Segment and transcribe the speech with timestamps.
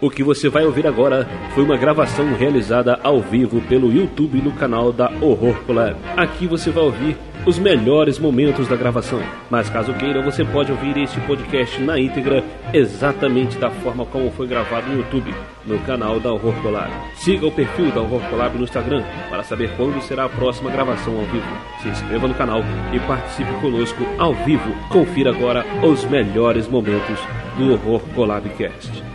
[0.00, 4.52] O que você vai ouvir agora foi uma gravação realizada ao vivo pelo YouTube no
[4.52, 5.96] canal da Horror Collab.
[6.16, 7.16] Aqui você vai ouvir
[7.46, 9.22] os melhores momentos da gravação.
[9.48, 14.46] Mas caso queira, você pode ouvir este podcast na íntegra, exatamente da forma como foi
[14.46, 15.32] gravado no YouTube,
[15.64, 16.90] no canal da Horror Collab.
[17.14, 21.16] Siga o perfil da Horror Collab no Instagram para saber quando será a próxima gravação
[21.16, 21.46] ao vivo.
[21.82, 24.72] Se inscreva no canal e participe conosco ao vivo.
[24.88, 27.18] Confira agora os melhores momentos
[27.56, 29.13] do Horror Collab Cast.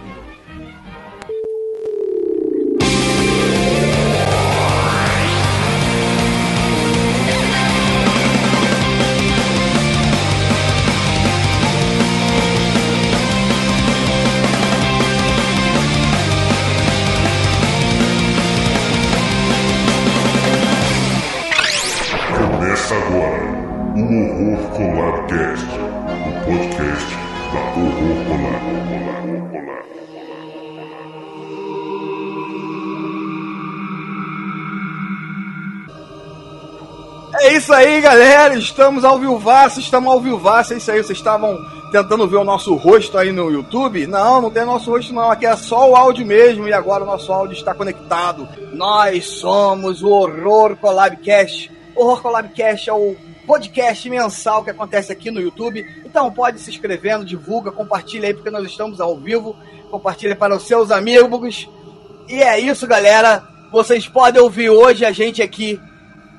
[37.70, 38.56] Isso aí, galera.
[38.56, 40.74] Estamos ao vivaço, estamos ao vivaço.
[40.74, 41.04] É isso aí.
[41.04, 41.56] Vocês estavam
[41.92, 44.08] tentando ver o nosso rosto aí no YouTube?
[44.08, 45.30] Não, não tem nosso rosto não.
[45.30, 48.50] Aqui é só o áudio mesmo e agora o nosso áudio está conectado.
[48.74, 51.72] Nós somos o Horror Collabcast.
[51.96, 55.86] O Horror Collabcast é o podcast mensal que acontece aqui no YouTube.
[56.04, 59.56] Então pode se inscrevendo, divulga, compartilha aí porque nós estamos ao vivo.
[59.92, 61.70] Compartilha para os seus amigos.
[62.28, 63.48] E é isso, galera.
[63.72, 65.80] Vocês podem ouvir hoje a gente aqui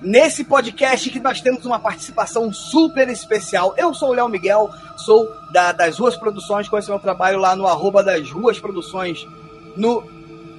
[0.02, 3.74] nesse podcast que nós temos uma participação super especial.
[3.76, 7.66] Eu sou o Léo Miguel, sou da- das Ruas Produções, conheço meu trabalho lá no
[7.66, 9.26] arroba das Ruas Produções
[9.76, 10.02] no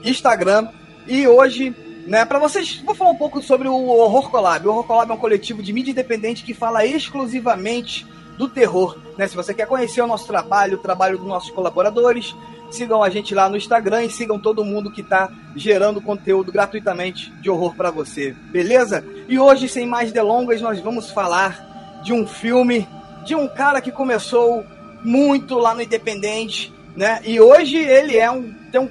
[0.04, 0.68] Instagram.
[1.08, 1.76] E hoje,
[2.08, 4.68] né, para vocês, vou falar um pouco sobre o Horror Collab.
[4.68, 8.06] O Horror Collab é um coletivo de mídia independente que fala exclusivamente
[8.38, 8.98] do terror.
[9.18, 9.28] Né?
[9.28, 12.36] Se você quer conhecer o nosso trabalho, o trabalho dos nossos colaboradores,
[12.76, 17.32] sigam a gente lá no Instagram e sigam todo mundo que está gerando conteúdo gratuitamente
[17.42, 19.06] de horror para você, beleza?
[19.28, 22.88] E hoje, sem mais delongas, nós vamos falar de um filme
[23.26, 24.66] de um cara que começou
[25.04, 27.22] muito lá no Independente, né?
[27.24, 28.90] E hoje ele é um tem um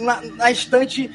[0.00, 1.10] na, na estante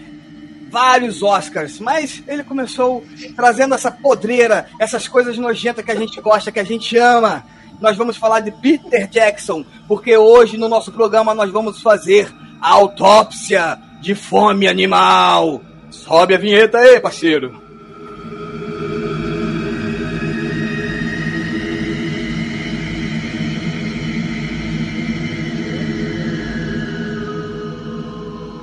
[0.70, 3.04] vários Oscars, mas ele começou
[3.36, 7.46] trazendo essa podreira, essas coisas nojentas que a gente gosta, que a gente ama.
[7.80, 12.72] Nós vamos falar de Peter Jackson, porque hoje no nosso programa nós vamos fazer a
[12.72, 15.62] autópsia de fome animal.
[15.90, 17.64] Sobe a vinheta aí, parceiro.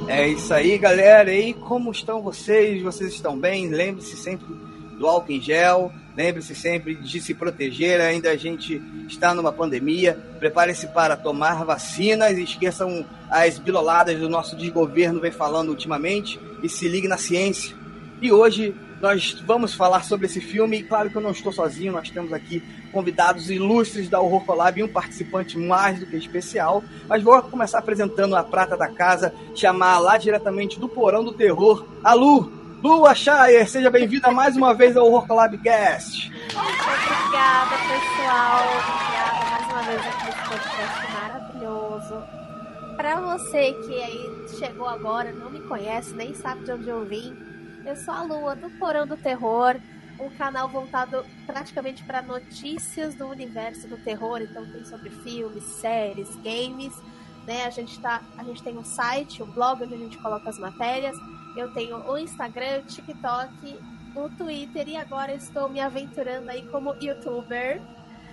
[0.08, 1.32] É isso aí, galera.
[1.32, 2.80] E como estão vocês?
[2.82, 3.68] Vocês estão bem?
[3.68, 4.46] Lembre-se sempre
[4.98, 5.90] do álcool em gel.
[6.16, 8.00] Lembre-se sempre de se proteger.
[8.00, 10.18] Ainda a gente está numa pandemia.
[10.38, 12.36] Prepare-se para tomar vacinas.
[12.36, 16.38] Esqueçam as biloladas do nosso desgoverno vem falando ultimamente.
[16.62, 17.74] E se ligue na ciência.
[18.20, 20.78] E hoje nós vamos falar sobre esse filme.
[20.78, 21.92] E claro que eu não estou sozinho.
[21.92, 22.62] Nós temos aqui
[22.92, 26.84] convidados ilustres da Horror Collab e um participante mais do que especial.
[27.08, 31.86] Mas vou começar apresentando a prata da casa, chamar lá diretamente do Porão do Terror,
[32.04, 32.61] a Lu.
[32.82, 36.32] Lu Achayer, seja bem-vinda mais uma vez ao Horror Collab Cast.
[36.50, 38.66] Obrigada, pessoal.
[38.76, 42.22] Obrigada mais uma vez aqui nesse podcast maravilhoso.
[42.97, 47.37] Para você que aí chegou agora, não me conhece, nem sabe de onde eu vim,
[47.87, 49.76] eu sou a Lua do Porão do Terror,
[50.19, 54.41] um canal voltado praticamente para notícias do universo do terror.
[54.42, 56.92] Então tem sobre filmes, séries, games.
[57.47, 57.65] Né?
[57.65, 60.59] A, gente tá, a gente tem um site, um blog onde a gente coloca as
[60.59, 61.16] matérias.
[61.56, 63.78] Eu tenho o Instagram, o TikTok,
[64.14, 67.80] o Twitter e agora estou me aventurando aí como youtuber.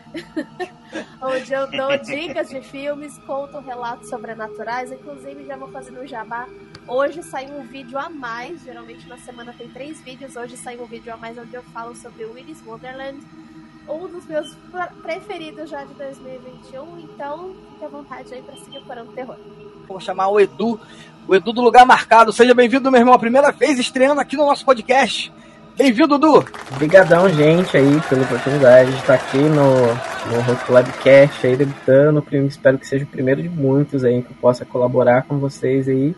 [1.22, 6.48] onde eu dou dicas de filmes, conto relatos sobrenaturais, inclusive já vou fazendo um jabá.
[6.88, 10.88] Hoje saiu um vídeo a mais, geralmente na semana tem três vídeos, hoje saiu um
[10.88, 13.20] vídeo a mais onde eu falo sobre o Willis Wonderland,
[13.88, 14.56] um dos meus
[15.02, 19.38] preferidos já de 2021, então fique à vontade aí para seguir o Porão do Terror.
[19.88, 20.80] Vou chamar o Edu,
[21.30, 22.34] o Edu do Lugar Marcado.
[22.34, 25.32] Seja bem-vindo, meu irmão, a primeira vez estreando aqui no nosso podcast.
[25.78, 26.44] Bem-vindo, Dudu!
[26.74, 29.86] Obrigadão, gente, aí, pela oportunidade de estar aqui no,
[30.34, 32.26] no Rock Labcast aí, debutando.
[32.48, 36.16] Espero que seja o primeiro de muitos aí, que eu possa colaborar com vocês aí.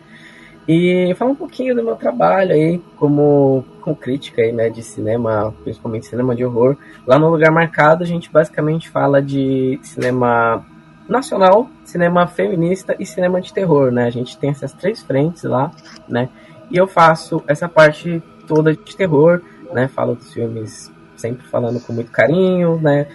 [0.65, 5.53] E falar um pouquinho do meu trabalho aí, como com crítica aí, né, de cinema,
[5.65, 6.77] principalmente cinema de horror.
[7.05, 10.65] Lá no Lugar Marcado, a gente basicamente fala de cinema
[11.11, 14.05] nacional, cinema feminista e cinema de terror, né?
[14.05, 15.71] A gente tem essas três frentes lá,
[16.07, 16.29] né?
[16.71, 19.41] E eu faço essa parte toda de terror,
[19.73, 19.87] né?
[19.89, 23.07] Falo dos filmes sempre falando com muito carinho, né?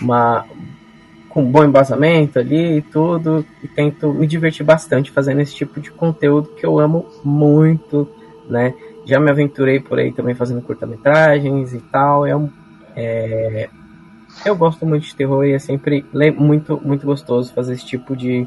[0.00, 0.46] Uma,
[1.28, 5.90] com bom embasamento ali e tudo, e tento me divertir bastante fazendo esse tipo de
[5.90, 8.08] conteúdo que eu amo muito,
[8.48, 8.74] né?
[9.04, 12.24] Já me aventurei por aí também fazendo curta-metragens e tal.
[12.26, 12.48] É, um,
[12.96, 13.68] é,
[14.44, 16.04] eu gosto muito de terror e é sempre
[16.36, 18.46] muito, muito gostoso fazer esse tipo de,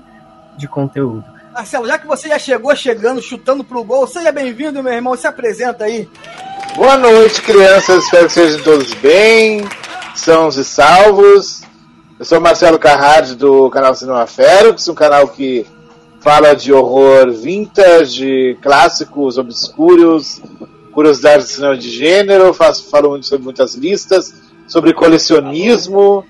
[0.57, 1.24] de conteúdo.
[1.53, 5.15] Marcelo, já que você já chegou chegando, chutando pro gol, seja bem-vindo, meu irmão.
[5.15, 6.09] Se apresenta aí.
[6.75, 8.03] Boa noite, crianças.
[8.03, 9.63] Espero que sejam todos bem,
[10.13, 11.62] sãos e salvos.
[12.19, 15.65] Eu sou Marcelo Carrard do canal Cinema Fero, que é um canal que
[16.19, 20.42] fala de horror vintage, clássicos, obscuros,
[20.92, 24.33] curiosidades de cinema de gênero, faço, falo muito sobre muitas listas,
[24.67, 26.25] sobre colecionismo,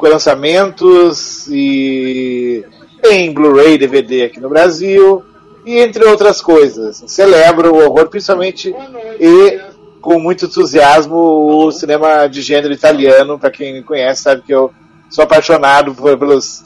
[0.00, 2.64] lançamentos e
[3.02, 5.24] tem Blu-ray, DVD aqui no Brasil
[5.64, 7.02] e entre outras coisas.
[7.06, 8.74] Celebro o horror, principalmente
[9.20, 9.60] e
[10.00, 13.38] com muito entusiasmo o cinema de gênero italiano.
[13.38, 14.70] Para quem me conhece, sabe que eu
[15.10, 16.64] sou apaixonado pelos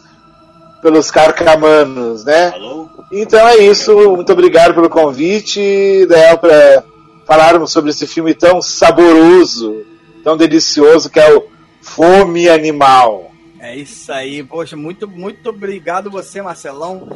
[0.83, 2.53] pelos carcamanos, né?
[3.13, 3.95] Então é isso.
[4.17, 5.61] Muito obrigado pelo convite,
[6.07, 6.83] Del, para
[7.25, 9.85] falarmos sobre esse filme tão saboroso,
[10.23, 11.49] tão delicioso que é o
[11.81, 13.31] Fome Animal.
[13.59, 17.09] É isso aí, poxa, muito, muito obrigado você, Marcelão,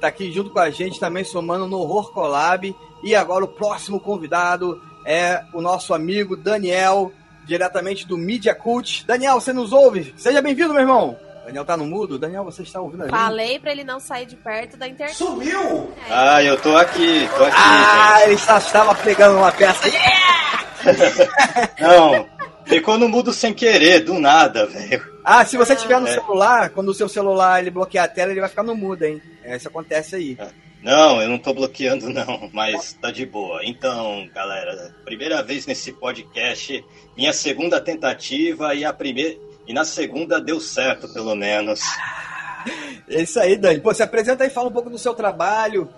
[0.00, 2.74] tá aqui junto com a gente também somando no Horror Collab.
[3.02, 7.12] E agora o próximo convidado é o nosso amigo Daniel,
[7.46, 9.04] diretamente do Media Cult.
[9.06, 10.14] Daniel, você nos ouve?
[10.16, 11.16] Seja bem-vindo, meu irmão.
[11.44, 12.18] Daniel tá no mudo?
[12.18, 13.14] Daniel, você está ouvindo a gente?
[13.14, 15.16] Falei pra ele não sair de perto da internet.
[15.16, 15.92] Sumiu!
[16.08, 16.12] É.
[16.12, 17.56] Ah, eu tô aqui, tô aqui.
[17.56, 18.28] Ah, gente.
[18.28, 19.86] ele estava pegando uma peça.
[19.88, 20.64] Yeah!
[21.80, 22.26] não,
[22.66, 25.14] ficou no mudo sem querer, do nada, velho.
[25.24, 26.14] Ah, se você tiver no é.
[26.14, 29.22] celular, quando o seu celular ele bloquear a tela, ele vai ficar no mudo, hein?
[29.42, 30.36] É, isso acontece aí.
[30.38, 30.48] É.
[30.82, 33.60] Não, eu não tô bloqueando não, mas tá de boa.
[33.64, 36.84] Então, galera, primeira vez nesse podcast,
[37.16, 39.34] minha segunda tentativa e a primeira
[39.66, 41.80] e na segunda deu certo, pelo menos.
[43.08, 43.80] É isso aí, Dani.
[43.80, 45.88] Pô, se apresenta aí, fala um pouco do seu trabalho,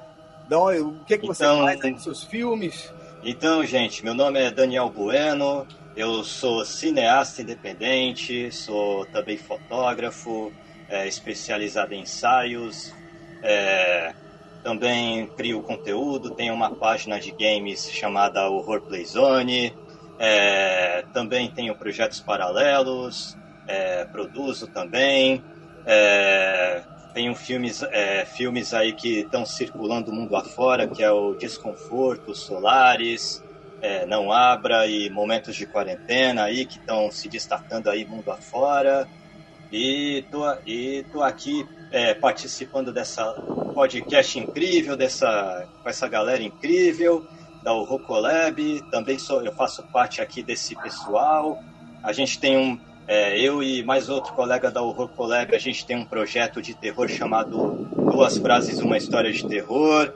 [0.50, 2.92] o que, que você então, faz nos seus filmes.
[3.24, 5.66] Então, gente, meu nome é Daniel Bueno,
[5.96, 10.54] eu sou cineasta independente, sou também fotógrafo,
[10.86, 12.94] é, especializado em ensaios,
[13.42, 14.14] é,
[14.62, 19.74] também crio conteúdo, tenho uma página de games chamada Horror Playzone,
[20.18, 25.42] é, também tenho projetos paralelos, é, produzo também,
[25.86, 26.84] é,
[27.14, 32.34] tenho filmes, é, filmes aí que estão circulando o mundo afora, que é o Desconforto,
[32.34, 33.45] Solares,
[33.86, 39.06] é, Não Abra e Momentos de Quarentena aí que estão se destacando aí mundo afora.
[39.72, 43.24] E tô, e tô aqui é, participando dessa
[43.74, 47.24] podcast incrível, dessa, com essa galera incrível
[47.62, 48.82] da Rocolab.
[48.90, 51.62] Também sou, eu faço parte aqui desse pessoal.
[52.02, 55.86] A gente tem um, é, eu e mais outro colega da Horror Collab, a gente
[55.86, 60.12] tem um projeto de terror chamado Duas Frases, Uma História de Terror.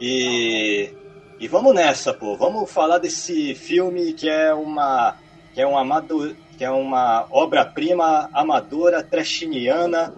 [0.00, 0.90] E
[1.42, 2.36] e vamos nessa, pô.
[2.36, 5.16] Vamos falar desse filme que é uma
[5.52, 10.14] que é um amador, que é uma obra-prima amadora, trashiniana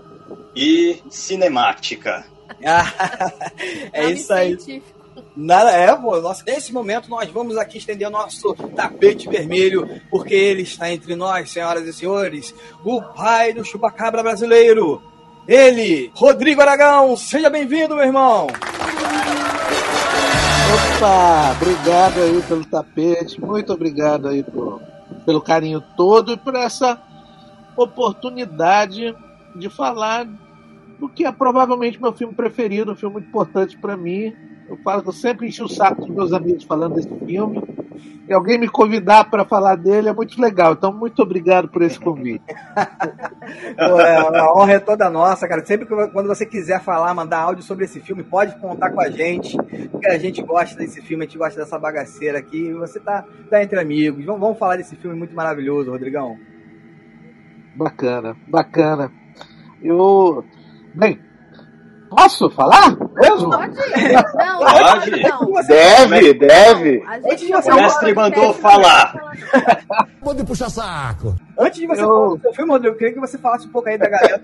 [0.55, 2.27] e cinemática.
[3.91, 4.83] é isso aí.
[5.35, 10.35] Nada, é, pô, nossa, nesse momento nós vamos aqui estender o nosso tapete vermelho, porque
[10.35, 12.55] ele está entre nós, senhoras e senhores,
[12.85, 15.03] o pai do chupacabra brasileiro.
[15.49, 18.47] Ele, Rodrigo Aragão, seja bem-vindo, meu irmão.
[20.73, 24.81] Opa, obrigado aí pelo tapete, muito obrigado aí por,
[25.27, 27.01] pelo carinho todo e por essa
[27.77, 29.15] oportunidade
[29.55, 30.27] de falar
[30.99, 34.35] do que é provavelmente meu filme preferido, um filme importante para mim,
[34.69, 37.63] eu falo que eu sempre enchi o saco dos meus amigos falando desse filme.
[38.27, 40.73] E alguém me convidar para falar dele é muito legal.
[40.73, 42.45] Então, muito obrigado por esse convite.
[43.77, 45.65] É, a honra é toda nossa, cara.
[45.65, 49.11] Sempre que quando você quiser falar, mandar áudio sobre esse filme, pode contar com a
[49.11, 49.57] gente.
[49.91, 52.73] Porque a gente gosta desse filme, a gente gosta dessa bagaceira aqui.
[52.73, 54.25] Você tá, tá entre amigos.
[54.25, 56.39] Vamos, vamos falar desse filme muito maravilhoso, Rodrigão.
[57.77, 59.13] Bacana, bacana.
[59.83, 60.45] Eu.
[60.95, 61.21] Bem,
[62.17, 62.97] Posso falar?
[63.35, 63.51] Mesmo?
[63.51, 63.75] Pode.
[64.35, 65.23] Não, pode.
[65.23, 65.67] Não.
[65.67, 66.99] Deve, deve.
[66.99, 69.15] O mestre mandou falar.
[70.21, 71.35] Pode puxar saco.
[71.59, 72.07] Antes de você eu...
[72.07, 74.41] falar do seu filme, Rodrigo, eu queria que você falasse um pouco aí da galera.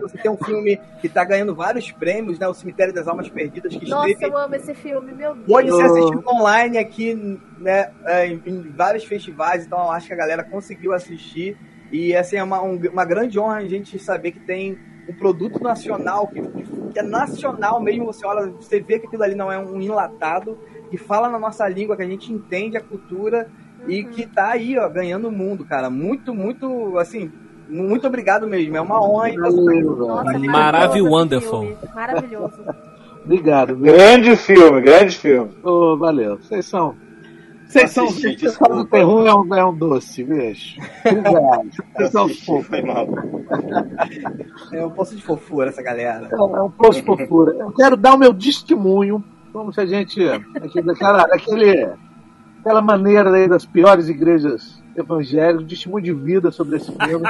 [0.00, 2.48] Você tem um filme que tá ganhando vários prêmios, né?
[2.48, 3.74] O Cemitério das Almas Perdidas.
[3.74, 4.32] Que Nossa, esteve...
[4.32, 5.46] eu amo esse filme, meu Deus.
[5.46, 7.14] Pode ser assistido online aqui,
[7.58, 7.90] né?
[8.04, 11.56] É, em, em vários festivais, então eu acho que a galera conseguiu assistir.
[11.92, 14.78] E assim, é uma, um, uma grande honra a gente saber que tem
[15.10, 16.40] um produto nacional, que,
[16.92, 20.58] que, é nacional mesmo, você olha, você vê que aquilo ali não é um enlatado,
[20.90, 23.48] que fala na nossa língua, que a gente entende a cultura
[23.86, 24.10] e uhum.
[24.10, 25.90] que tá aí, ó, ganhando o mundo, cara.
[25.90, 27.30] Muito, muito, assim,
[27.68, 29.30] Muito obrigado mesmo, é uma honra.
[29.30, 30.50] Velho.
[30.50, 31.76] maravilhoso wonderful.
[31.94, 32.64] Maravilhoso.
[33.24, 33.76] Obrigado.
[33.76, 35.50] Grande filme, grande filme.
[35.62, 36.38] Ô, valeu.
[36.38, 36.96] Vocês são.
[37.70, 38.04] Vocês são.
[38.04, 38.84] Assisti, Vocês do desculpa.
[38.90, 40.80] terror é um, é um doce, bicho.
[41.96, 42.66] Vocês são fofos.
[42.66, 43.06] foi mal.
[44.72, 46.28] É um poço de fofura essa galera.
[46.30, 47.52] É um é um poço de fofura.
[47.58, 49.22] Eu quero dar o meu testemunho,
[49.52, 50.20] como se a gente.
[51.28, 51.88] daquele,
[52.60, 57.26] aquela maneira aí das piores igrejas evangélicas, testemunho de vida sobre esse filme.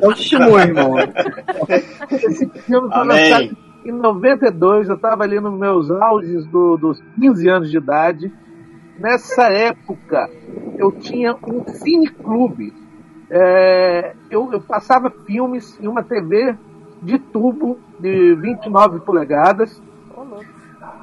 [0.00, 0.94] É um testemunho, irmão.
[2.10, 7.48] Esse filme foi lançado em 92, eu estava ali nos meus auges do- dos 15
[7.48, 8.32] anos de idade.
[8.98, 10.30] Nessa época,
[10.78, 12.72] eu tinha um cineclube.
[13.30, 16.54] É, eu, eu passava filmes em uma TV
[17.00, 19.80] de tubo de 29 polegadas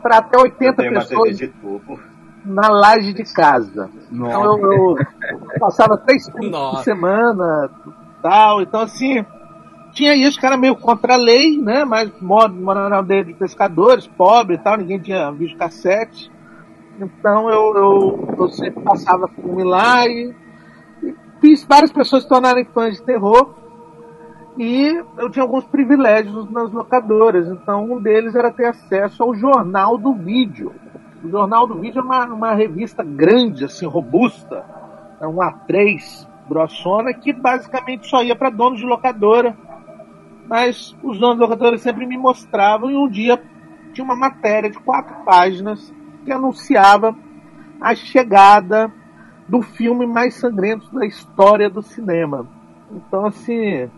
[0.01, 1.99] para até Eu 80 tenho uma TV pessoas de tubo.
[2.45, 3.89] na laje de casa.
[4.11, 4.97] Então eu, eu
[5.59, 7.69] passava três filmes por semana,
[8.21, 8.61] tal.
[8.61, 9.25] Então assim,
[9.91, 11.83] tinha isso que era meio contra a lei, né?
[11.83, 16.31] Mas mora mora na aldeia de pescadores, pobre e tal, ninguém tinha visto cassete.
[16.99, 20.35] Então eu, eu, eu sempre passava filme lá e,
[21.01, 23.55] e fiz várias pessoas se tornarem fãs de terror.
[24.57, 27.47] E eu tinha alguns privilégios nas locadoras.
[27.47, 30.73] Então um deles era ter acesso ao jornal do vídeo.
[31.23, 34.63] O Jornal do Vídeo é uma, uma revista grande, assim, robusta.
[35.19, 39.55] É um A3 grossona que basicamente só ia para donos de locadora.
[40.47, 43.41] Mas os donos de locadora sempre me mostravam e um dia
[43.93, 45.93] tinha uma matéria de quatro páginas
[46.25, 47.15] que anunciava
[47.79, 48.91] a chegada
[49.47, 52.47] do filme mais sangrento da história do cinema.
[52.91, 53.89] Então, assim,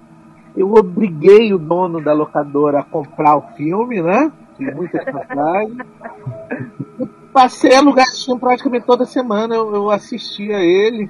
[0.55, 4.31] eu obriguei o dono da locadora a comprar o filme, né?
[4.57, 5.77] Fiz muita chantagem.
[7.33, 11.09] Passei a esse filme praticamente toda semana, eu, eu assistia ele.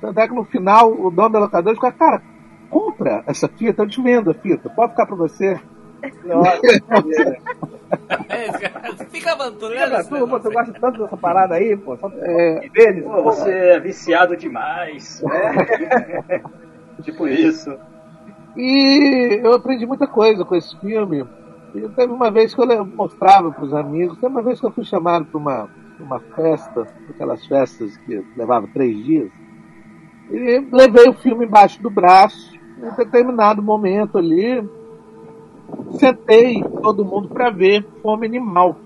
[0.00, 2.22] Tanto é que no final o dono da locadora ficou, cara,
[2.68, 5.60] compra essa fita, eu te vendo a fita, pode ficar pra você.
[9.10, 11.96] Fica avançando, Cara, tu, pô, tu gosta tanto dessa parada aí, pô.
[11.96, 13.02] Só É, vezes.
[13.02, 15.22] Pô, você é viciado demais.
[15.24, 16.40] É.
[17.02, 17.76] tipo isso.
[18.56, 21.26] E eu aprendi muita coisa com esse filme.
[21.74, 24.72] E teve uma vez que eu mostrava para os amigos, teve uma vez que eu
[24.72, 29.30] fui chamado para uma, pra uma festa, aquelas festas que levavam três dias,
[30.30, 32.58] e levei o filme embaixo do braço.
[32.78, 34.66] Em determinado momento ali,
[35.98, 38.76] sentei todo mundo para ver Fome Animal.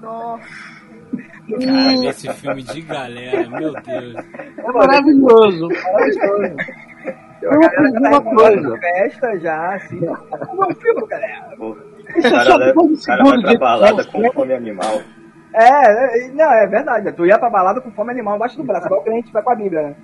[0.00, 0.42] Nossa,
[1.64, 4.14] Cara, esse filme de galera, meu Deus.
[4.58, 6.56] É maravilhoso, maravilhoso.
[7.42, 8.78] Eu aprendi uma coisa.
[8.78, 10.00] Festa já, assim.
[10.56, 11.54] Vamos filme, galera.
[11.58, 11.76] O
[12.16, 15.00] Isso é cara, só leva- o cara vai pra de balada com fome animal.
[15.54, 17.04] É, é, não, é verdade.
[17.06, 17.12] né?
[17.12, 19.42] Tu ia pra balada com fome animal embaixo do braço, igual que a gente vai
[19.42, 19.96] com a Bíblia, né?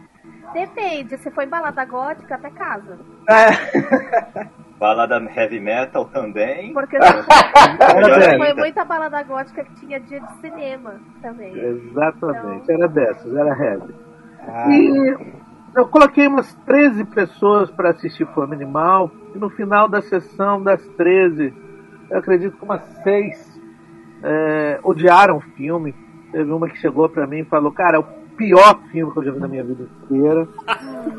[0.52, 1.16] depende.
[1.18, 2.98] Se for em balada gótica, até casa.
[3.30, 4.46] É.
[4.78, 6.72] Balada heavy metal também.
[6.72, 8.54] Porque foi ainda.
[8.54, 11.52] muita balada gótica que tinha dia de cinema também.
[11.58, 13.94] Exatamente, era dessas, era heavy.
[14.70, 15.16] E
[15.74, 20.84] eu coloquei umas 13 pessoas para assistir Fome Animal, e no final da sessão das
[20.96, 21.52] 13,
[22.10, 23.60] eu acredito que umas 6
[24.22, 25.94] é, odiaram o filme.
[26.32, 28.04] Teve uma que chegou para mim e falou: Cara, o
[28.38, 30.48] pior filme que eu já vi na minha vida inteira.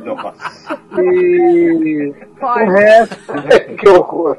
[0.06, 2.64] Nossa, E o Forte.
[2.72, 3.34] resto,
[3.78, 4.38] que horror.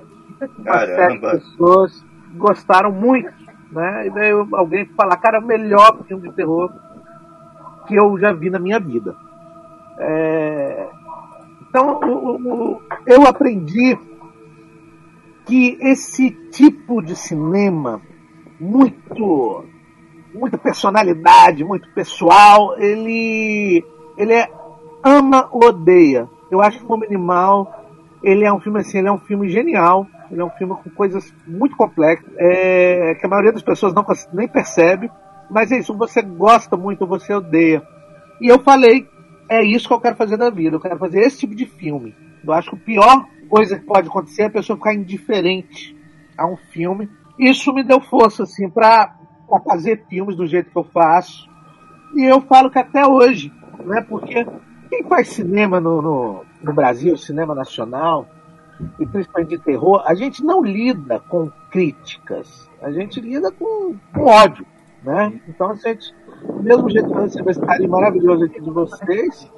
[0.65, 1.31] caramba.
[1.33, 2.05] pessoas
[2.37, 3.31] gostaram muito,
[3.71, 4.07] né?
[4.07, 6.73] E veio alguém falar, cara, é o melhor filme de terror
[7.87, 9.15] que eu já vi na minha vida.
[9.99, 10.89] É,
[11.69, 13.97] Então, o- o- o- eu aprendi
[15.47, 18.01] que esse tipo de cinema
[18.59, 19.65] muito
[20.35, 23.85] muita personalidade, muito pessoal, ele
[24.17, 24.49] ele é
[25.03, 26.29] ama ou odeia.
[26.51, 27.81] Eu acho que Fome Animal
[28.23, 30.07] ele é um filme assim, ele é um filme genial.
[30.31, 34.05] Ele é um filme com coisas muito complexas, é, que a maioria das pessoas não
[34.33, 35.11] nem percebe.
[35.51, 37.83] Mas é isso, você gosta muito você odeia.
[38.41, 39.09] E eu falei,
[39.49, 40.77] é isso que eu quero fazer da vida.
[40.77, 42.15] Eu quero fazer esse tipo de filme.
[42.45, 45.97] Eu acho que a pior coisa que pode acontecer é a pessoa ficar indiferente
[46.39, 47.09] a um filme.
[47.37, 49.17] Isso me deu força, assim, pra,
[49.50, 51.49] pra fazer filmes do jeito que eu faço.
[52.14, 53.52] E eu falo que até hoje,
[53.85, 54.00] né?
[54.09, 54.47] Porque
[54.88, 58.26] quem faz cinema no, no, no Brasil, cinema nacional,
[58.99, 64.25] e principalmente de terror, a gente não lida com críticas, a gente lida com, com
[64.25, 64.66] ódio,
[65.02, 65.40] né?
[65.49, 66.14] Então, a gente,
[66.62, 69.50] mesmo jeito que você vê esse maravilhoso aqui de vocês,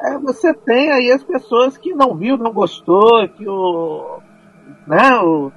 [0.00, 4.18] é, você tem aí as pessoas que não viu, não gostou, que o,
[4.86, 5.52] né, o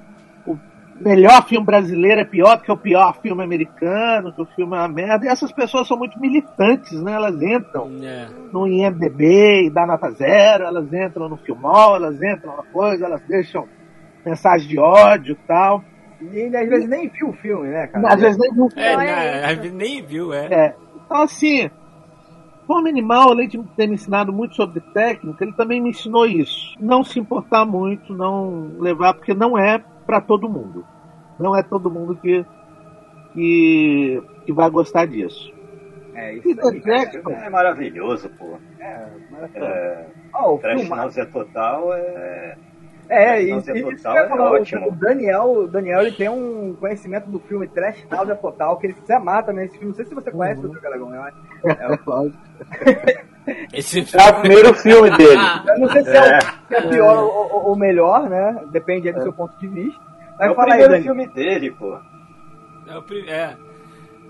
[1.00, 4.80] melhor filme brasileiro é pior do que o pior filme americano, que o filme é
[4.80, 5.26] uma merda.
[5.26, 7.12] E essas pessoas são muito militantes, né?
[7.12, 8.28] Elas entram É.
[8.52, 13.22] no IMDB e dá nota zero, elas entram no Filmol, elas entram na coisa, elas
[13.28, 13.66] deixam
[14.24, 15.84] mensagem de ódio e tal.
[16.32, 18.08] E às vezes nem viu o filme, né, cara?
[18.14, 19.46] Às vezes nem viu o É, né, isso.
[19.50, 20.46] às vezes nem viu, é.
[20.46, 20.74] É.
[21.04, 21.70] Então, assim,
[22.66, 26.74] Fome Animal, além de ter me ensinado muito sobre técnica, ele também me ensinou isso.
[26.80, 30.84] Não se importar muito, não levar, porque não é para todo mundo.
[31.38, 32.44] Não é todo mundo que,
[33.34, 35.52] que, que vai gostar disso.
[36.14, 36.80] É, isso aí.
[36.80, 38.56] Jackson, É maravilhoso, pô.
[38.80, 39.66] É, maravilhoso.
[39.72, 40.88] É, Ó, o Trash.
[40.88, 42.56] Náusea Total é.
[43.08, 44.88] É, isso, Total é falar, o- ótimo.
[44.88, 48.94] O Daniel, o Daniel ele tem um conhecimento do filme Trash Náusea Total, que ele
[49.04, 49.88] se amar também esse filme.
[49.88, 50.80] Não sei se você conhece o Dr.
[50.80, 51.36] Galagão, eu acho.
[53.72, 55.40] Esse É o primeiro filme dele.
[55.68, 58.60] Eu não sei se é, o, se é pior ou, ou- ou melhor, né?
[58.72, 60.00] Depende aí do seu ponto de vista.
[60.38, 61.14] É Mas o fala aí, primeiro Daniel.
[61.14, 61.96] filme dele, pô.
[62.88, 63.56] É, o prim- é.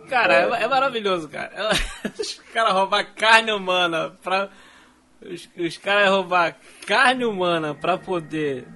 [0.09, 1.51] Cara, é, é maravilhoso, cara.
[2.19, 4.49] Os caras roubar carne humana pra.
[5.25, 6.55] Os, os caras roubar
[6.87, 8.67] carne humana pra poder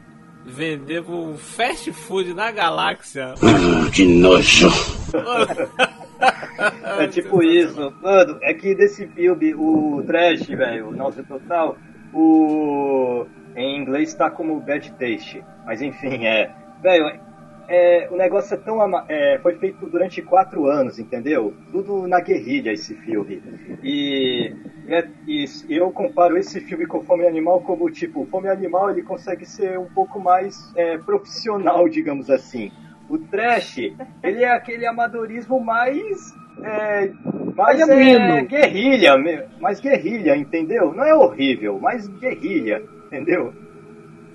[0.44, 3.34] vender com fast food na galáxia.
[3.94, 4.68] Que nojo.
[6.98, 7.92] É tipo isso.
[8.02, 11.76] Mano, é que desse filme, o Trash, velho, Náusea Total,
[12.12, 13.26] o.
[13.56, 15.42] Em inglês tá como Bad Taste.
[15.64, 16.50] Mas enfim, é.
[16.82, 17.18] Velho,
[17.68, 18.80] é, o negócio é tão.
[18.80, 21.54] ama- é, foi feito durante quatro anos, entendeu?
[21.72, 23.42] Tudo na guerrilha esse filme.
[23.82, 24.54] E,
[24.88, 29.44] é- e eu comparo esse filme com Fome Animal como, tipo, Fome Animal ele consegue
[29.46, 32.70] ser um pouco mais é, profissional, digamos assim.
[33.10, 33.78] O Trash,
[34.22, 36.32] ele é aquele amadorismo mais.
[36.62, 37.10] É,
[37.56, 39.18] mais é, guerrilha,
[39.60, 40.94] mais guerrilha, entendeu?
[40.94, 43.52] Não é horrível, mas guerrilha, entendeu?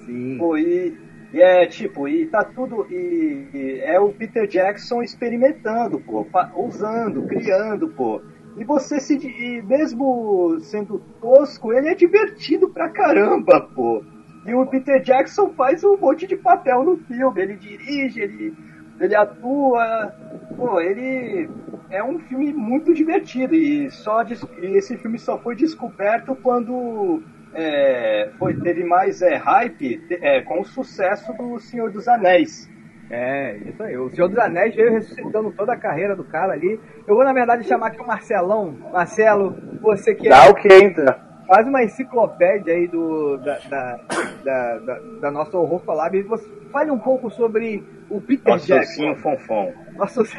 [0.06, 0.38] Sim.
[0.38, 0.94] Pô, e,
[1.32, 2.86] e é tipo, e tá tudo.
[2.92, 6.28] E, e é o Peter Jackson experimentando, pô,
[6.58, 8.22] usando, criando, pô.
[8.58, 9.16] E você se.
[9.16, 14.04] E mesmo sendo tosco, ele é divertido pra caramba, pô.
[14.46, 17.42] E o Peter Jackson faz um monte de papel no filme.
[17.42, 18.54] Ele dirige, ele,
[19.00, 20.14] ele atua.
[20.56, 21.50] Pô, ele
[21.90, 23.56] é um filme muito divertido.
[23.56, 29.36] E, só des- e esse filme só foi descoberto quando é, foi, teve mais é,
[29.36, 32.70] hype é, com o sucesso do Senhor dos Anéis.
[33.10, 33.98] É, isso aí.
[33.98, 36.80] O Senhor dos Anéis veio ressuscitando toda a carreira do cara ali.
[37.08, 38.76] Eu vou, na verdade, chamar aqui o Marcelão.
[38.92, 41.20] Marcelo, você que Dá é o que entra.
[41.48, 44.00] Quase uma enciclopédia aí do, da, da,
[44.44, 46.18] da, da, da nossa Horror Collab.
[46.18, 48.94] E Você fale um pouco sobre o Peter Nosso Jackson.
[48.94, 49.74] Sim Fonfon.
[49.98, 50.24] Nosso...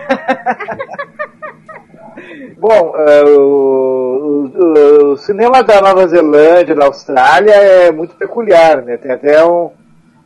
[2.58, 8.96] Bom, é, o, o- o cinema da Nova Zelândia, da Austrália, é muito peculiar, né?
[8.96, 9.70] Tem até um,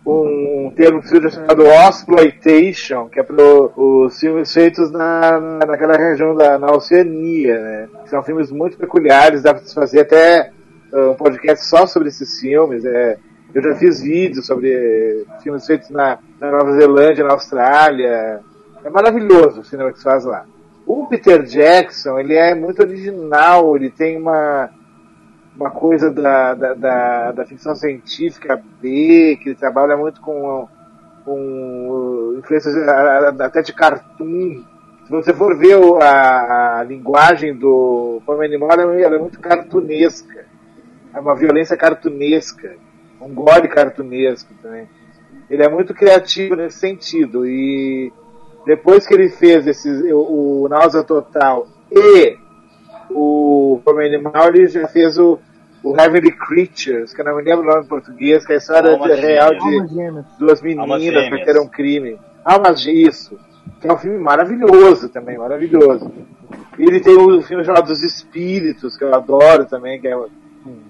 [0.06, 5.96] um termo que se usa chamado Exploitation, que é para os filmes feitos na, naquela
[5.96, 7.88] região da na Oceania, né?
[8.06, 10.52] São filmes muito peculiares, dá para se fazer até uh,
[10.92, 12.84] um podcast só sobre esses filmes.
[12.84, 13.18] É,
[13.54, 18.40] eu já fiz vídeos sobre eh, filmes feitos na, na Nova Zelândia, na Austrália.
[18.84, 20.44] É maravilhoso o cinema que se faz lá.
[20.86, 24.70] O Peter Jackson, ele é muito original, ele tem uma,
[25.56, 30.68] uma coisa da, da, da, da ficção científica B, que ele trabalha muito com,
[31.24, 32.74] com influências
[33.40, 34.64] até de cartoon.
[35.04, 40.49] Se você for ver a, a linguagem do Fome Animal, ela é muito cartunesca.
[41.14, 42.74] É uma violência cartunesca,
[43.20, 44.88] um gore cartunesco também.
[45.48, 48.12] Ele é muito criativo nesse sentido e
[48.64, 52.36] depois que ele fez esses, o, o Náusea Total e
[53.10, 55.38] o Fome Animal, ele já fez o,
[55.82, 58.58] o Heavenly Creatures, que eu não me lembro o nome em português, que é a
[58.58, 59.90] história Almas de- real Gêmeas.
[59.90, 62.18] de Almas duas meninas que cometeram um crime.
[62.44, 63.36] Almas isso.
[63.80, 66.10] Que é um filme maravilhoso também, maravilhoso.
[66.78, 70.16] E ele tem o filme chamado Dos Espíritos, que eu adoro também, que é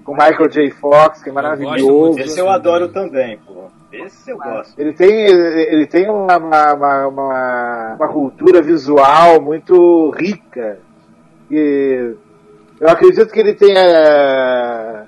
[0.04, 0.70] com Michael J.
[0.72, 2.18] Fox, que é maravilhoso.
[2.18, 3.64] Esse eu adoro também, pô.
[3.92, 4.78] Esse eu gosto.
[4.80, 10.78] Ele tem, ele tem uma, uma, uma, uma- uma cultura visual muito rica.
[11.50, 12.14] E
[12.80, 15.06] eu acredito que ele tenha.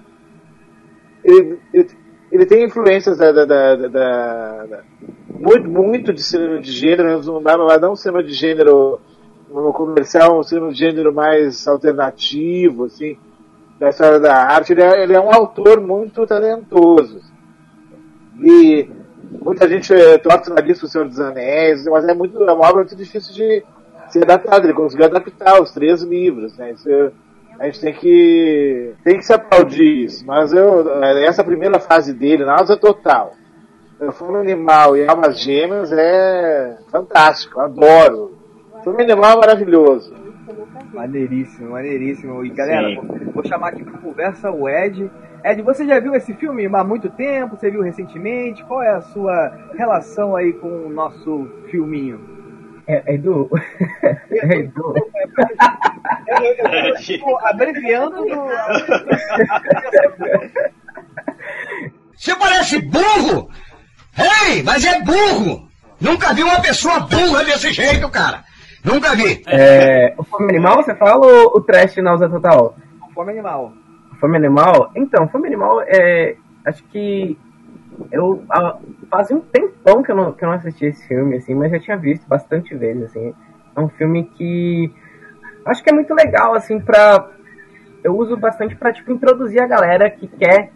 [1.25, 1.88] Ele, ele,
[2.33, 4.83] ele tem influências da, da, da, da- da- da-
[5.38, 9.01] muito, muito de cinema de gênero, mas não, mas não um cinema de gênero
[9.51, 13.16] um comercial, um cinema de gênero mais alternativo, assim,
[13.83, 14.73] da história da arte.
[14.73, 17.21] Ele é, ele é um autor muito talentoso.
[18.40, 18.88] E
[19.45, 22.68] muita gente é, torce o nariz pro Senhor dos Anéis, mas é, muito, é uma
[22.68, 23.64] obra muito difícil de
[24.09, 24.64] ser adaptada.
[24.64, 26.71] Ele conseguiu adaptar os três livros, né?
[26.71, 26.88] Isso,
[27.59, 30.25] a gente tem que tem que se aplaudir isso.
[30.25, 30.88] Mas eu,
[31.25, 33.33] essa primeira fase dele, Náusea Total,
[34.12, 38.38] Fome Animal e Almas Gêmeas é fantástico, adoro.
[38.85, 40.21] Fome Animal é maravilhoso.
[40.92, 42.44] Maneiríssimo, maneiríssimo.
[42.44, 45.10] E galera, vou, vou chamar aqui pra conversa o Ed.
[45.44, 47.56] Ed, você já viu esse filme há muito tempo?
[47.56, 48.64] Você viu recentemente?
[48.64, 52.20] Qual é a sua relação aí com o nosso filminho?
[52.86, 53.48] É, Edu.
[54.30, 54.94] É, Edu.
[57.20, 58.48] Tô abreviando no...
[62.14, 63.48] Você parece burro!
[64.46, 65.68] Ei, mas é burro!
[66.00, 68.44] Nunca vi uma pessoa burra desse jeito, cara!
[68.85, 69.42] Nunca vi!
[69.47, 72.75] É, o Fome Animal, você fala ou o Trash Nausa Total?
[73.14, 73.73] Fome Animal.
[74.21, 74.90] Fome Animal?
[74.97, 76.37] Então, Fome Animal é.
[76.64, 77.38] Acho que.
[78.11, 78.79] Eu a,
[79.11, 81.79] fazia um tempão que eu, não, que eu não assisti esse filme, assim, mas já
[81.79, 83.35] tinha visto bastante vezes, assim.
[83.77, 84.92] É um filme que.
[85.64, 87.29] Acho que é muito legal, assim, pra.
[88.03, 90.73] Eu uso bastante pra, tipo, introduzir a galera que quer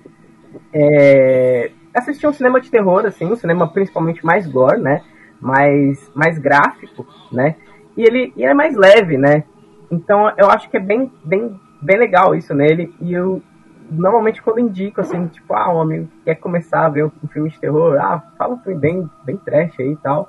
[0.72, 5.02] é, assistir um cinema de terror, assim, um cinema principalmente mais gore, né?
[5.40, 7.56] Mais, mais gráfico, né?
[7.96, 9.44] E ele, e é mais leve, né?
[9.90, 12.94] Então eu acho que é bem, bem, bem legal isso nele.
[13.00, 13.42] E eu
[13.90, 17.60] normalmente quando indico, assim, tipo, ah, um amigo quer começar a ver um filme de
[17.60, 20.28] terror, ah, fala um filme bem, bem trash aí e tal.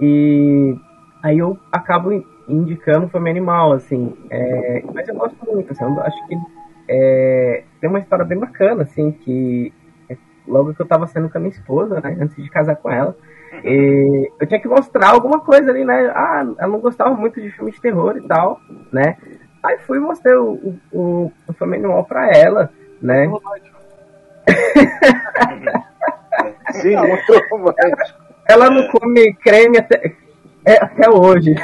[0.00, 0.76] E
[1.22, 2.12] aí eu acabo
[2.48, 4.14] indicando o filme animal, assim.
[4.30, 6.36] É, mas eu gosto muito, assim, eu acho que
[6.88, 9.72] é, tem uma história bem bacana, assim, que
[10.08, 12.90] é, logo que eu tava saindo com a minha esposa, né, antes de casar com
[12.90, 13.16] ela,
[13.64, 16.10] e eu tinha que mostrar alguma coisa ali, né?
[16.14, 18.60] Ah, ela não gostava muito de filme de terror e tal,
[18.92, 19.16] né?
[19.62, 22.70] Aí fui e mostrei o, o, o, filme animal pra ela,
[23.00, 23.30] né?
[26.72, 28.20] Sim, muito romântico.
[28.48, 30.14] Ela não come creme até,
[30.64, 31.54] é, até hoje.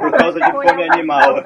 [0.00, 1.42] Por causa de fome animal.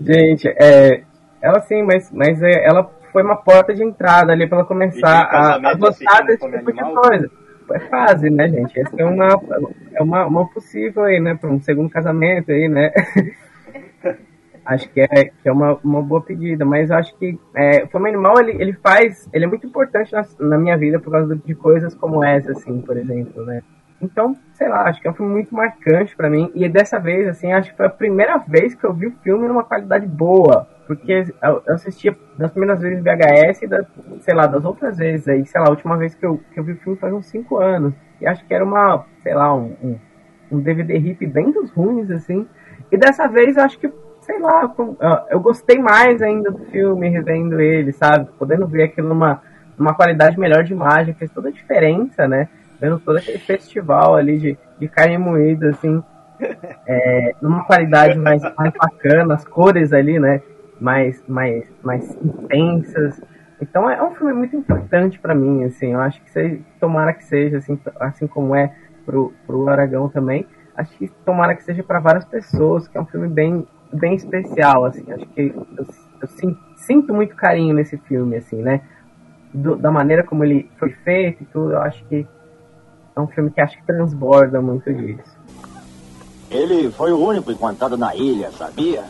[0.00, 1.02] Gente, é,
[1.40, 5.22] ela sim, mas, mas é, ela foi uma porta de entrada ali pra ela começar
[5.22, 7.30] a, a gostar desse tipo de coisa.
[7.70, 8.78] É fase, né, gente?
[8.78, 9.28] Essa é uma,
[9.94, 12.90] é uma, uma possível aí, né, para um segundo casamento aí, né?
[14.66, 18.08] acho que é, que é uma, uma boa pedida, mas acho que é, o Fome
[18.08, 21.54] Animal, ele, ele faz, ele é muito importante na, na minha vida por causa de
[21.54, 23.62] coisas como essa, assim, por exemplo, né?
[24.00, 26.50] Então, sei lá, acho que é um filme muito marcante para mim.
[26.54, 29.48] E dessa vez, assim, acho que foi a primeira vez que eu vi o filme
[29.48, 30.68] numa qualidade boa.
[30.86, 33.84] Porque eu assistia das primeiras vezes VHS e, da,
[34.20, 35.46] sei lá, das outras vezes aí.
[35.46, 37.56] Sei lá, a última vez que eu, que eu vi o filme faz uns 5
[37.58, 37.94] anos.
[38.20, 39.98] E acho que era uma, sei lá, um, um,
[40.52, 42.46] um DVD hip bem dos ruins, assim.
[42.92, 44.74] E dessa vez, acho que, sei lá,
[45.30, 48.28] eu gostei mais ainda do filme, revendo ele, sabe?
[48.38, 49.42] Podendo ver aquilo numa,
[49.78, 52.48] numa qualidade melhor de imagem, fez toda a diferença, né?
[52.84, 56.04] Vendo todo aquele festival ali de, de carne moída, assim,
[56.86, 60.42] é, numa qualidade mais, mais bacana, as cores ali, né,
[60.78, 63.22] mais, mais, mais intensas.
[63.62, 67.24] Então é um filme muito importante para mim, assim, eu acho que se, tomara que
[67.24, 68.74] seja, assim, assim como é
[69.06, 73.06] pro, pro Aragão também, acho que tomara que seja para várias pessoas, que é um
[73.06, 75.86] filme bem, bem especial, assim, acho que eu,
[76.20, 78.82] eu sinto, sinto muito carinho nesse filme, assim, né,
[79.54, 82.26] Do, da maneira como ele foi feito e tudo, eu acho que
[83.16, 85.22] é um filme que acho que transborda muito disso.
[86.50, 89.04] Ele foi o único encontrado na ilha, sabia?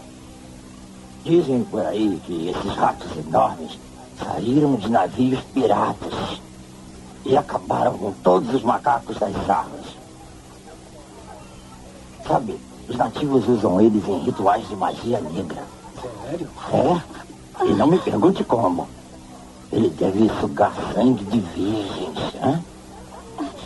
[1.24, 3.78] Dizem por aí que esses ratos enormes
[4.18, 6.40] saíram de navios piratas
[7.24, 9.96] e acabaram com todos os macacos das árvores.
[12.26, 15.62] Sabe, os nativos usam eles em rituais de magia negra.
[16.22, 16.48] Sério?
[16.72, 17.66] É.
[17.66, 18.88] E não me pergunte como.
[19.72, 22.64] Ele deve sugar sangue de virgens, hein?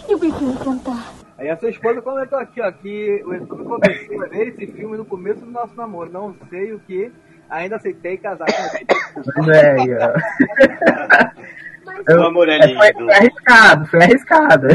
[0.08, 1.12] Eu preciso sentar.
[1.36, 4.96] Aí a sua esposa comentou aqui, ó, que o YouTube começou a ver esse filme
[4.96, 6.10] no começo do nosso namoro.
[6.10, 7.12] Não sei o que,
[7.48, 8.86] ainda aceitei casar com ele.
[9.46, 9.98] Velho.
[12.08, 12.78] O amor é lindo.
[12.78, 14.68] Foi, foi arriscado, foi arriscado.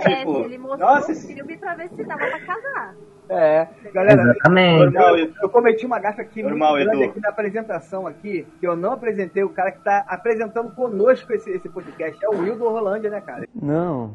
[0.00, 2.94] Tipo, ele mostrou nossa, o filme pra ver se dava pra casar.
[3.32, 4.96] É, galera, Exatamente.
[4.96, 7.10] eu, eu, eu cometi uma gafa aqui Normal, muito grande Edu.
[7.12, 11.48] aqui na apresentação aqui, que eu não apresentei o cara que tá apresentando conosco esse,
[11.48, 12.18] esse podcast.
[12.24, 13.46] É o Will do Rolândia, né, cara?
[13.54, 14.14] Não.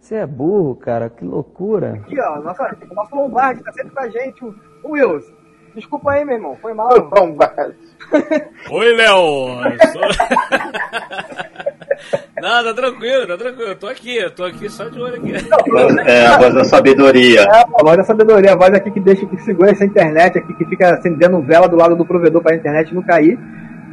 [0.00, 1.08] Você é burro, cara.
[1.08, 1.92] Que loucura.
[1.92, 4.44] Aqui, ó, nossa, o nosso Lombardi tá sempre com a gente.
[4.44, 4.96] O, o
[5.74, 6.90] desculpa aí, meu irmão, foi mal.
[8.70, 9.60] Oi, Léo!
[12.40, 13.70] Não, tá tranquilo, tá tranquilo.
[13.70, 15.32] Eu tô aqui, eu tô aqui só de olho aqui.
[16.06, 17.42] É a voz da sabedoria.
[17.42, 20.54] É, a voz da sabedoria, a voz aqui que deixa, que segura essa internet aqui,
[20.54, 23.38] que fica acendendo vela do lado do provedor pra internet não cair.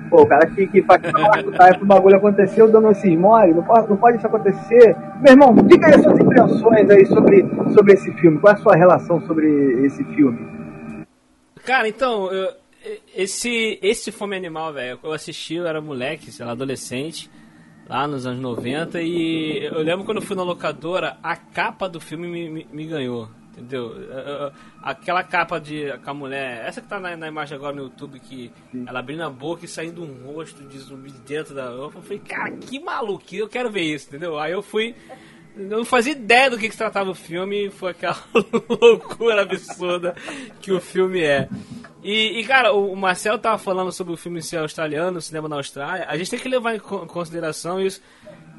[0.10, 3.64] Pô, o cara que, que faz tá, pro bagulho acontecer, eu dando esses mole, não
[3.64, 4.96] pode, não pode isso acontecer.
[5.22, 8.40] Meu irmão, diga aí as suas impressões aí sobre, sobre esse filme.
[8.40, 9.48] Qual é a sua relação sobre
[9.86, 10.57] esse filme?
[11.68, 12.54] Cara, então, eu-
[13.14, 17.30] esse, esse Fome Animal, velho, eu assisti, eu era moleque, sei lá, adolescente.
[17.90, 22.00] lá nos anos 90 e eu lembro quando eu fui na locadora, a capa do
[22.00, 23.30] filme me, me, me ganhou.
[23.52, 23.96] Entendeu?
[24.84, 28.20] Aquela capa de com a mulher, essa que tá na, na imagem agora no YouTube,
[28.20, 28.52] que
[28.86, 31.64] ela abrindo a boca e saindo um rosto de zumbi de dentro da.
[31.64, 34.38] Eu falei, cara, que maluco, eu quero ver isso, entendeu?
[34.40, 34.94] Aí eu fui.
[35.58, 38.18] Eu não fazia ideia do que, que se tratava o filme foi aquela
[38.70, 40.16] loucura absurda
[40.62, 41.48] que o filme é.
[42.04, 45.56] E, e, cara, o Marcel tava falando sobre o filme ser australiano, o cinema na
[45.58, 46.06] Austrália.
[46.08, 48.02] A gente tem que levar em co- consideração isso.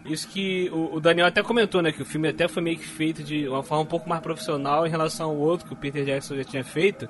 [0.04, 1.92] Isso que o, o Daniel até comentou, né?
[1.92, 4.86] Que o filme até foi meio que feito de uma forma um pouco mais profissional
[4.86, 7.06] em relação ao outro que o Peter Jackson já tinha feito.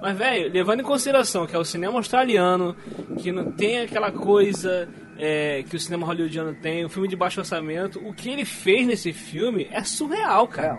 [0.00, 2.76] Mas, velho, levando em consideração que é o cinema australiano,
[3.18, 7.40] que não tem aquela coisa é, que o cinema hollywoodiano tem, o filme de baixo
[7.40, 10.78] orçamento, o que ele fez nesse filme é surreal, cara.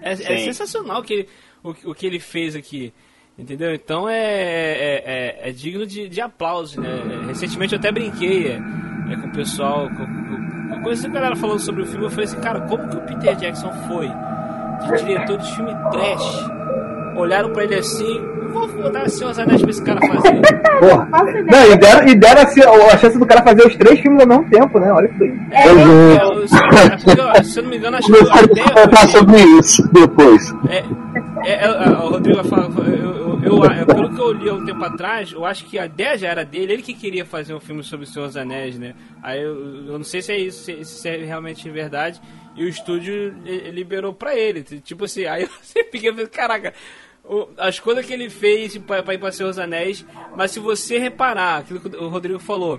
[0.00, 1.28] É, é sensacional que ele-
[1.62, 2.92] o, o que ele fez aqui.
[3.36, 3.74] Entendeu?
[3.74, 5.02] Então é, é,
[5.44, 6.88] é- é digno de, de aplauso, né?
[7.26, 8.60] Recentemente eu até brinquei é,
[9.12, 12.10] é, com o pessoal, com, com, com conheci a galera falando sobre o filme, eu
[12.10, 16.63] falei assim, cara, como que o Peter Jackson foi de diretor de filme trash?
[17.16, 18.20] Olharam pra ele assim,
[18.52, 20.40] vou, vou dar assim umas anéis pra esse cara fazer.
[20.80, 21.08] Porra.
[21.50, 24.26] Não, e deram, e deram assim, a chance do cara fazer os três filmes ao
[24.26, 24.92] mesmo tempo, né?
[24.92, 25.40] Olha que doido.
[25.52, 29.08] É, eu- é porque eu- se eu não me engano, acho que ideia foi Contar
[29.08, 30.54] sobre isso depois.
[30.68, 30.84] É,
[31.44, 34.54] é, é, o Rodrigo vai falar, eu, eu, eu- eu- pelo que eu li há
[34.54, 37.54] um tempo atrás, eu acho que a ideia já era dele, ele que queria fazer
[37.54, 38.94] um filme sobre o Senhor dos Anéis, né?
[39.22, 39.54] Aí eu,
[39.86, 42.20] eu não sei se é isso, se, se é realmente verdade,
[42.56, 46.72] e o estúdio li- liberou pra ele, tipo assim, aí eu sempre fiquei pensando, caraca,
[47.56, 50.04] as coisas que ele fez pra, pra ir pra Senhor dos Anéis,
[50.36, 52.78] mas se você reparar, aquilo que o Rodrigo falou,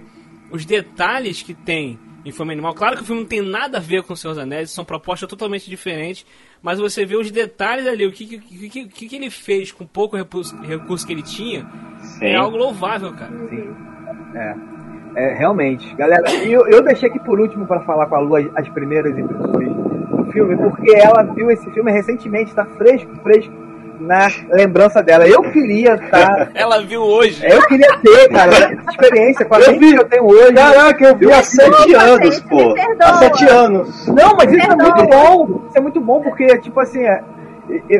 [0.52, 3.82] os detalhes que tem em Filme Animal, claro que o filme não tem nada a
[3.82, 6.26] ver com o Senhor dos Anéis, são propostas totalmente diferentes,
[6.62, 10.16] mas você vê os detalhes ali, o que, que, que, que, ele fez com pouco
[10.16, 11.66] recurso, recurso que ele tinha,
[12.00, 12.26] Sim.
[12.26, 13.32] é algo louvável, cara.
[14.36, 14.76] É.
[15.18, 15.96] É, realmente.
[15.96, 18.70] Galera, e eu, eu deixei aqui por último para falar com a Lu as, as
[18.70, 19.70] primeiras impressões
[20.10, 23.64] do filme, porque ela viu esse filme recentemente, está fresco, fresco
[24.00, 25.28] na lembrança dela.
[25.28, 26.52] Eu queria estar.
[26.56, 27.46] Ela viu hoje.
[27.46, 30.54] Eu queria ter, cara, essa experiência com a mente que eu tenho hoje.
[30.54, 32.76] Caraca, eu vi há sete anos, pô.
[33.00, 34.08] Há sete anos.
[34.08, 35.66] Não, mas isso é muito bom.
[35.68, 37.22] Isso é muito bom porque, tipo assim, é,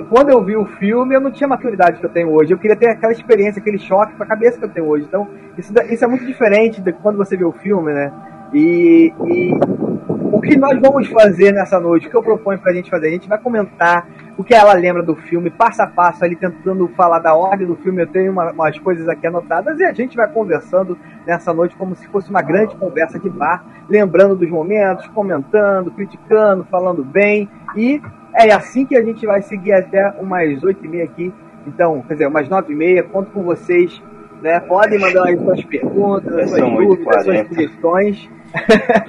[0.10, 2.54] quando eu vi o filme, eu não tinha a maturidade que eu tenho hoje.
[2.54, 5.06] Eu queria ter aquela experiência, aquele choque com a cabeça que eu tenho hoje.
[5.08, 5.28] Então,
[5.58, 8.12] isso, isso é muito diferente de quando você vê o filme, né?
[8.54, 9.54] E, e
[10.32, 13.08] o que nós vamos fazer nessa noite, o que eu proponho pra gente fazer?
[13.08, 16.88] A gente vai comentar o que ela lembra do filme, passo a passo, ali tentando
[16.90, 18.02] falar da ordem do filme.
[18.02, 21.96] Eu tenho uma- umas coisas aqui anotadas e a gente vai conversando nessa noite como
[21.96, 27.50] se fosse uma grande conversa de bar, lembrando dos momentos, comentando, criticando, falando bem.
[27.76, 28.02] E
[28.34, 31.34] é assim que a gente vai seguir até umas oito e meia aqui.
[31.66, 33.04] Então, quer dizer, umas nove e meia.
[33.04, 34.02] Conto com vocês.
[34.42, 34.60] Né?
[34.60, 37.48] Podem mandar aí suas perguntas, suas dúvidas, suas 8h40.
[37.48, 38.30] sugestões.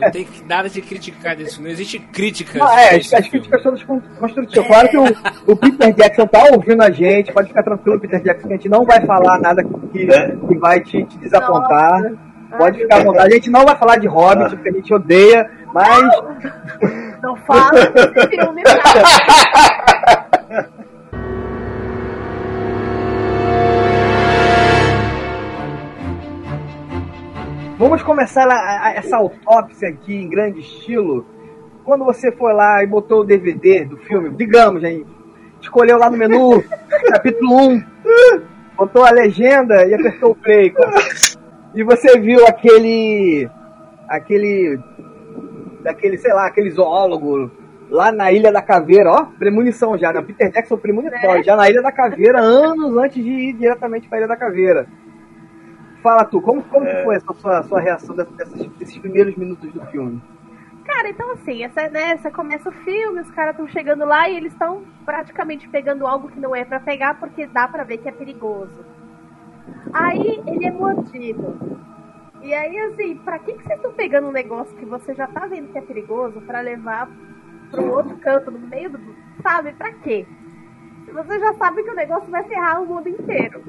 [0.01, 2.59] Não tem nada de criticar disso, não existe crítica.
[2.59, 4.67] Não, é, as, as críticas todas con- construtivas.
[4.67, 5.05] Claro que o,
[5.53, 8.69] o Peter Jackson tá ouvindo a gente, pode ficar tranquilo, Peter Jackson, que a gente
[8.69, 10.07] não vai falar nada que,
[10.49, 12.03] que vai te, te desapontar.
[12.59, 13.33] Pode ficar à vontade.
[13.33, 16.09] A gente não vai falar de Hobbit, porque a gente odeia, mas.
[17.23, 19.03] Não fala desse filme, cara.
[27.79, 31.27] Vamos começar a- a- essa autópsia aqui em grande estilo.
[31.85, 35.07] Quando você foi lá e botou o DVD do filme, digamos, gente,
[35.61, 36.63] escolheu lá no menu,
[37.13, 37.83] capítulo 1,
[38.77, 40.73] botou a legenda e apertou o play.
[41.75, 43.49] E você viu aquele.
[44.09, 44.79] aquele.
[45.83, 47.51] daquele, sei lá, aquele zoólogo
[47.91, 50.21] lá na Ilha da Caveira, ó, premonição já, né?
[50.23, 54.27] Peter Jackson premonitório, já na Ilha da Caveira, anos antes de ir diretamente pra Ilha
[54.27, 54.87] da Caveira.
[56.07, 59.81] Fala tu, como, como que foi essa sua, sua reação dessas- desses primeiros minutos do
[59.87, 60.23] filme?
[60.85, 64.37] Cara, então assim, essa, né, você começa o filme, os caras estão chegando lá e
[64.37, 68.09] eles estão praticamente pegando algo que não é pra pegar porque dá pra ver que
[68.09, 68.85] é perigoso.
[69.93, 71.59] Aí ele é mordido.
[72.41, 75.49] E aí, assim, pra que, que vocês estão pegando um negócio que você já tá
[75.49, 77.11] vendo que é perigoso pra levar
[77.73, 79.01] pro outro canto, no meio do.
[79.43, 79.73] Sabe?
[79.73, 80.25] Pra quê?
[81.13, 83.61] Você já sabe que o negócio vai ferrar o mundo inteiro.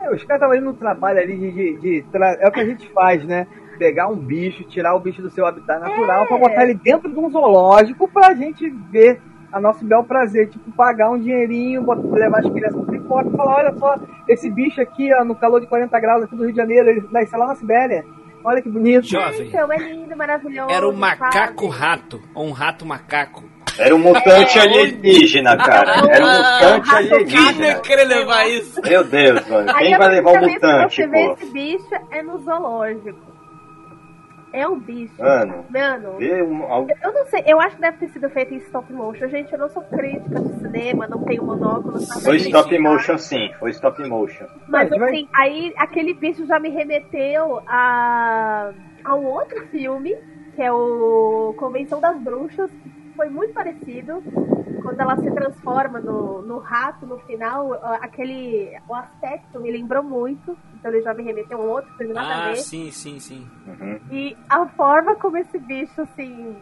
[0.00, 1.50] É, os caras estavam indo no trabalho ali de.
[1.52, 3.46] de- de tra- É o que a gente faz, né?
[3.78, 7.18] Pegar um bicho, tirar o bicho do seu habitat natural pra botar ele dentro de
[7.18, 9.20] um zoológico pra gente ver
[9.52, 10.48] a nosso bel prazer.
[10.50, 13.96] Tipo, pagar um dinheirinho, botar- levar as crianças pro pipoca e falar: olha só,
[14.28, 17.08] esse bicho aqui, ó, no calor de 40 graus aqui do Rio de Janeiro, ele
[17.10, 18.04] nasceu lá na Sibéria.
[18.42, 19.06] Olha que bonito.
[19.06, 19.48] Jovem.
[19.48, 20.70] Então, é lindo, maravilhoso.
[20.70, 21.00] Era o sabe?
[21.00, 23.44] macaco rato, ou um rato macaco.
[23.80, 25.92] Era um mutante É, alienígena, cara.
[26.10, 27.80] Era um mutante Quem ia alienígena.
[27.80, 28.80] querer levar isso?
[28.82, 29.70] Meu Deus, mano.
[29.74, 31.32] Aí Quem vai levar o única vez que mutante, você vê pô?
[31.32, 33.30] esse bicho é no zoológico.
[34.52, 35.14] É um bicho.
[35.16, 38.92] Mano, Mano, um, eu não sei, eu acho que deve ter sido feito em stop
[38.92, 39.28] motion.
[39.28, 42.00] Gente, eu não sou crítica de cinema, não tenho monóculo.
[42.24, 44.46] Foi stop motion sim, foi stop motion.
[44.66, 48.72] Mas Mas vai- assim, aí aquele bicho já me remeteu a,
[49.04, 50.16] a um outro filme,
[50.56, 52.68] que é o Convenção das Bruxas,
[53.16, 54.22] foi muito parecido.
[54.82, 58.70] Quando ela se transforma no, no rato no final, aquele.
[58.88, 60.56] O aspecto me lembrou muito.
[60.74, 62.56] Então ele já me remeteu a um outro, a Ah, ver.
[62.56, 63.46] sim, sim, sim.
[63.66, 64.00] Uhum.
[64.10, 66.56] E a forma como esse bicho, assim,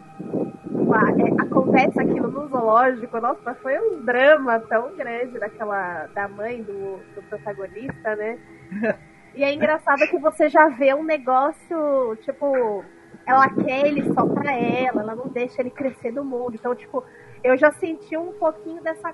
[1.18, 6.62] é, acontece aquilo no zoológico, nossa, mas foi um drama tão grande daquela, da mãe
[6.62, 8.38] do, do protagonista, né?
[9.34, 12.82] E é engraçado que você já vê um negócio, tipo,
[13.28, 16.54] ela quer ele só pra ela, ela não deixa ele crescer no mundo.
[16.54, 17.04] Então, tipo,
[17.44, 19.12] eu já senti um pouquinho dessa,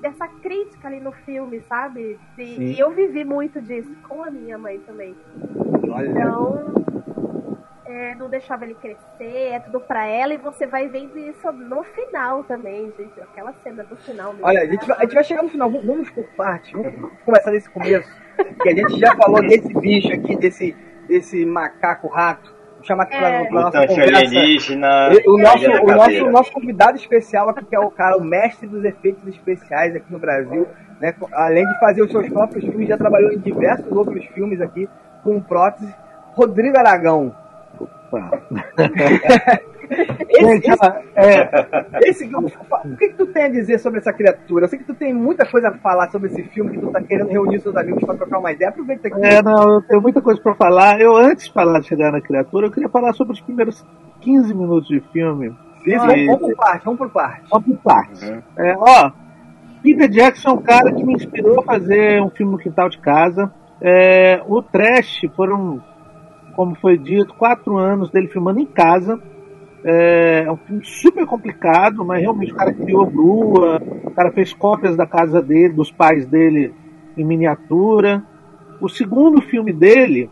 [0.00, 2.18] dessa crítica ali no filme, sabe?
[2.38, 5.16] E, e eu vivi muito disso com a minha mãe também.
[5.90, 6.08] Olha.
[6.08, 6.74] Então,
[7.86, 11.82] é, não deixava ele crescer, é tudo pra ela, e você vai vendo isso no
[11.82, 13.20] final também, gente.
[13.20, 14.32] Aquela cena do final.
[14.34, 16.72] meu Olha, a gente, vai, a gente vai chegar no final, vamos- vamos por parte,
[16.76, 18.08] vamos começar desse começo.
[18.62, 20.76] Que a gente já falou desse bicho aqui, desse,
[21.08, 22.59] desse macaco rato.
[22.80, 23.44] Vou chamar aqui pra, É.
[23.44, 24.16] pra nossa Mutante conversa.
[24.38, 25.10] alienígena.
[25.26, 28.66] O nosso, o, nosso, o nosso convidado especial aqui, que é o cara, o mestre
[28.66, 30.66] dos efeitos especiais aqui no Brasil,
[30.98, 31.14] né?
[31.34, 34.88] Além de fazer os seus próprios filmes, já trabalhou em diversos outros filmes aqui
[35.22, 35.94] com prótese.
[36.32, 37.34] Rodrigo Aragão.
[39.90, 44.64] esse, Gente, esse, esse- o que, que tu tem a dizer sobre essa criatura?
[44.64, 47.02] Eu sei que tu tem muita coisa a falar sobre esse filme, que tu tá
[47.02, 48.70] querendo reunir seus amigos pra trocar uma ideia.
[48.70, 49.20] Aproveita aqui.
[49.24, 51.00] É, não, eu tenho muita coisa pra falar.
[51.00, 53.84] Eu, antes de falar de chegar na criatura, eu queria falar sobre os primeiros
[54.20, 55.50] 15 minutos de filme.
[55.84, 57.42] Sim, E- vamos, vamos por parte, vamos por parte.
[57.50, 58.22] Vamos por partes.
[58.22, 58.42] Uhum.
[58.58, 59.10] É, ó,
[59.82, 62.98] Peter Jackson é um cara que me inspirou a fazer um filme no quintal de
[62.98, 63.50] casa.
[63.80, 65.82] É, o Trash foram,
[66.54, 69.18] como foi dito, quatro anos dele filmando em casa.
[69.84, 74.52] É, é um filme super complicado, mas realmente o cara criou grua, o cara fez
[74.52, 76.74] cópias da casa dele, dos pais dele
[77.16, 78.22] em miniatura.
[78.80, 80.30] O segundo filme dele,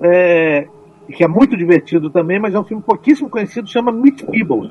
[0.00, 0.66] é,
[1.08, 4.70] que é muito divertido também, mas é um filme pouquíssimo conhecido, chama Meat Peebles.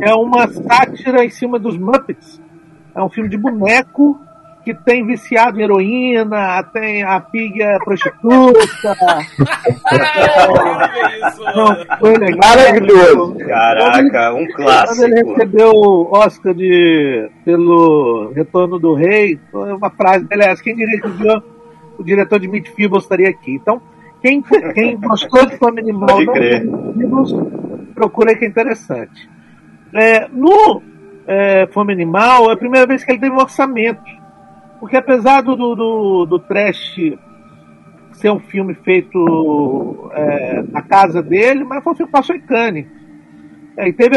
[0.00, 2.40] É uma sátira em cima dos Muppets.
[2.94, 4.18] É um filme de boneco
[4.74, 8.60] que tem viciado em heroína, tem a pig é prostituta.
[11.54, 12.38] Não, foi legal.
[12.38, 13.36] Maravilhoso.
[13.46, 15.30] Caraca, um Quando ele clássico.
[15.30, 20.76] recebeu o Oscar de, pelo Retorno do Rei, foi uma frase dele, é essa, quem
[20.76, 21.08] diria que
[21.98, 23.54] o, diretor de Meat Feebles estaria aqui.
[23.54, 23.80] Então,
[24.22, 24.42] quem,
[24.74, 26.18] quem gostou de Fome Animal,
[27.94, 29.28] procura aí que é interessante.
[29.92, 30.82] É, no
[31.26, 34.19] é, Fome Animal, é a primeira vez que ele teve um orçamento.
[34.80, 36.96] Porque apesar do, do, do, trash
[38.12, 42.40] ser um filme feito é, na casa dele, mas foi um filme que passou em
[42.40, 42.86] Cannes.
[43.76, 44.16] É, e teve,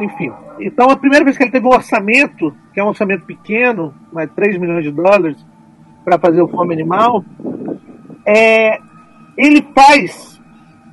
[0.00, 0.32] enfim.
[0.58, 4.30] Então a primeira vez que ele teve um orçamento, que é um orçamento pequeno, mas
[4.32, 5.36] 3 milhões de dólares,
[6.04, 7.24] para fazer o Fome Animal,
[8.26, 8.78] é,
[9.36, 10.40] ele faz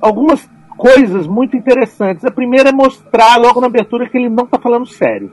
[0.00, 2.24] algumas coisas muito interessantes.
[2.24, 5.32] A primeira é mostrar logo na abertura que ele não está falando sério.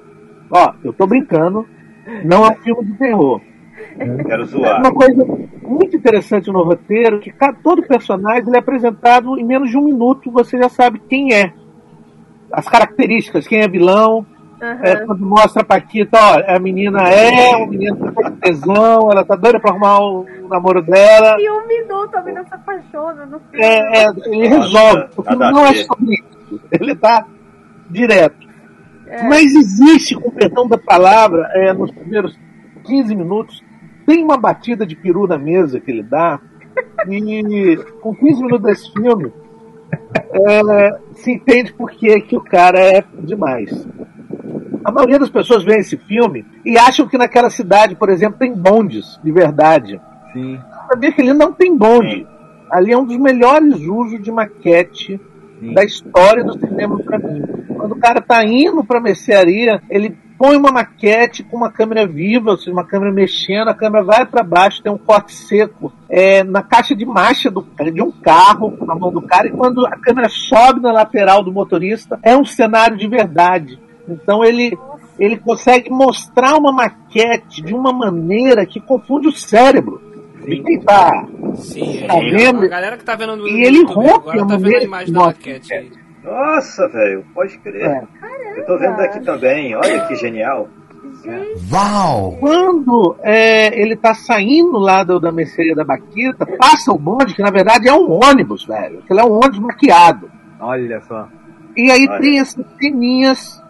[0.50, 1.68] Ó, eu tô brincando,
[2.24, 3.41] não é um filme de terror.
[4.26, 4.80] Quero zoar.
[4.80, 5.26] Uma coisa
[5.62, 9.84] muito interessante no roteiro, que cada, todo personagem ele é apresentado em menos de um
[9.84, 11.54] minuto, você já sabe quem é.
[12.52, 14.26] As características, quem é vilão.
[14.82, 19.24] É, quando mostra a Paquita, ó, a menina é, o menino tá com tesão, ela
[19.24, 21.36] tá doida pra arrumar o namoro dela.
[21.39, 23.63] E um minuto a menina se apaixona no filme.
[23.65, 25.08] É, é, ele resolve.
[25.18, 26.62] O filme não é sobre isso.
[26.72, 27.26] Ele tá
[27.89, 28.44] direto.
[29.08, 29.24] É.
[29.24, 32.38] Mas existe, com perdão da palavra, é, nos primeiros
[32.84, 33.63] 15 minutos,
[34.06, 36.39] tem uma batida de peru na mesa que ele dá.
[37.08, 39.32] E com 15 minutos desse filme,
[40.34, 43.88] é, se entende por que, que o cara é demais.
[44.84, 48.54] A maioria das pessoas vê esse filme e acham que naquela cidade, por exemplo, tem
[48.54, 50.00] bondes de verdade.
[50.34, 50.60] Sim.
[50.88, 52.28] Sabia que ali não tem bonde.
[52.70, 55.20] Ali é um dos melhores usos de maquete
[55.62, 57.41] da história do cinema para mim.
[57.76, 62.52] Quando o cara tá indo pra mercearia, ele põe uma maquete com uma câmera viva,
[62.52, 66.44] ou seja, uma câmera mexendo, a câmera vai para baixo, tem um corte seco é,
[66.44, 69.98] na caixa de marcha do, de um carro, na mão do cara, e quando a
[69.98, 73.79] câmera sobe na lateral do motorista, é um cenário de verdade.
[74.08, 74.77] Então ele,
[75.17, 80.02] ele consegue mostrar uma maquete de uma maneira que confunde o cérebro.
[80.48, 82.63] E quem tá, Sim, tá é, vendo?
[82.63, 84.83] a galera que tá vendo no E ele YouTube rompe agora a tá vendo a
[84.83, 85.91] imagem da aí.
[86.23, 87.85] Nossa, velho, pode crer.
[87.85, 88.08] É.
[88.60, 90.67] Eu tô vendo daqui também, olha que genial.
[91.71, 92.37] Uau!
[92.39, 97.41] Quando é, ele tá saindo lá do, da mercearia da Baquita, passa o bonde, que
[97.41, 99.00] na verdade é um ônibus, velho.
[99.00, 100.29] Aquilo é um ônibus maquiado.
[100.60, 101.27] Olha só.
[101.75, 103.62] E aí tem essas ceninhas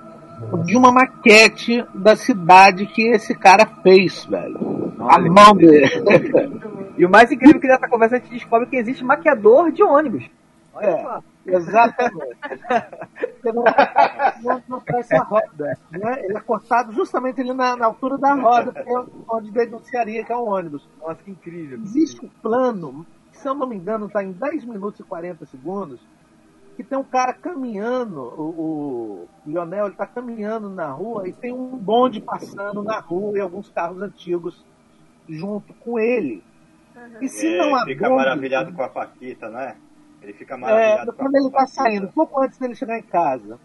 [0.65, 4.93] de uma maquete da cidade que esse cara fez, velho.
[4.99, 5.89] A mão dele.
[6.97, 9.83] E o mais incrível é que nessa conversa a gente descobre que existe maquiador de
[9.83, 10.29] ônibus.
[10.73, 11.01] Olha É.
[11.03, 11.23] só.
[11.45, 12.37] Exatamente.
[13.43, 13.63] Não,
[14.43, 15.77] não, não faz a roda.
[15.91, 16.19] Né?
[16.23, 20.31] Ele é cortado justamente ali na, na altura da roda, que é onde denunciaria que
[20.31, 20.87] é um ônibus.
[20.99, 21.77] Nossa, que incrível.
[21.83, 25.99] Existe um plano, se eu não me engano, está em 10 minutos e 40 segundos,
[26.75, 31.53] que tem um cara caminhando, o, o Lionel, ele tá caminhando na rua e tem
[31.53, 34.65] um bonde passando na rua e alguns carros antigos
[35.27, 36.43] junto com ele.
[37.19, 39.81] E se É, não há fica bonde, maravilhado com a Paquita, não é?
[40.21, 41.67] Ele fica é, maravilhado com a quando ele tá Paquita.
[41.67, 43.59] saindo, pouco antes dele chegar em casa.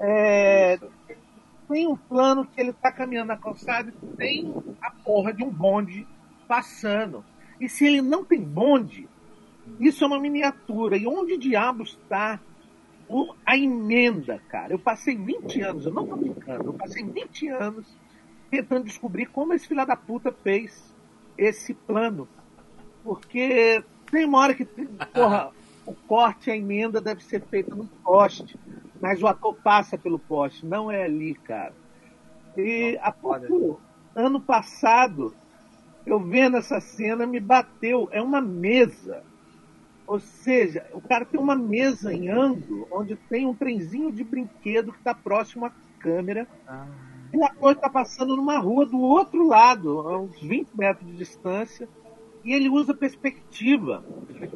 [0.00, 0.78] É,
[1.68, 5.50] tem um plano que ele tá caminhando na calçada e tem a porra de um
[5.50, 6.08] bonde
[6.46, 7.24] passando.
[7.60, 9.11] E se ele não tem bonde,
[9.88, 10.96] isso é uma miniatura.
[10.96, 12.40] E onde diabos está
[13.44, 14.72] a emenda, cara?
[14.72, 17.86] Eu passei 20 anos, eu não tô brincando, eu passei 20 anos
[18.50, 20.94] tentando descobrir como esse filho da puta fez
[21.36, 22.28] esse plano.
[23.02, 25.50] Porque tem uma hora que, porra,
[25.86, 28.58] o corte, a emenda deve ser feita no poste,
[29.00, 31.74] mas o ator passa pelo poste, não é ali, cara.
[32.56, 33.80] E há pouco,
[34.14, 35.34] ano passado,
[36.04, 38.08] eu vendo essa cena, me bateu.
[38.12, 39.22] É uma mesa.
[40.12, 44.92] Ou seja, o cara tem uma mesa em ângulo, onde tem um trenzinho de brinquedo
[44.92, 46.46] que está próximo à câmera.
[47.32, 51.16] E o ator está passando numa rua do outro lado, a uns 20 metros de
[51.16, 51.88] distância.
[52.44, 54.04] E ele usa perspectiva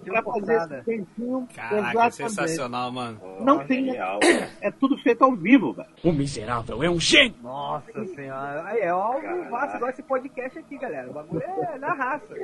[0.04, 1.48] para fazer esse trenzinho.
[1.54, 2.16] Caraca, é Exatamente.
[2.16, 3.18] sensacional, mano.
[3.40, 3.96] Não tem.
[4.60, 5.88] É tudo feito ao vivo, velho.
[6.04, 7.36] O miserável é um gênio!
[7.42, 8.62] Nossa senhora.
[8.66, 11.08] Aí é ó, o Vasco igual esse podcast aqui, galera.
[11.08, 12.34] O bagulho é na raça.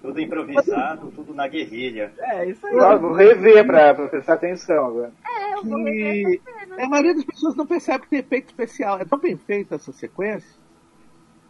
[0.00, 2.12] Tudo improvisado, tudo na guerrilha.
[2.18, 2.74] É, isso aí.
[2.76, 5.12] Eu vou rever pra, pra prestar atenção agora.
[5.26, 6.40] É, eu vou que
[6.78, 8.98] a maioria das pessoas não percebe que tem efeito especial.
[8.98, 10.48] É tão bem feita essa sequência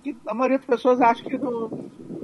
[0.02, 1.68] que a maioria das pessoas acha que no,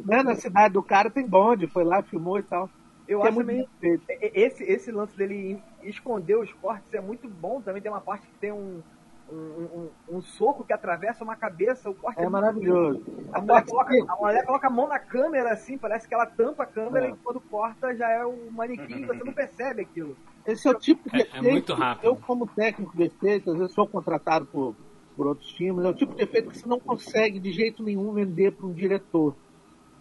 [0.05, 2.70] né, na cidade do cara tem bonde, foi lá, filmou e tal.
[3.07, 4.05] Eu Que é acho muito também bem feito.
[4.09, 7.61] e- esse, esse lance dele esconder os cortes é muito bom.
[7.61, 8.83] Também tem uma parte que tem um,
[9.31, 11.89] um, um, um soco que atravessa uma cabeça.
[11.91, 12.99] O corte É muito maravilhoso.
[13.01, 13.29] bonito.
[13.33, 16.62] A mulher, coloca, a mulher coloca a mão na câmera assim, parece que ela tampa
[16.64, 17.11] a câmera É.
[17.11, 20.16] e quando corta já é o manequim e você não percebe aquilo.
[20.47, 21.43] Esse é o tipo de É- é efeito.
[21.51, 22.05] muito rápido.
[22.07, 24.75] Eu, como técnico de efeito, às vezes sou contratado por,
[25.16, 28.12] por outros filmes, é o tipo de efeito que você não consegue de jeito nenhum
[28.12, 29.35] vender para um diretor.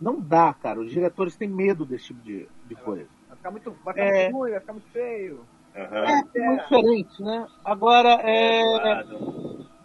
[0.01, 0.82] Não dá, cara.
[0.82, 3.07] Os diretores têm medo desse tipo de, de coisa.
[3.30, 4.24] Vai ficar muito, vai ficar É.
[4.24, 5.39] muito ruim, vai ficar muito feio.
[5.76, 7.47] É, é diferente, né?
[7.65, 9.03] Agora, é,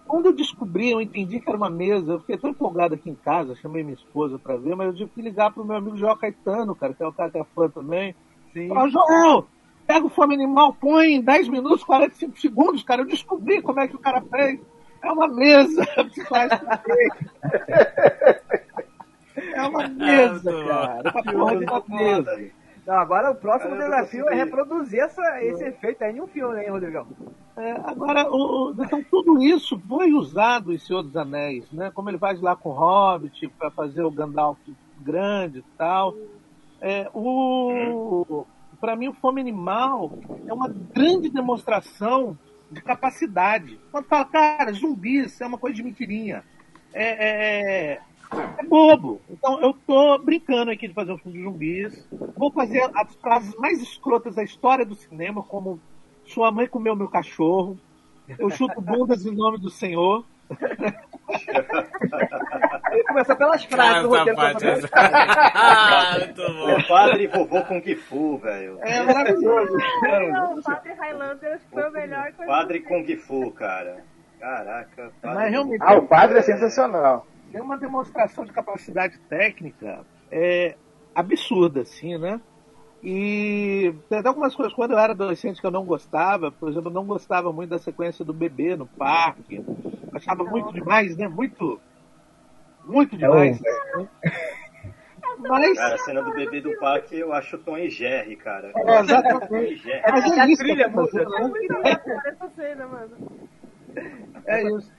[0.07, 3.15] quando eu descobri, eu entendi que era uma mesa, eu fiquei tão empolgado aqui em
[3.15, 6.17] casa, chamei minha esposa pra ver, mas eu tive que ligar pro meu amigo Joel
[6.17, 8.15] Caetano, cara, que é o cara que é fã também.
[8.53, 8.69] Sim.
[8.69, 9.47] Falei, Joel,
[9.87, 13.89] pega o Fome Animal, põe em 10 minutos, 45 segundos, cara, eu descobri como é
[13.89, 14.61] que o cara fez.
[15.03, 16.51] É uma mesa, que faz
[19.37, 21.13] É uma mesa, cara.
[21.13, 22.51] Uma porra de uma mesa.
[22.89, 24.45] Não, agora o próximo Cara, desafio é consegui.
[24.45, 27.07] reproduzir essa, esse efeito aí em um filme, hein, Rodrigão?
[27.55, 31.91] É, agora, o, o- então, tudo isso foi usado em Senhor dos Anéis, né?
[31.95, 34.59] Como ele faz lá com o Hobbit, para fazer o Gandalf
[35.01, 36.15] grande e tal.
[36.81, 38.47] É, o,
[38.81, 40.11] para mim, o Fome Animal
[40.47, 42.39] é uma grande demonstração
[42.71, 43.79] de capacidade.
[43.93, 46.43] Quando fala, cara, zumbis é uma coisa de mentirinha.
[46.95, 48.01] É, é,
[48.59, 49.21] é bobo.
[49.29, 52.09] Então, eu tô brincando aqui de fazer um filme de zumbis.
[52.37, 55.81] Vou fazer as frases mais escrotas da história do cinema, como
[56.25, 57.79] sua mãe comeu meu cachorro.
[58.39, 60.25] Eu chuto bundas em nome do Senhor.
[62.91, 64.39] Ele começa pelas frases do roteiro.
[64.93, 66.79] Ah, muito bom.
[66.79, 68.79] O padre vovô Kung Fu, velho.
[68.81, 69.77] É maravilhoso.
[70.33, 72.53] Não, o Padre Highlander acho que foi o melhor coisa.
[72.53, 73.99] Padre Kung Fu, cara.
[74.41, 75.13] Caraca.
[75.21, 77.27] Padre Mas realmente Ah, o padre é sensacional.
[77.53, 80.77] Tem uma demonstração de capacidade técnica é,
[81.15, 82.41] absurda, assim, né?
[83.03, 86.91] E tem até algumas coisas, quando eu era adolescente que eu não gostava, por exemplo,
[86.91, 89.65] eu não gostava muito da sequência do bebê no parque.
[90.13, 91.29] Achava muito demais, né?
[91.29, 91.81] Muito.
[92.85, 93.61] Muito demais.
[93.61, 94.09] né?
[95.39, 95.77] Mas.
[95.77, 98.73] Cara, a cena do bebê do parque eu acho Tom e Jerry, cara.
[98.75, 99.77] É, exatamente.
[99.77, 100.03] Jerry.
[100.11, 101.27] Mas é a trilha muda.
[102.57, 103.17] cena, mano.
[104.45, 104.98] É isso.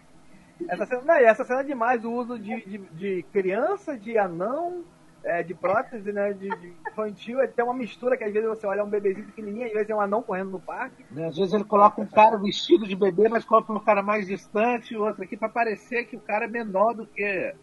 [0.68, 4.18] Essa cena, não, e essa cena é demais, o uso de, de, de criança, de
[4.18, 4.84] anão,
[5.24, 6.34] é, de prótese, né?
[6.34, 9.74] De, de infantil, tem uma mistura que às vezes você olha um bebezinho pequenininho, às
[9.74, 11.06] vezes é um anão correndo no parque.
[11.12, 14.28] Né, Às vezes ele coloca um cara vestido de bebê, mas coloca um cara mais
[14.28, 17.54] distante, o outro aqui, pra parecer que o cara é menor do que,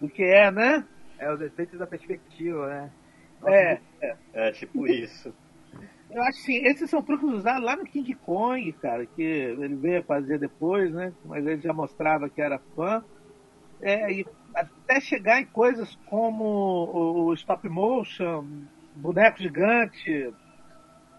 [0.00, 0.84] do que é, né?
[1.18, 2.90] É, os efeitos da perspectiva, né?
[3.46, 4.16] É, é.
[4.32, 5.32] É tipo isso.
[6.14, 10.04] Eu acho assim, esses são truques usados lá no King Kong, cara, que ele veio
[10.04, 11.12] fazer depois, né?
[11.24, 13.02] Mas ele já mostrava que era fã.
[13.82, 16.44] É, e até chegar em coisas como
[16.94, 18.46] o, stop motion,
[18.94, 20.32] boneco gigante,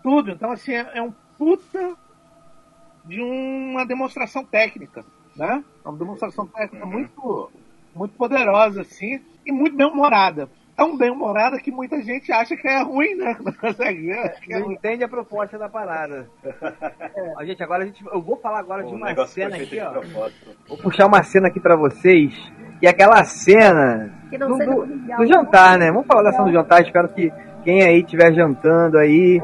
[0.02, 0.32] tudo.
[0.32, 1.98] Então, assim, é, é um puta
[3.04, 5.04] de uma demonstração técnica,
[5.36, 5.62] né?
[5.84, 7.52] É uma demonstração técnica muito,
[7.94, 10.50] muito poderosa, assim, e muito bem humorada.
[10.76, 13.36] Tão bem humorada que muita gente acha que é ruim, né?
[13.44, 14.34] Não consegue ver.
[14.50, 14.74] é Não ruim.
[14.76, 16.28] entende a proposta da parada.
[17.38, 20.02] Ó, gente, agora a gente, eu vou falar agora de uma cena aqui, ó.
[20.68, 22.34] Vou puxar uma cena aqui pra vocês.
[22.82, 24.86] E aquela cena Que não do, do-
[25.18, 25.92] do jantar, né?
[25.92, 26.82] Vamos falar da cena do jantar.
[26.82, 27.32] Espero que
[27.64, 29.40] quem aí estiver jantando aí.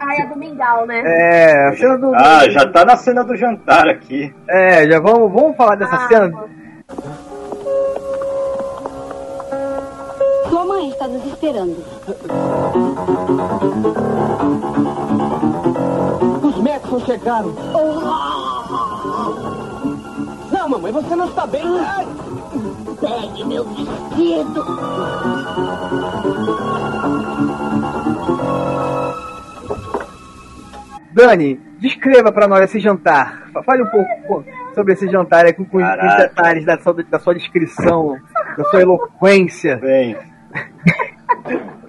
[0.00, 1.02] Ai, é do Mingau, né?
[1.04, 2.08] É, a cena do.
[2.10, 4.34] do- Ah, já tá na cena do jantar aqui.
[4.48, 6.44] É, já vamos, vamos falar dessa Ah, cena.
[10.76, 11.82] Mãe está nos esperando.
[16.42, 17.54] Os Maxon chegaram.
[20.52, 21.62] Não, mamãe, você não está bem.
[21.78, 22.06] Ai,
[23.00, 24.64] Pegue meu vestido.
[31.12, 33.48] Dani, descreva pra nós esse jantar.
[33.52, 37.34] Fa- Fale um pouco sobre esse jantar com, com os detalhes da sua, da sua
[37.34, 38.16] descrição,
[38.56, 39.76] da sua eloquência.
[39.76, 40.16] Bem.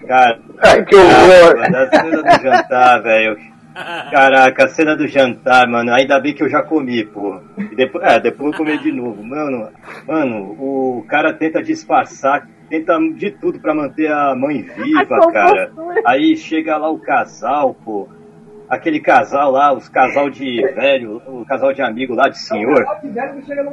[0.07, 1.55] Cara, Ai, que horror.
[1.57, 3.37] caramba, da cena do jantar, velho.
[4.11, 7.39] Caraca, a cena do jantar, mano, ainda bem que eu já comi, pô.
[7.57, 9.23] E depois, é, depois eu comi de novo.
[9.23, 9.69] Mano,
[10.07, 15.71] mano, o cara tenta disfarçar, tenta de tudo pra manter a mãe viva, A cara.
[16.05, 18.07] Aí chega lá o casal, pô.
[18.69, 22.83] Aquele casal lá, os casal de velho, o casal de amigo lá de senhor.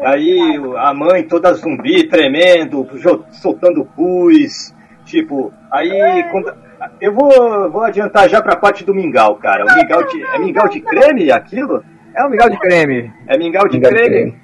[0.05, 0.39] Aí
[0.77, 2.87] a mãe toda zumbi, tremendo,
[3.33, 4.74] soltando pus.
[5.05, 6.55] Tipo, aí quando-
[7.01, 9.65] eu vou, vou adiantar já pra parte do mingau, cara.
[9.65, 11.85] O mingau de, é mingau de creme aquilo?
[12.17, 13.13] É um mingau de creme.
[13.27, 14.39] É mingau de Mingau de creme?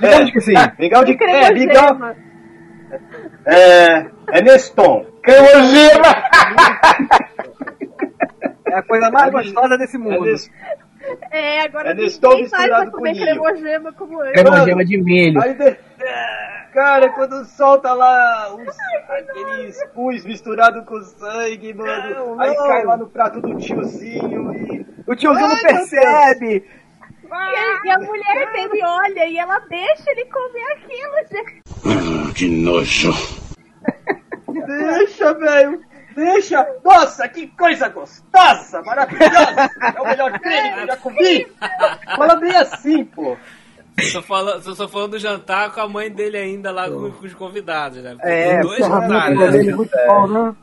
[0.00, 0.54] Digamos que sim.
[0.78, 1.44] Mingau de creme.
[1.44, 1.98] É, mingau.
[3.46, 5.06] É, é Neston.
[5.22, 6.14] Cremogema!
[8.66, 10.26] É a coisa mais gostosa desse É mundo.
[11.30, 13.24] É, agora É ninguém Neston misturado com comer ninho.
[13.24, 14.32] cremogema como eu.
[14.32, 15.40] Cremogema de milho.
[15.42, 15.76] Aí de-
[16.74, 18.76] Cara, quando solta lá os,
[19.08, 22.14] aqueles pus misturado com sangue, mano.
[22.14, 22.66] Não, aí não.
[22.66, 24.84] cai lá no prato do tiozinho e.
[25.06, 26.68] O tiozinho não Ai, meu percebe.
[27.24, 32.34] E a, e a mulher dele olha e ela deixa ele comer aquilo, gente.
[32.34, 33.12] Que nojo.
[34.66, 35.80] Deixa, velho!
[36.16, 36.66] Deixa!
[36.84, 38.82] Nossa, que coisa gostosa!
[38.82, 39.70] Maravilhosa!
[39.96, 41.46] É o melhor creme que eu já comi!
[42.16, 43.36] Fala bem assim, pô!
[44.12, 47.34] Tô falando, só falando do jantar com a mãe dele ainda lá com, com os
[47.34, 48.16] convidados, né?
[48.20, 49.52] É, Tem dois encerramento jantares.
[49.52, 49.72] dele né?
[49.72, 50.56] é muito bom, né?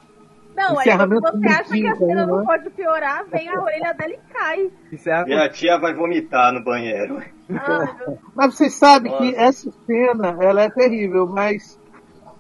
[0.56, 2.44] Não, aí você acha que a cena não né?
[2.46, 4.72] pode piorar, vem a orelha dela e cai.
[4.92, 7.22] Encerra E a tia vai vomitar no banheiro.
[7.48, 7.62] Meu
[8.36, 9.42] Mas vocês sabem que Nossa.
[9.42, 11.80] essa cena, ela é terrível, mas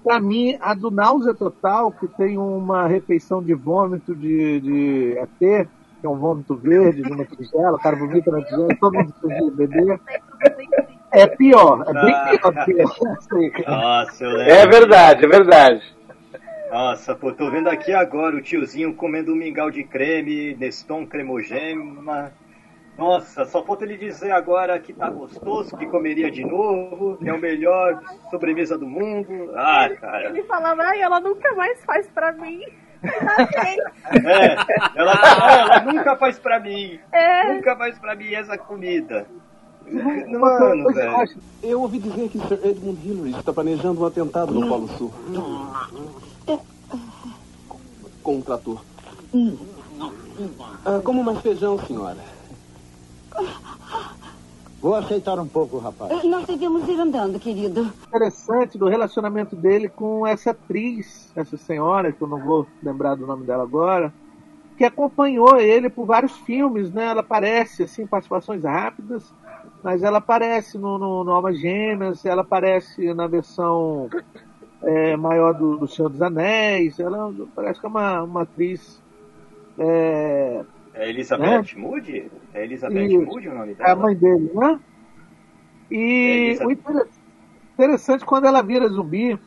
[0.03, 5.67] pra mim, a do Náusea Total, que tem uma refeição de vômito de, de ET,
[6.01, 9.51] que é um vômito verde numa tigela, o cara vomita na tigela, todo mundo precisa
[9.51, 9.99] beber,
[11.11, 12.29] é pior, é bem Ah.
[12.31, 13.77] pior do que essa cara.
[13.77, 14.53] Nossa, eu lembro.
[14.53, 15.95] É verdade, é verdade.
[16.71, 22.31] Nossa, pô, tô vendo aqui agora o tiozinho comendo um mingau de creme, Neston cremogema.
[22.97, 27.33] Nossa, só falta ele dizer agora que tá gostoso, que comeria de novo, que é
[27.33, 29.51] o melhor sobremesa do mundo.
[29.55, 30.29] Ah, cara.
[30.29, 32.61] Ele falava, ai, ela nunca mais faz pra mim.
[33.03, 34.55] É,
[34.95, 35.13] ela,
[35.61, 36.99] ela nunca faz pra mim.
[37.11, 37.53] É.
[37.53, 39.25] Nunca faz pra mim essa comida.
[39.91, 41.15] Mano, coisa eu velho.
[41.17, 45.11] acho- Eu ouvi dizer que Sir Edmund Hillary está planejando um atentado no Polo Sul.
[48.23, 48.81] Com um trator.
[50.85, 52.17] Ah, como mais feijão, senhora?
[54.81, 56.23] Vou aceitar um pouco, rapaz.
[56.23, 57.91] Nós devemos ir andando, querido.
[58.07, 63.27] interessante do relacionamento dele com essa atriz, essa senhora, que eu não vou lembrar do
[63.27, 64.11] nome dela agora,
[64.77, 67.05] que acompanhou ele por vários filmes, né?
[67.05, 69.31] Ela aparece, assim, participações rápidas,
[69.83, 74.09] mas ela aparece no, no, no Almas Gêmeas, ela aparece na versão
[74.83, 79.01] é, maior do, do Senhor dos Anéis, ela parece que é uma, uma atriz.
[79.77, 80.63] É,
[80.93, 82.29] É Elizabeth Moody?
[82.53, 83.21] É Elizabeth Isso.
[83.25, 83.95] Moody o nome é a dela?
[83.95, 84.79] mãe dele, né?
[85.89, 86.67] É, E Elizabeth.
[86.67, 87.07] o inter-
[87.73, 89.39] interessante quando ela vira zumbi,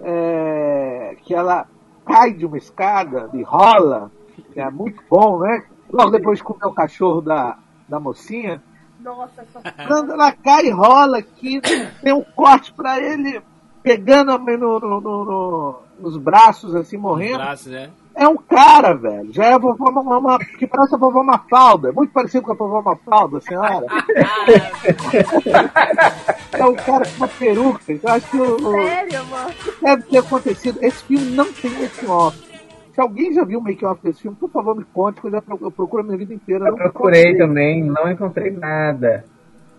[0.00, 1.66] é, que ela
[2.04, 4.10] cai de uma escada e rola,
[4.52, 5.64] que é muito bom, né?
[5.90, 7.58] Logo depois de comer o cachorro da,
[7.88, 8.62] da mocinha.
[9.02, 11.60] Nossa, essa Quando ela cai e rola aqui,
[12.02, 13.40] tem um corte pra ele
[13.82, 17.38] pegando no, no- no- no- nos braços, assim, morrendo.
[17.38, 17.90] Braços, né?
[18.14, 19.32] É um cara, velho.
[19.32, 21.88] Já é a vovó Mama, que parece a vovó Mafalda.
[21.88, 23.86] É muito parecido com a vovó Mafalda, a senhora.
[26.52, 27.80] é um cara com uma peruca.
[27.88, 29.50] Eu acho que o, o- Sério, mano?
[29.80, 30.78] deve ter acontecido.
[30.82, 32.51] Esse filme não tem making off.
[32.92, 35.30] Se alguém já viu o making off desse filme, por favor me conte, porque eu,
[35.32, 35.40] já
[35.70, 36.66] procuro a minha vida inteira.
[36.66, 37.38] Eu não procurei encontrei.
[37.38, 39.24] também, não encontrei nada.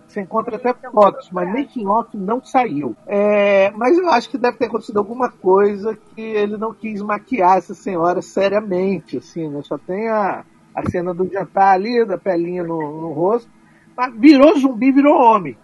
[0.08, 2.94] Você encontra até fotos, mas making off não saiu.
[3.06, 7.58] É, mas eu acho que deve ter acontecido alguma coisa que ele não quis maquiar
[7.58, 9.60] essa senhora seriamente, assim, né?
[9.62, 10.44] Só tem a,
[10.74, 13.48] a cena do jantar ali, da pelinha no, no rosto.
[13.96, 15.56] Mas virou zumbi, virou homem.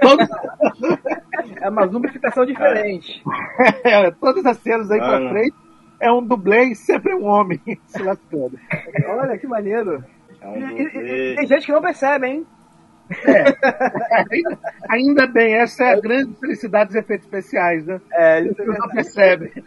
[0.00, 0.26] Todo-
[1.60, 3.22] É uma zumbificação diferente.
[3.84, 5.54] É, todas as cenas aí Ah, pra frente
[6.00, 8.58] é um dublê e sempre é um homem se lascando.
[9.08, 10.04] Olha que maneiro.
[10.42, 10.82] um E-
[11.32, 12.46] e- tem gente que não percebe, hein?
[14.30, 18.00] Ainda, ainda bem, essa é a grande felicidade dos efeitos especiais, né?
[18.12, 19.52] É, isso é não percebe.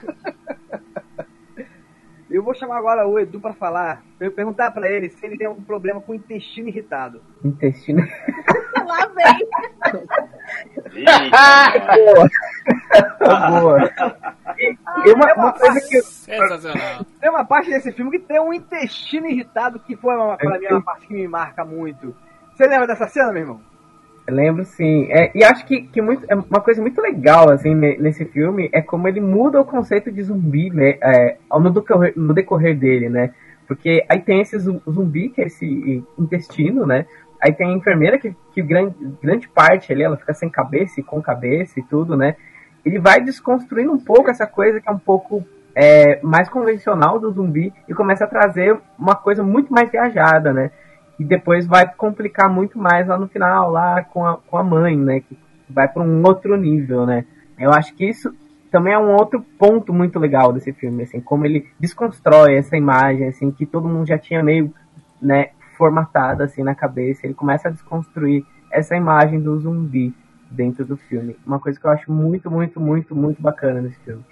[2.29, 4.03] Eu vou chamar agora o Edu pra falar,
[4.35, 7.21] perguntar pra ele se ele tem algum problema com o intestino irritado.
[7.43, 8.05] Intestino.
[8.87, 9.47] Lá vem.
[11.95, 12.29] Boa.
[13.61, 13.91] Boa.
[15.05, 17.05] E uma, uma coisa que Sensacional.
[17.19, 20.65] tem uma parte desse filme que tem um intestino irritado que foi uma, pra mim
[20.71, 22.15] uma parte que me marca muito.
[22.55, 23.61] Você lembra dessa cena, meu irmão?
[24.25, 25.07] Eu lembro sim.
[25.11, 28.69] É, e acho que, que muito, é uma coisa muito legal assim, ne- nesse filme
[28.73, 32.75] é como ele muda o conceito de zumbi né, é, ao- no, decorrer, no decorrer
[32.77, 33.33] dele, né?
[33.67, 37.05] Porque aí tem esse zu- zumbi, que é esse intestino, né?
[37.41, 41.03] Aí tem a enfermeira que, que grande, grande parte ali, ela fica sem cabeça e
[41.03, 42.35] com cabeça e tudo, né?
[42.85, 45.43] Ele vai desconstruindo um pouco essa coisa que é um pouco
[45.75, 50.71] é, mais convencional do zumbi e começa a trazer uma coisa muito mais viajada, né?
[51.19, 54.97] E depois vai complicar muito mais lá no final, lá com a, com a mãe,
[54.97, 55.19] né?
[55.19, 55.37] Que
[55.69, 57.25] vai para um outro nível, né?
[57.59, 58.33] Eu acho que isso
[58.71, 63.27] também é um outro ponto muito legal desse filme, assim, como ele desconstrói essa imagem,
[63.27, 64.73] assim, que todo mundo já tinha meio,
[65.21, 67.25] né, formatada, assim, na cabeça.
[67.25, 70.13] Ele começa a desconstruir essa imagem do zumbi
[70.49, 71.35] dentro do filme.
[71.45, 74.23] Uma coisa que eu acho muito, muito, muito, muito bacana nesse filme.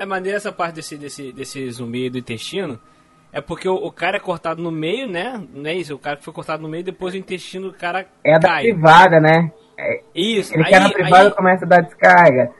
[0.00, 2.78] É maneiro essa parte desse, desse, desse zumbi do intestino.
[3.32, 5.42] É porque o, o cara é cortado no meio, né?
[5.52, 5.94] Não é isso?
[5.94, 8.48] O cara que foi cortado no meio, depois o intestino do cara É a da
[8.48, 8.62] cai.
[8.62, 9.52] privada, né?
[9.76, 12.50] É, Isso, ele aí- quer na privada aí- e começa a dar descarga.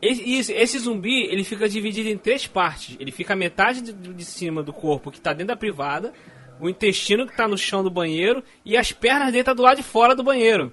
[0.00, 2.96] Esse, isso, esse zumbi, ele fica dividido em três partes.
[2.98, 6.12] Ele fica a metade de, de cima do corpo, que tá dentro da privada,
[6.60, 9.76] o intestino que tá no chão do banheiro, e as pernas dele tá do lado
[9.78, 10.72] de fora do banheiro.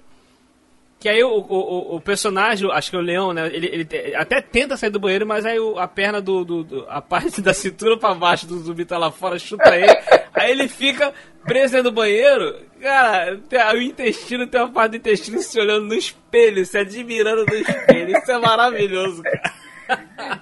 [0.98, 3.46] Que aí o, o, o- personagem, acho que é o leão, né?
[3.46, 6.86] Ele, ele até tenta sair do banheiro, mas aí o- a perna do, do- do-
[6.90, 9.90] A parte da cintura pra baixo do zumbi tá lá fora, chuta ele.
[10.34, 11.10] aí ele fica
[11.46, 12.54] preso dentro do banheiro.
[12.82, 17.46] Cara, tem- o intestino tem uma parte do intestino se olhando no espelho, se admirando
[17.46, 18.18] no espelho.
[18.18, 19.60] Isso é maravilhoso, cara.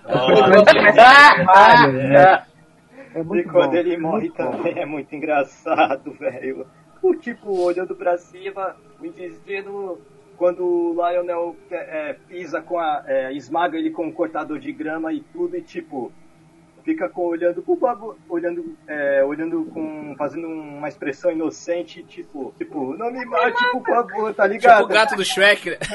[1.93, 2.43] né?
[3.19, 6.67] É e quando ele morre também é muito engraçado, velho.
[7.03, 9.99] O tipo, olhando pra cima, o intestino,
[10.37, 13.03] quando o Lionel é, pisa com a.
[13.07, 16.13] é, esmaga ele com um cortador de grama e tudo, e tipo,
[16.89, 20.15] fica com, olhando pro babu, olhando, é, olhando com.
[20.17, 24.81] fazendo uma expressão inocente, tipo, tipo, não me mate, por favor, tá ligado?
[24.81, 25.77] Tipo o gato do Shrek, né?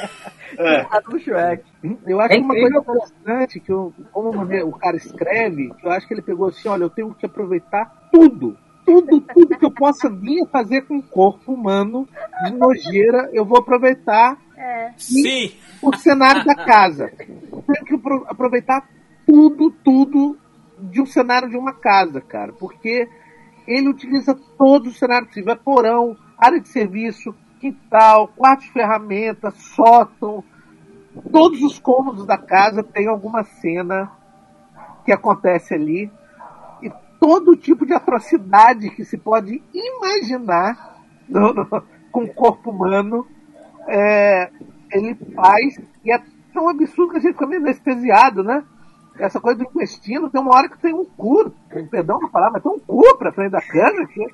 [0.55, 0.83] É.
[0.83, 1.63] Gato do Shrek.
[2.05, 4.29] Eu acho É uma coisa interessante que eu, como
[4.67, 8.07] o cara escreve, que eu acho que ele pegou assim, olha, eu tenho que aproveitar
[8.11, 8.55] tudo.
[8.85, 12.07] Tudo, tudo que eu possa vir a fazer com o corpo humano
[12.45, 14.91] de nojeira, eu vou aproveitar É.
[14.95, 15.53] Sim!
[15.81, 17.09] o cenário da casa.
[17.17, 18.87] Tenho que apro- aproveitar
[19.25, 20.37] tudo, tudo
[20.80, 22.53] de um cenário de uma casa, cara.
[22.53, 23.07] Porque
[23.67, 25.53] ele utiliza todo o cenário possível.
[25.53, 30.43] É porão, área de serviço, quintal, quarto de ferramenta, sótão.
[31.32, 34.11] Todos os cômodos da casa tem alguma cena
[35.05, 36.11] que acontece ali.
[36.82, 40.97] E todo tipo de atrocidade que se pode imaginar
[41.30, 43.26] no- no- com o corpo humano
[43.88, 44.49] é,
[44.91, 45.80] ele faz.
[46.03, 46.21] E é
[46.53, 48.63] tão absurdo que a gente fica meio anestesiado, né?
[49.20, 51.51] Essa coisa do intestino, tem uma hora que tem um cu,
[51.91, 54.26] perdão pra falar, mas tem um cu pra frente da câmera, que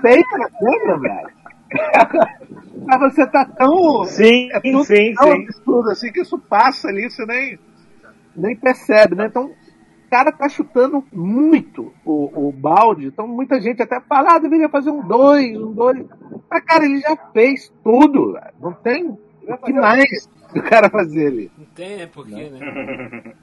[0.00, 1.38] peita na câmera, velho.
[2.86, 4.04] Mas você tá tão.
[4.06, 5.42] Sim, é tudo sim, tão sim.
[5.42, 7.58] absurdo assim que isso passa ali, você nem,
[8.34, 9.26] nem percebe, né?
[9.26, 14.38] Então, o cara tá chutando muito o, o balde, então muita gente até fala, ah,
[14.38, 16.06] deveria fazer um dois, um dois.
[16.50, 18.54] Mas, cara, ele já fez tudo, velho.
[18.58, 21.52] não tem o que mais o cara fazer ali.
[21.58, 22.06] Não tem, né?
[22.06, 23.34] Por quê, né?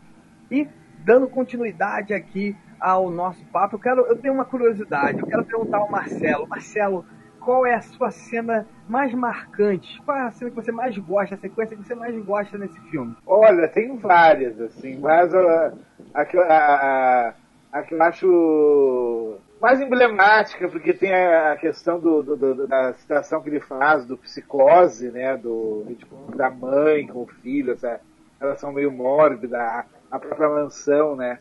[0.49, 0.67] E
[1.05, 5.19] dando continuidade aqui ao nosso papo, eu, quero, eu tenho uma curiosidade.
[5.19, 6.47] Eu quero perguntar ao Marcelo.
[6.47, 7.05] Marcelo,
[7.39, 10.01] qual é a sua cena mais marcante?
[10.03, 12.79] Qual é a cena que você mais gosta, a sequência que você mais gosta nesse
[12.89, 13.15] filme?
[13.25, 15.73] Olha, tem várias, assim, mas a,
[16.13, 17.33] a,
[17.71, 22.93] a, que eu acho mais emblemática, porque tem a, a questão do, do- do- da
[22.93, 27.99] citação que ele faz do psicose, né, do, tipo, da mãe com o filho, essa
[28.39, 29.85] relação meio mórbida,
[30.15, 31.39] a, própria mansão, né.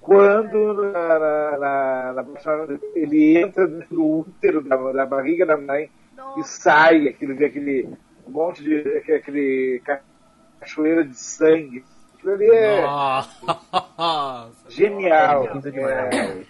[0.00, 5.88] Quando na, na, na- na ele entra dentro do útero da, da barriga da mãe
[6.36, 7.88] e sai, aquele, vê aquele
[8.28, 8.76] monte de.
[8.98, 9.82] aquele
[10.60, 11.84] cachoeira de sangue.
[12.16, 13.58] Aquilo ali é Nossa.
[14.68, 15.48] genial.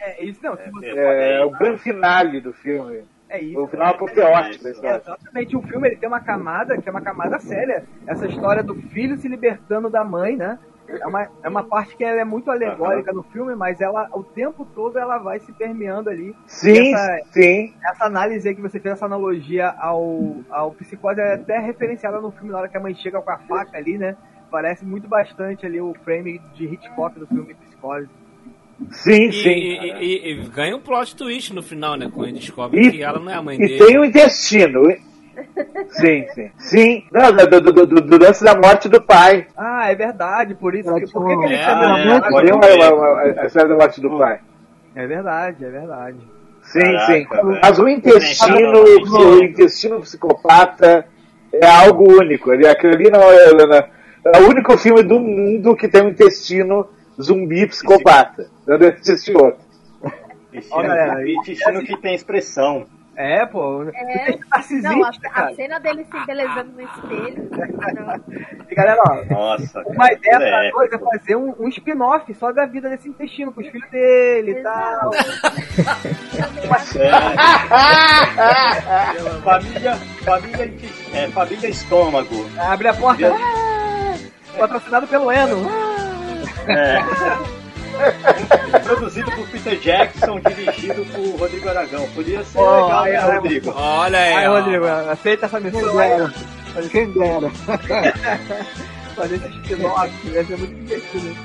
[0.00, 0.56] É, isso não.
[0.56, 3.02] se você- É, é o grande finale do filme.
[3.28, 3.60] É isso.
[3.60, 4.96] O final apoteótico da É, história.
[4.96, 7.84] exatamente, o filme ele tem uma camada que é uma camada séria.
[8.06, 10.58] Essa história do filho se libertando da mãe, né?
[10.86, 14.22] É uma, é uma parte que ela é muito alegórica no filme, mas ela o
[14.22, 16.34] tempo todo ela vai se permeando ali.
[16.46, 17.72] Sim, essa, sim.
[17.90, 22.30] Essa análise aí que você fez, essa analogia ao, ao psicose é até referenciada no
[22.30, 24.16] filme na hora que a mãe chega com a faca ali, né?
[24.50, 28.08] Parece muito bastante ali o frame de Hitchcock do filme Psicose.
[28.90, 29.48] Sim, E, sim.
[29.50, 32.10] e- e- e ganha um plot twist no final, né?
[32.12, 33.78] Quando ele descobre E- que ela não é a mãe E dele.
[33.86, 34.82] tem o intestino.
[35.90, 36.50] Sim, sim.
[36.58, 37.04] Sim.
[37.12, 39.46] Não, do, do, do, do, lance da morte do pai.
[39.56, 43.46] Ah, é verdade, por isso que, por que, que ele É, sabe é, uma- a
[43.46, 44.40] história da morte do pai.
[44.94, 46.16] É verdade, é verdade.
[46.62, 47.26] Sim, Caraca, sim.
[47.28, 47.58] velho.
[47.62, 51.06] Mas o intestino, o intestino psicopata
[51.52, 52.50] é algo único.
[52.52, 53.36] Aquilo ali não é,
[53.78, 53.88] é-
[54.34, 56.88] é o único filme do mundo que tem um intestino
[57.20, 58.46] zumbi psicopata.
[58.66, 59.62] Não existe outro.
[60.52, 62.86] Intestino, Ó, galera, intestino que tem expressão.
[63.16, 63.84] É, pô.
[63.94, 64.38] É,
[64.82, 67.48] não, a, a cena dele se embelezando no espelho.
[67.94, 68.44] não.
[68.70, 70.74] E galera, ó, Nossa, uma ideia pra moleque.
[70.74, 74.52] nós é fazer um, um spin-off só da vida desse intestino, com os filhos dele
[74.52, 75.10] e tal.
[76.96, 77.14] É.
[79.44, 79.94] família,
[80.24, 80.72] família,
[81.12, 82.46] é, família estômago.
[82.58, 83.32] Abre a porta.
[83.32, 84.16] Ah,
[84.58, 85.68] patrocinado pelo Eno.
[86.68, 86.98] É.
[88.80, 92.08] Produzido por Peter Jackson, dirigido por Rodrigo Aragão.
[92.14, 93.72] Podia ser Oh, legal, né, Rodrigo?
[93.76, 94.58] Olha aí, Aí, ó.
[94.60, 95.80] Rodrigo, aceita essa missão.
[95.90, 96.32] Quem dera.
[96.90, 97.50] Quem dera.
[99.14, 101.36] Fazer esse spin-off, vai ser muito divertido.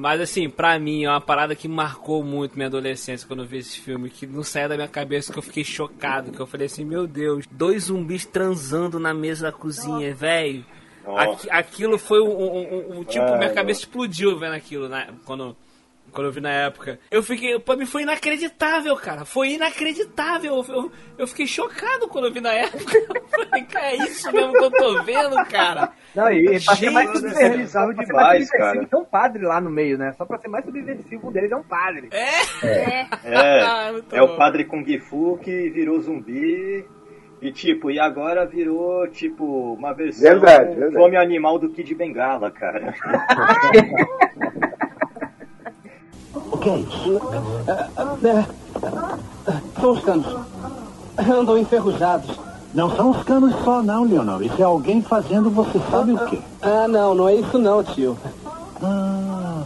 [0.00, 3.58] Mas assim, pra mim, é uma parada que marcou muito minha adolescência quando eu vi
[3.58, 6.66] esse filme, que não saia da minha cabeça, que eu fiquei chocado, que eu falei
[6.66, 10.64] assim, meu Deus, dois zumbis transando na mesa da cozinha, velho.
[11.16, 15.08] Aqui- Aquilo foi um, um- um- um- tipo, Ai, minha cabeça explodiu vendo aquilo, né?
[15.24, 15.56] Quando,
[16.12, 16.98] quando eu vi na época.
[17.10, 19.24] Eu fiquei, pra mim foi inacreditável, cara.
[19.24, 20.64] Foi inacreditável.
[20.68, 22.98] Eu, eu fiquei chocado quando eu vi na época.
[23.40, 25.90] Eu falei, cara, é isso mesmo que eu tô vendo, cara.
[26.14, 28.86] Não, e, e pra ser mais subversivo, é demais, mais cara.
[28.86, 30.12] tem um padre lá no meio, né?
[30.18, 32.08] Só pra ser mais subversivo, um deles é um padre.
[32.12, 32.66] É?
[32.66, 34.36] É, É, Muito é o bom.
[34.36, 36.84] padre Kung Fu que virou zumbi.
[37.42, 40.94] E tipo, e agora virou, tipo, uma versão Verdade, verdade.
[40.94, 42.94] fome animal do Kid Bengala, cara.
[46.34, 47.20] O que é isso?
[49.80, 50.36] são os canos.
[51.18, 52.38] Andam enferrujados.
[52.72, 54.42] Não são os canos só, não, Leonel.
[54.42, 56.38] Isso é alguém fazendo você sabe o quê?
[56.62, 58.16] Ah, não, não é isso não, tio.
[58.80, 59.64] Ah,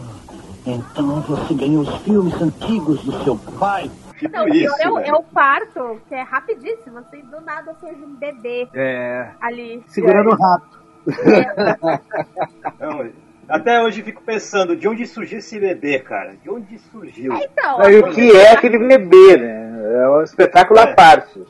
[0.65, 3.91] então você ganhou os filmes antigos do seu pai.
[4.17, 8.01] Tipo não, isso, é, o, é o parto, que é rapidíssimo, assim, do nada surge
[8.01, 9.29] um bebê É.
[9.41, 9.83] ali.
[9.87, 10.79] Segurando o rato.
[12.79, 13.07] Não,
[13.47, 16.33] até hoje fico pensando, de onde surgiu esse bebê, cara?
[16.41, 17.33] De onde surgiu?
[17.35, 19.63] Então, Não, e o que é aquele bebê, né?
[20.03, 20.93] É um espetáculo à É.
[20.93, 21.41] parte.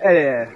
[0.00, 0.48] É.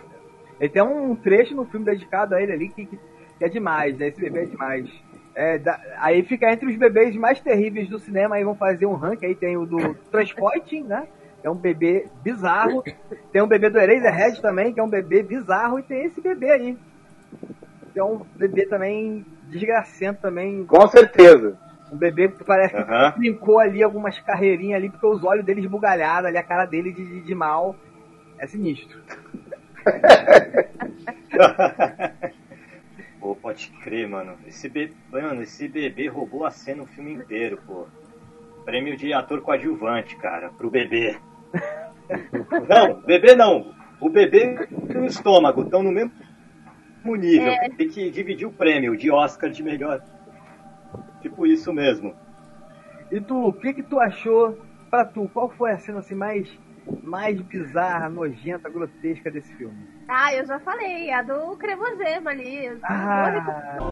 [0.60, 2.98] Ele tem um trecho no filme dedicado a ele ali que, que
[3.40, 4.08] é demais, né?
[4.08, 4.88] Esse bebê é demais.
[5.34, 8.94] É, da- aí fica entre os bebês mais terríveis do cinema, aí vão fazer um
[8.94, 11.04] ranking, aí tem o do Transporting, né?
[11.42, 12.84] É um bebê bizarro.
[13.32, 16.50] Tem um bebê do Eraserhead também, que é um bebê bizarro, e tem esse bebê
[16.52, 16.78] aí.
[17.94, 20.64] É um bebê também desgracento também.
[20.64, 21.58] Com certeza.
[21.92, 26.26] Um bebê que parece que brincou ali algumas carreirinhas ali, porque os olhos dele esbugalhados
[26.26, 27.76] ali, a cara dele de, de, de mal.
[28.38, 28.98] É sinistro.
[33.20, 34.36] Pô, pode crer, mano.
[34.48, 37.86] Esse bebê, mano, esse bebê roubou a cena o filme inteiro, pô.
[38.64, 41.16] Prêmio de ator coadjuvante, cara, pro bebê.
[42.68, 43.72] Não, bebê não.
[44.00, 44.56] O bebê
[44.90, 46.10] e o estômago estão no mesmo
[47.16, 47.48] nível.
[47.48, 47.68] É.
[47.70, 50.00] Tem que dividir o prêmio de Oscar de melhor.
[51.20, 52.14] Tipo isso mesmo.
[53.10, 54.58] E tu, o que que tu achou
[54.90, 55.28] pra tu?
[55.32, 56.48] Qual foi a cena assim mais
[57.02, 59.86] mais bizarra, nojenta, grotesca desse filme?
[60.08, 62.68] Ah, eu já falei, a do cremogema ali.
[62.82, 63.90] Ah.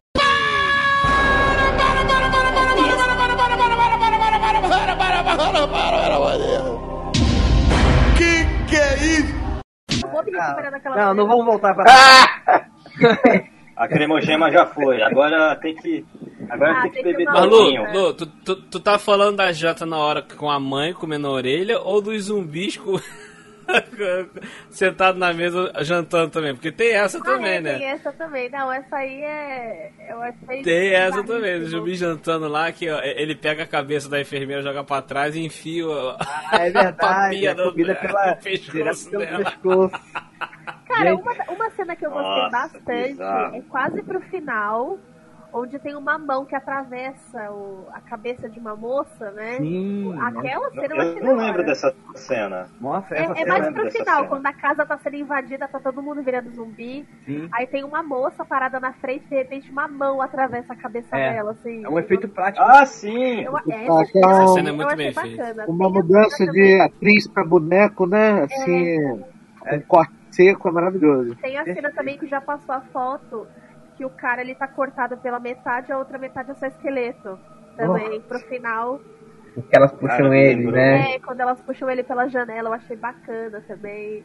[8.16, 9.40] Que que é isso?
[10.70, 12.66] Daquela Não, não vamos voltar para.
[13.76, 16.05] A cremogema já foi, agora tem que.
[16.51, 17.70] Agora Ah, tem que beber Mas, Lu.
[17.92, 21.30] Lu tu, tu, tu tá falando da Jota na hora com a mãe comendo a
[21.30, 22.98] orelha ou dos zumbis com...
[24.70, 26.55] sentado na mesa jantando também?
[26.55, 27.78] Porque tem essa Ah, também, é, né?
[27.78, 28.51] Tem essa também.
[28.51, 29.90] Não, essa aí é.
[30.11, 30.62] Eu achei.
[30.62, 31.24] Tem essa bizarríssimo.
[31.26, 35.01] também, o zumbi jantando lá, que ó, ele pega a cabeça da enfermeira, joga pra
[35.03, 36.16] trás e enfia a,
[36.51, 36.96] Ah, é verdade.
[36.96, 39.44] papinha A no- comida pela, pescoço direto pelo dela.
[39.44, 40.01] pescoço.
[41.05, 43.57] Cara, uma, uma cena que eu gostei Nossa, bastante bizarro.
[43.57, 44.98] é quase pro final,
[45.53, 49.57] onde tem uma mão que atravessa o- a cabeça de uma moça, né?
[49.57, 50.14] Sim.
[50.20, 52.68] Aquela Não, cena eu eu não lembro dessa cena.
[52.80, 54.28] Nossa, É, é cena mais pro final, cena.
[54.28, 57.05] quando a casa tá sendo invadida, tá todo mundo virando zumbi.
[57.26, 57.48] Sim.
[57.53, 61.32] Aí tem uma moça parada na frente, de repente uma mão atravessa a cabeça É.
[61.32, 61.84] dela, assim.
[61.84, 62.64] É um efeito prático.
[62.64, 63.40] Ah, sim!
[63.40, 65.64] Eu, é, Ah, é essa cena é muito bem feita.
[65.66, 68.44] Uma mudança de também- atriz pra boneco, né?
[68.44, 69.01] Assim,
[69.72, 71.35] um corte seco é maravilhoso.
[71.37, 73.47] Tem a cena também que já passou a foto
[73.97, 77.39] que o cara ele tá cortado pela metade, a outra metade é só esqueleto.
[77.76, 78.99] Também, pro final.
[79.55, 80.72] Que elas puxam Cara, ele, lembrou.
[80.74, 81.14] né?
[81.14, 84.22] É, quando elas puxam ele pela janela, eu achei bacana também.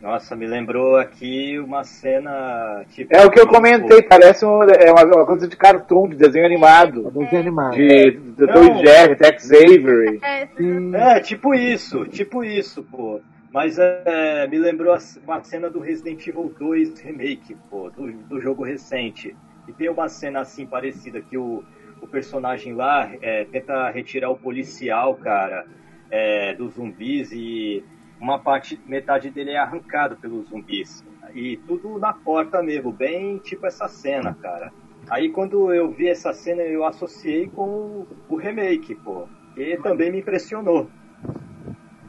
[0.00, 3.14] Nossa, me lembrou aqui uma cena tipo.
[3.14, 6.46] É o que eu comentei, parece um- é uma, uma coisa de cartoon, de desenho
[6.46, 7.10] animado.
[7.10, 7.74] Desenho animado.
[7.74, 8.12] De.
[8.52, 10.20] Tom e Jerry, Tex Avery.
[10.22, 13.20] É, É, tipo isso, tipo isso, pô.
[13.52, 18.62] Mas é, me lembrou uma cena do Resident Evil 2 Remake, pô, do, do jogo
[18.62, 19.34] recente.
[19.66, 21.64] E tem uma cena assim parecida que o,
[22.00, 25.66] o personagem lá é, tenta retirar o policial, cara,
[26.10, 27.82] é, dos zumbis e
[28.20, 31.04] uma parte, metade dele é arrancado pelos zumbis.
[31.34, 34.72] E tudo na porta mesmo, bem tipo essa cena, cara.
[35.08, 39.26] Aí quando eu vi essa cena eu associei com o, remake, pô.
[39.56, 40.88] E também me impressionou.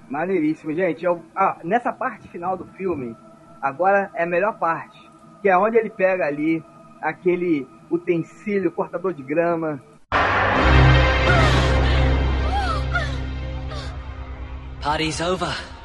[0.10, 1.05] Maneiríssimo, gente.
[1.05, 3.16] Eu, ah, nessa parte final do filme,
[3.62, 4.99] agora é a melhor parte.
[5.41, 6.64] Que é onde ele pega ali
[7.01, 9.82] aquele utensílio, cortador de grama.
[14.82, 15.79] Party's over.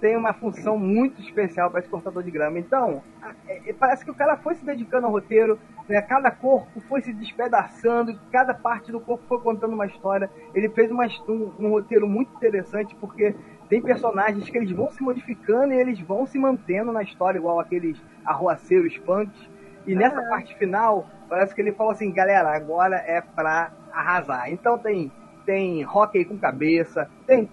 [0.00, 2.58] Tem uma função muito especial para esse cortador de grama.
[2.58, 3.02] Então,
[3.46, 6.00] é- é- parece que o cara foi se dedicando ao roteiro, né?
[6.02, 10.30] cada corpo foi se despedaçando, cada parte do corpo foi contando uma história.
[10.54, 13.34] Ele fez uma, um, um roteiro muito interessante porque
[13.68, 17.60] tem personagens que eles vão se modificando e eles vão se mantendo na história, igual
[17.60, 19.38] aqueles arruaceiros punks.
[19.86, 24.50] E nessa parte final, parece que ele falou assim, galera, agora é pra arrasar.
[24.50, 25.10] Então tem,
[25.44, 27.48] tem hockey com cabeça, tem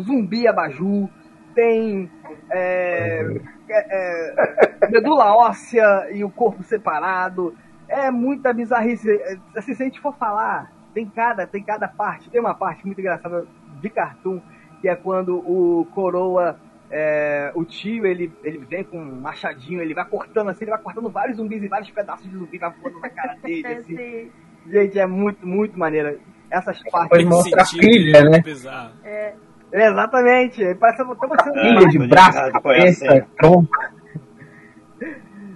[0.00, 1.08] zumbi abaju,
[1.56, 2.10] tem
[2.50, 3.26] é,
[3.68, 7.56] é, é, medula óssea e o corpo separado.
[7.88, 9.10] É muita bizarrice.
[9.10, 12.30] É, Assim, se a gente for falar, tem cada, tem cada parte.
[12.30, 13.46] Tem uma parte muito engraçada
[13.80, 14.40] de cartoon,
[14.80, 19.94] que é quando o coroa, é, o tio, ele, ele vem com um machadinho, ele
[19.94, 23.00] vai cortando assim, ele vai cortando vários zumbis e vários pedaços de zumbi vai voando
[23.00, 23.66] na cara dele.
[23.74, 23.96] Assim.
[23.96, 24.30] Sim.
[24.68, 26.18] Gente, é muito, muito maneira.
[26.50, 27.18] Essas partes.
[27.18, 28.40] Depois mostra a pilha, né?
[28.40, 28.92] Bizarro.
[29.04, 29.34] É.
[29.72, 30.74] Exatamente.
[30.76, 33.68] Parece até você Pilha de braço, cabeça, tronco.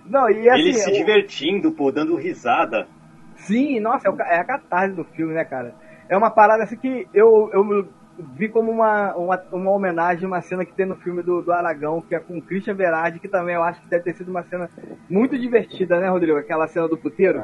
[0.07, 0.61] Não, e assim.
[0.63, 2.89] Ele se o- divertindo, pô, dando risada.
[3.37, 5.75] Sim, nossa, é, é a catarse do filme, né, cara?
[6.09, 7.89] É uma parada assim que eu, eu
[8.37, 11.53] vi como uma, uma, uma homenagem a uma cena que tem no filme do, do
[11.53, 14.31] Aragão, que é com o Christian Verardi, que também eu acho que deve ter sido
[14.31, 14.69] uma cena
[15.09, 16.37] muito divertida, né, Rodrigo?
[16.37, 17.43] Aquela cena do puteiro.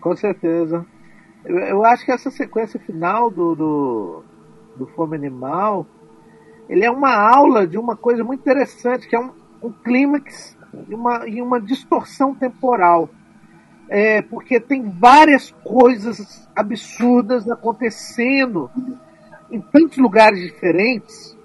[0.00, 0.84] Com certeza.
[1.44, 4.24] Eu, eu acho que essa sequência final do, do,
[4.76, 5.86] do Fome Animal,
[6.72, 9.30] ele é uma aula de uma coisa muito interessante, que é um,
[9.62, 10.56] um clímax
[10.88, 13.10] e uma, e uma distorção temporal.
[13.90, 18.70] É, porque tem várias coisas absurdas acontecendo
[19.50, 21.36] em tantos lugares diferentes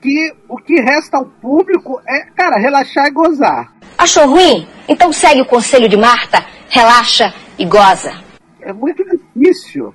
[0.00, 3.72] que o que resta ao público é, cara, relaxar e gozar.
[3.98, 4.68] Achou ruim?
[4.88, 8.12] Então segue o conselho de Marta, relaxa e goza.
[8.60, 9.92] É muito difícil.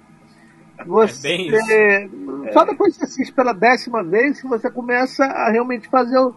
[0.88, 2.54] Você, bem isso.
[2.54, 6.34] Só depois que você assiste pela décima vez que você começa a realmente fazer o.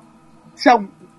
[0.54, 0.68] Se,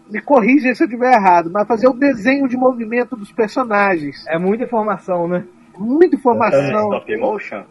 [0.09, 4.25] me corrija se eu estiver errado, mas fazer o desenho de movimento dos personagens.
[4.27, 5.43] É muita informação, né?
[5.77, 6.93] Muita É, informação.
[6.93, 7.63] stop motion?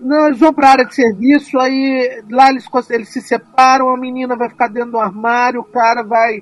[0.00, 4.36] Não, eles vão pra área de serviço, aí lá eles, eles se separam, a menina
[4.36, 6.40] vai ficar dentro do armário, o cara vai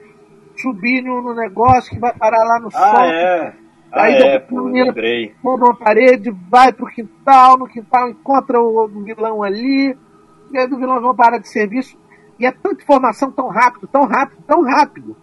[0.61, 3.05] subir no, no negócio que vai parar lá no Ah, sol.
[3.05, 3.55] é.
[3.93, 5.35] Ah, Aí é, depois pô, lembrei.
[5.43, 9.97] pula uma parede, vai pro quintal, no quintal encontra o vilão ali,
[10.53, 11.97] e aí do vilão vão parar de serviço.
[12.39, 15.17] E é tanta informação tão rápido, tão rápido, tão rápido,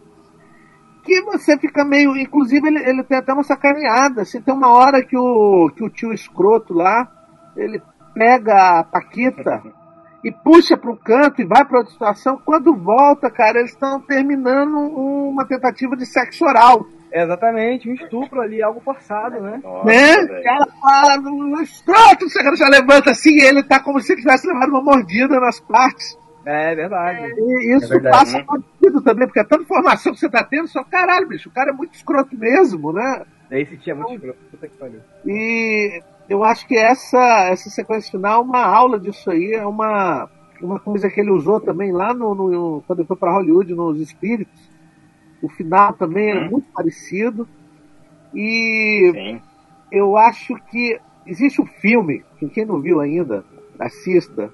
[1.03, 2.17] que você fica meio.
[2.17, 4.23] Inclusive, ele, ele tem até uma sacaneada.
[4.23, 7.07] Assim, tem uma hora que o, que o tio escroto lá,
[7.55, 7.81] ele
[8.15, 9.61] pega a Paquita
[10.23, 12.41] e puxa para um canto e vai para outra situação.
[12.43, 16.85] Quando volta, cara, eles estão terminando uma tentativa de sexo oral.
[17.13, 19.61] Exatamente, um estupro ali, algo forçado, né?
[19.85, 20.41] né?
[20.43, 24.47] Ela fala, no escroto, o cara já levanta assim e ele tá como se tivesse
[24.47, 26.17] levado uma mordida nas partes.
[26.45, 27.33] É verdade.
[27.37, 28.17] E isso É verdade.
[28.17, 31.51] passa batido também, porque é tanta informação que você tá tendo, só caralho, bicho, o
[31.53, 33.21] cara é muito escroto mesmo, né?
[33.51, 34.99] Esse tinha muito escroto, puta que pariu.
[35.25, 40.27] E eu acho que essa, essa sequência final é uma aula disso aí, é uma,
[40.59, 43.99] uma coisa que ele usou também lá no, no- quando ele foi para Hollywood, nos
[43.99, 44.72] Espíritos.
[45.43, 47.45] O final também é muito parecido.
[48.33, 49.37] E
[49.91, 53.43] eu acho que existe um filme, que quem não viu ainda,
[53.77, 54.49] assista,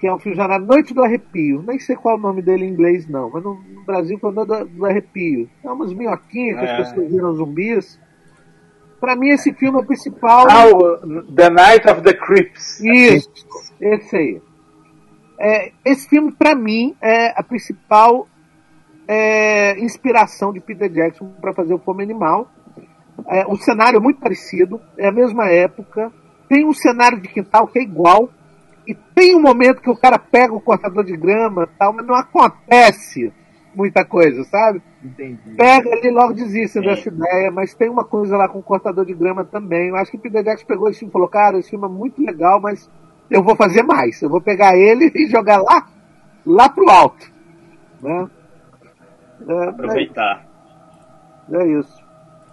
[0.00, 1.62] que é um filme chamado Noite do Arrepio.
[1.62, 3.54] Nem sei qual é o nome dele em inglês, não, mas no,
[3.86, 5.48] Brasil foi Noite do, do Arrepio.
[5.64, 6.72] É umas minhoquinhas que É.
[6.72, 8.00] as pessoas viram zumbis.
[9.00, 10.46] Pra mim, esse filme é o principal.
[10.50, 10.66] Ah,
[11.34, 12.80] The Night of the Creeps.
[12.80, 13.30] Isso,
[13.80, 14.42] esse aí.
[15.38, 18.28] É, esse filme, pra mim, é a principal
[19.06, 22.48] é, inspiração de Peter Jackson para fazer o Fome Animal.
[23.28, 26.12] É, o cenário é muito parecido, é a mesma época.
[26.48, 28.28] Tem um cenário de quintal que é igual.
[28.86, 32.06] E tem um momento que o cara pega o cortador de grama e tal, mas
[32.06, 33.32] não acontece
[33.74, 34.82] muita coisa, sabe?
[35.02, 35.54] Entendi.
[35.56, 39.14] Pega ali logo desiste dessa ideia, mas tem uma coisa lá com o cortador de
[39.14, 39.88] grama também.
[39.88, 41.88] Eu acho que o Peter Jackson pegou esse filme e falou, cara, esse filme é
[41.88, 42.90] muito legal, mas
[43.30, 44.20] eu vou fazer mais.
[44.20, 45.88] Eu vou pegar ele e jogar lá,
[46.44, 47.30] lá pro alto.
[48.02, 48.28] Né?
[49.48, 50.44] É, Aproveitar.
[51.50, 52.02] É, é isso.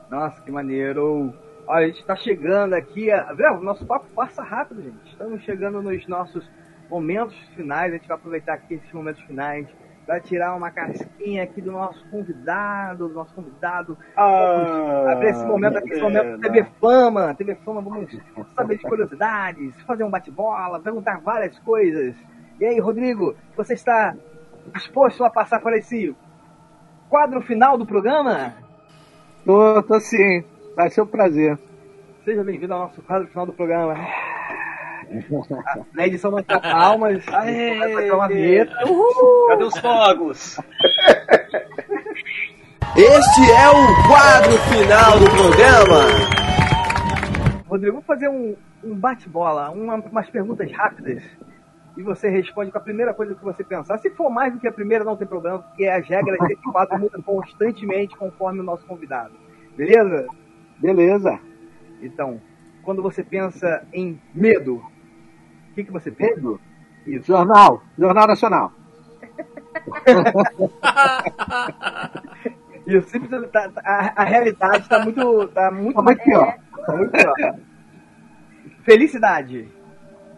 [0.09, 1.33] Nossa, que maneiro.
[1.67, 3.11] Olha, a gente tá chegando aqui.
[3.11, 3.33] A...
[3.33, 3.53] Viu?
[3.53, 5.11] O nosso papo passa rápido, gente.
[5.11, 6.49] Estamos chegando nos nossos
[6.89, 7.93] momentos finais.
[7.93, 9.67] A gente vai aproveitar aqui esses momentos finais
[10.09, 13.95] para tirar uma casquinha aqui do nosso convidado, do nosso convidado.
[14.17, 16.41] Ah, Abrir esse momento aqui, esse momento.
[16.41, 17.35] TV Fama.
[17.35, 18.17] TV Fama, vamos
[18.55, 22.15] saber de curiosidades, fazer um bate-bola, perguntar várias coisas.
[22.59, 24.15] E aí, Rodrigo, você está
[24.73, 26.15] disposto a passar por esse
[27.09, 28.53] quadro final do programa?
[29.45, 30.43] Tô, tô sim.
[30.75, 31.57] Vai ser um prazer.
[32.23, 33.95] Seja bem-vindo ao nosso quadro final do programa.
[35.93, 36.31] Na edição
[36.61, 38.75] palmas, vai fazer uma vinheta.
[39.49, 40.57] Cadê os fogos?
[42.95, 45.99] Este é o quadro final do programa.
[47.67, 51.23] Rodrigo, vamos fazer um, um bate-bola, uma- umas perguntas rápidas.
[51.99, 53.97] E você responde com a primeira coisa que você pensar.
[53.97, 56.97] Se for mais do que a primeira, não tem problema, porque as regras desse quadro
[56.97, 59.33] mudam constantemente conforme o nosso convidado.
[59.75, 60.25] Beleza?
[60.77, 61.37] Beleza.
[62.01, 62.39] Então,
[62.83, 66.35] quando você pensa em medo, o que, que você pensa?
[66.37, 66.61] Medo?
[67.25, 67.83] Jornal.
[67.97, 68.71] Jornal Nacional.
[72.87, 76.55] E o simples, tá- tá- a, a realidade está muito, tá muito, Tá muito pior.
[76.85, 77.35] Tá muito pior.
[78.83, 79.67] Felicidade.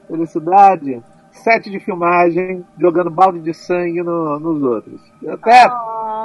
[0.07, 1.03] Felicidade.
[1.44, 5.02] Sete de filmagem, jogando balde de sangue no- nos outros.
[5.24, 5.68] Eu até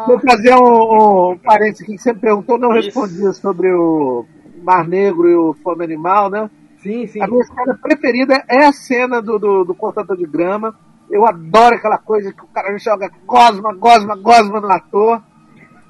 [0.07, 3.01] vou fazer um, um parênteses aqui que você me perguntou, não Isso.
[3.01, 4.27] respondi sobre o
[4.63, 6.51] Mar Negro e o Fome Animal, né?
[6.83, 7.23] Sim, sim.
[7.23, 10.75] A minha cena preferida é a cena do, do, do cortador de grama.
[11.11, 15.23] Eu adoro aquela coisa que o cara joga gosma, gosma, gosma no ator.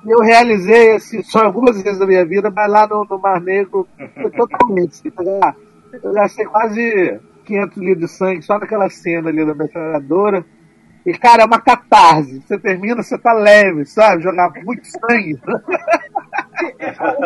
[0.04, 3.40] E eu realizei esse sonho algumas vezes na minha vida, mas lá no, no Mar
[3.40, 4.92] Negro foi totalmente.
[4.92, 5.10] assim,
[6.02, 10.44] Eu gastei quase 500 litros de sangue só naquela cena ali da metralhadora.
[11.04, 12.40] E, cara, é uma catarse.
[12.40, 14.22] Você termina, você tá leve, sabe?
[14.24, 15.38] Jogar muito sangue.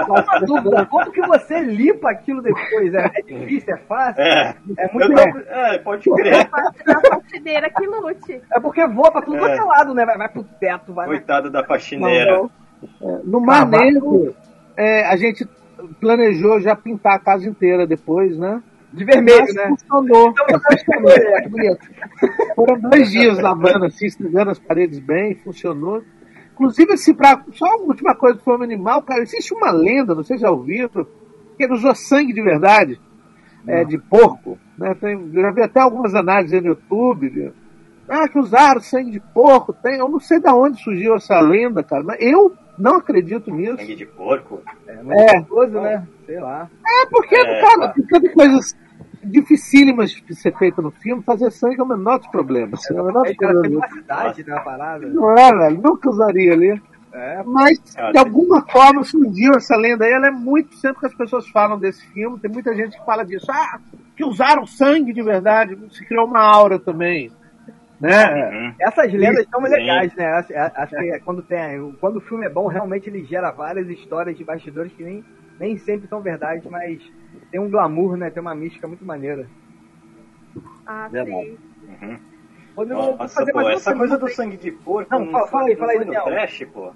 [0.09, 2.93] Uma dúvida, como que você limpa aquilo depois?
[2.95, 4.23] É, é difícil, é fácil?
[4.23, 4.55] É.
[4.93, 6.49] muito Eu tô- é, pode crer.
[6.53, 8.43] A faxineira que lute.
[8.53, 9.41] É porque voa pra tudo É.
[9.41, 10.05] quanto é lado, né?
[10.05, 11.07] Vai, vai pro teto, vai.
[11.07, 12.33] Coitado da faxineira.
[12.33, 12.51] Não,
[13.03, 13.67] É, No Mar.
[13.67, 14.35] Negro,
[14.77, 15.47] é, a gente
[16.01, 18.63] planejou já pintar a casa inteira depois, né?
[18.93, 19.69] De vermelho, Mas né?
[19.69, 20.35] Funcionou.
[21.11, 21.89] É, que bonito.
[22.57, 26.03] Foram dois dias lavando assim, esfregando as paredes bem, funcionou.
[26.53, 30.23] Inclusive, assim, pra, só uma última coisa do Fome Animal, cara, existe uma lenda, não
[30.23, 30.89] sei se já ouviram,
[31.57, 33.01] que ele usou sangue de verdade,
[33.67, 34.59] é, de porco.
[34.77, 34.95] Né?
[35.01, 37.31] Tem, já vi até algumas análises aí no YouTube.
[37.31, 37.53] de-
[38.09, 39.73] ah, que usaram sangue de porco.
[39.73, 43.79] Tem, eu não sei de onde surgiu essa lenda, cara, mas eu não acredito nisso.
[43.79, 44.61] Sangue de porco?
[44.87, 44.95] É.
[44.97, 46.07] Perigoso, né?
[46.31, 46.71] Sei lá.
[46.87, 48.21] É, porque, É, cara, tá.
[48.33, 48.77] coisas
[49.25, 52.89] dificílimas de ser feita no filme, fazer sangue é o menor dos problemas.
[52.89, 53.91] É o menor dos tem problemas.
[53.91, 55.09] cidade na parada.
[55.09, 56.81] Não é, velho, nunca usaria ali.
[57.13, 60.13] É, Mas, Ah, de alguma forma, surgiu essa lenda aí.
[60.13, 60.77] Ela é muito.
[60.77, 63.47] Sempre que as pessoas falam desse filme, tem muita gente que fala disso.
[63.51, 63.81] Ah,
[64.17, 65.77] que usaram sangue de verdade.
[65.91, 67.33] Se criou uma aura também.
[68.01, 68.75] Né?
[68.81, 70.27] Essas lendas são legais, né?
[70.27, 74.39] Acho, acho que quando, tem, quando o filme é bom, realmente ele gera várias histórias
[74.39, 75.23] de bastidores que nem,
[75.61, 77.01] nem sempre são verdade, mas
[77.51, 78.31] tem um glamour, né?
[78.31, 79.47] Tem uma mística muito maneira.
[80.87, 81.59] Ah, Verdade.
[81.87, 82.19] Uhum.
[82.77, 85.15] Rodrigo, vou Nossa, fazer pô, essa coisa do sangue de porco.
[85.15, 86.25] Não, fala- fala aí, não fala aí, Daniel.
[86.25, 86.93] trash, pô.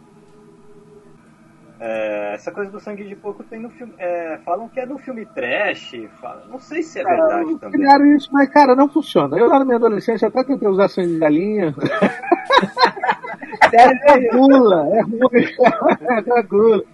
[1.80, 3.92] É, essa coisa do sangue de porco tem no filme.
[3.98, 5.92] é, falam que é no filme trash.
[6.20, 7.80] fala- não sei se é verdade Ah, também.
[7.80, 9.36] Criaram isso, mas, cara, não funciona.
[9.36, 11.74] Eu lá na minha adolescência até tentei usar sangue de galinha.
[13.72, 15.20] é gula, é ruim.
[16.38, 16.84] É gula.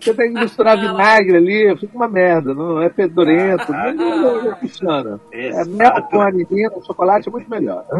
[0.00, 4.56] Você tem que misturar vinagre ali, fica uma merda, não é fedorento, não, não, não
[4.56, 5.20] funciona.
[5.32, 7.84] É mel com anilina, chocolate é muito melhor.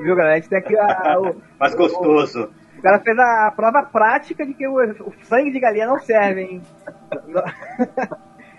[0.00, 0.34] Viu, galera?
[0.34, 2.50] A gente tem aqui a, o, Mas gostoso.
[2.78, 6.42] o cara fez a prova prática de que o, o sangue de galinha não serve,
[6.42, 6.62] hein?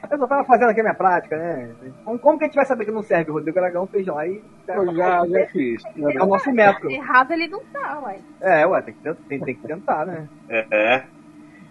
[0.09, 1.69] Eu só tava fazendo aqui a minha prática, né?
[2.03, 3.31] Como, como que a gente vai saber que não serve?
[3.31, 4.43] O Rodrigo Aragão fez lá e.
[4.67, 5.81] Eu já, já fiz.
[5.97, 6.91] É o nosso método.
[6.91, 8.19] Errado ele não tá, ué.
[8.41, 10.27] É, ué, tem que, tem, tem que tentar, né?
[10.49, 11.03] É.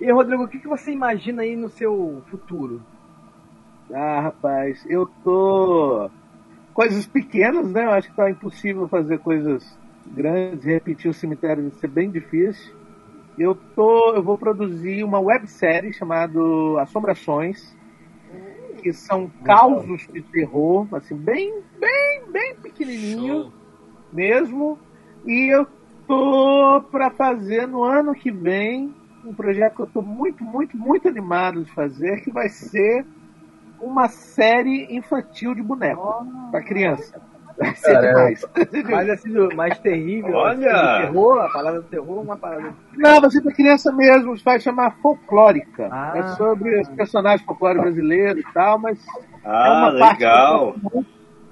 [0.00, 2.80] E Rodrigo, o que, que você imagina aí no seu futuro?
[3.92, 6.08] Ah, rapaz, eu tô.
[6.72, 7.84] Coisas pequenas, né?
[7.84, 12.74] Eu acho que tá impossível fazer coisas grandes, repetir o cemitério vai ser bem difícil.
[13.38, 14.14] Eu tô.
[14.14, 16.40] Eu vou produzir uma websérie chamada
[16.80, 17.76] Assombrações,
[18.80, 23.52] que são causos de terror, assim, bem, bem, bem pequenininho
[24.10, 24.78] mesmo.
[25.26, 25.66] E eu
[26.06, 28.94] tô para fazer no ano que vem
[29.24, 33.04] um projeto que eu tô muito, muito, muito animado de fazer, que vai ser
[33.80, 37.20] uma série infantil de boneco para criança.
[37.58, 38.08] Vai ser Caramba.
[38.08, 38.44] demais.
[38.90, 40.32] Mais assim, mais terrível.
[40.34, 40.70] Olha!
[40.72, 42.72] assim, terror, a palavra do terror, uma parada.
[42.96, 45.88] Não, vai ser para criança mesmo, vai chamar folclórica.
[45.90, 46.12] Ah.
[46.16, 48.98] É sobre os personagens folclóricos brasileiros e tal, mas
[49.44, 50.74] Ah, é uma parte legal.
[50.82, 51.06] muito.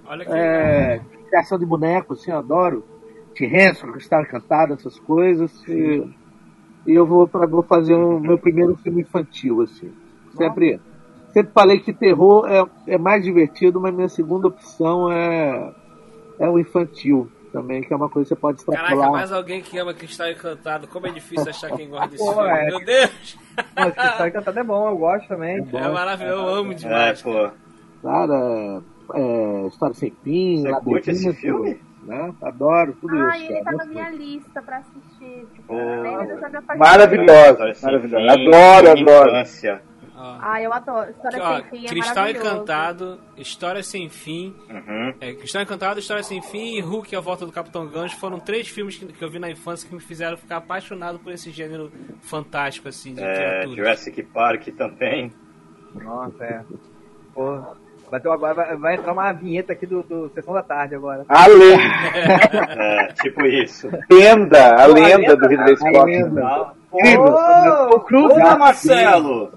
[0.06, 2.84] Olha que é, criação de bonecos, assim, eu adoro.
[3.34, 5.52] T-Hanson, Cristal Encantado, essas coisas.
[5.68, 6.08] E,
[6.86, 9.92] e eu vou, pra, vou fazer o meu primeiro filme infantil, assim.
[10.36, 10.80] Sempre,
[11.32, 15.72] sempre falei que terror é, é mais divertido, mas minha segunda opção é,
[16.38, 19.10] é o infantil também, que é uma coisa que você pode Caraca, extrapolar.
[19.10, 20.86] mais alguém que ama Cristal Encantado.
[20.86, 22.48] Como é difícil achar quem gosta desse Pô, filme.
[22.50, 22.66] é.
[22.66, 23.38] Meu Deus!
[23.74, 25.56] Mas Cristal Encantado é bom, eu gosto também.
[25.72, 27.20] É maravilhoso, eu amo demais.
[27.20, 27.50] É, pô.
[28.02, 28.82] Cara,
[29.14, 31.80] é, História Sem Fim, Você curte esse filme?
[32.08, 32.34] Né?
[32.42, 33.52] Adoro tudo Ah, isso.
[33.52, 35.46] ele tá na minha lista pra assistir.
[35.54, 36.76] Tipo, Oh.
[36.78, 38.32] Maravilhosa, sem maravilhosa.
[38.32, 39.28] Adoro, adoro.
[39.30, 39.82] infância.
[40.20, 41.10] Ah, eu adoro.
[41.12, 42.28] História Ó, sem fim é Cristal.
[42.30, 44.52] Encantado, História Sem Fim.
[44.68, 45.14] Uhum.
[45.20, 48.66] É, Cristal Encantado, História Sem Fim e Hulk A Volta do Capitão Gancho foram três
[48.68, 51.92] filmes que, que eu vi na infância que me fizeram ficar apaixonado por esse gênero
[52.22, 53.76] fantástico, assim, de É, criaturas.
[53.76, 55.30] Jurassic Park também.
[55.94, 56.64] Nossa, é.
[57.32, 57.60] Pô,
[58.10, 61.24] vai, ter agora, vai, vai entrar uma vinheta aqui do, do Sessão da Tarde agora.
[61.28, 61.78] A lenda.
[62.80, 63.88] É, tipo isso.
[64.10, 66.04] Lenda, a Pô, lenda do a Ridley Scott.
[66.04, 66.72] lenda.
[66.92, 67.24] Incrível.
[67.24, 69.52] Ô, O Cruz Marcelo!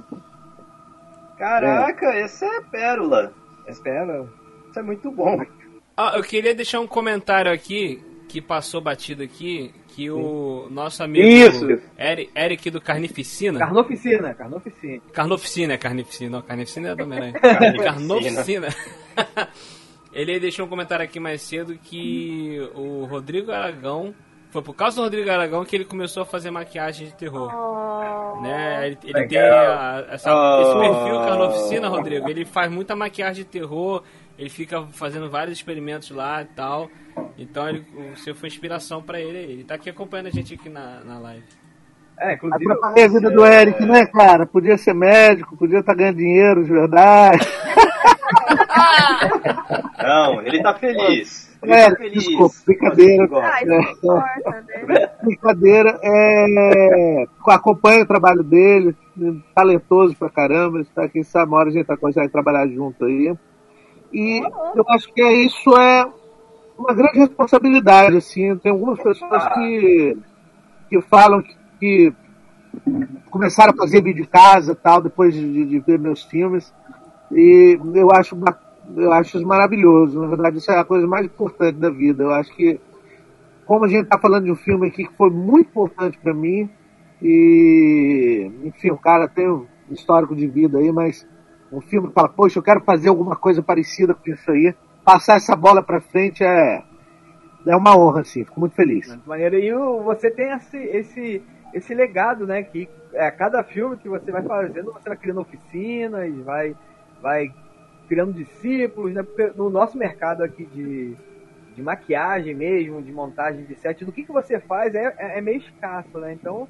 [1.38, 3.32] Caraca, essa é pérola.
[3.68, 4.26] Espera.
[4.70, 5.42] Isso é muito bom.
[5.98, 11.28] Ah, eu queria deixar um comentário aqui, que passou batido aqui, que o nosso amigo
[11.28, 11.68] Isso.
[12.00, 13.60] Eric, Eric do Carnificina.
[13.60, 15.02] Carnoficina, Carnoficina.
[15.14, 17.34] Carnoficina, é Carnificina, não, Carnificina é do Homem-Aranha.
[17.34, 17.84] Carnificina.
[17.84, 18.68] Carnoficina.
[20.14, 24.14] Ele deixou um comentário aqui mais cedo que o Rodrigo Aragão.
[24.52, 27.50] Foi por causa do Rodrigo Aragão que ele começou a fazer maquiagem de terror.
[28.42, 28.88] Né?
[28.88, 30.80] Ele, ele tem a- essa- esse Oh.
[30.82, 32.30] perfil Carnoficina, Rodrigo.
[32.30, 34.04] Ele faz muita maquiagem de terror.
[34.42, 36.90] Ele fica fazendo vários experimentos lá e tal.
[37.38, 37.86] Então ele,
[38.16, 39.38] você foi inspiração pra ele.
[39.38, 41.44] Ele tá aqui acompanhando a gente aqui na, na live.
[42.20, 42.66] É, inclusive.
[42.72, 44.48] Atrapalhei a vida do Eric, né, cara?
[44.48, 47.38] Podia ser médico, podia estar ganhando dinheiro de verdade.
[50.02, 51.56] Não, ele tá feliz.
[51.62, 52.24] Ele É, tá feliz.
[52.24, 53.30] desculpa, brincadeira.
[53.32, 55.10] Ah, É, importa, né?
[55.24, 57.26] Brincadeira, é.
[57.48, 58.96] Acompanha o trabalho dele,
[59.54, 60.82] talentoso pra caramba.
[60.82, 63.36] Está aqui, sabe, uma hora a gente vai conseguir trabalhar junto aí.
[64.14, 64.42] E
[64.76, 66.06] eu acho que isso é
[66.78, 68.56] uma grande responsabilidade, assim.
[68.58, 70.18] Tem algumas pessoas que,
[70.90, 72.14] que falam que, que
[73.30, 76.74] começaram a fazer vídeo de casa tal, depois de, de- ver meus filmes.
[77.32, 78.38] E eu acho,
[78.96, 80.20] eu acho isso maravilhoso.
[80.20, 82.24] Na verdade, isso é a coisa mais importante da vida.
[82.24, 82.80] Eu acho que,
[83.66, 86.70] como a gente está falando de um filme aqui que foi muito importante para mim,
[87.22, 91.26] e, enfim, o cara tem um histórico de vida aí, mas
[91.72, 94.76] um filme que fala, poxa, eu quero fazer alguma coisa parecida com isso aí,
[95.06, 96.84] passar essa bola para frente é,
[97.66, 99.08] é uma honra, sim, fico muito feliz.
[99.08, 99.56] Muito maneiro.
[99.58, 99.72] E
[100.04, 101.44] você tem esse, esse,
[101.74, 102.64] esse legado, né?
[102.64, 106.76] Que é, cada filme que você vai fazendo, você vai criando oficinas, vai,
[107.22, 107.54] vai
[108.08, 109.26] criando discípulos, né?
[109.56, 111.16] No nosso mercado aqui de,
[111.76, 115.42] de maquiagem mesmo, de montagem de set, do que, que você faz é, é, é
[115.42, 116.34] meio escasso, né?
[116.34, 116.68] Então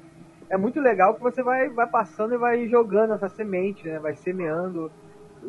[0.50, 3.98] é muito legal que você vai, vai passando e vai jogando essa semente, né?
[3.98, 4.90] Vai semeando.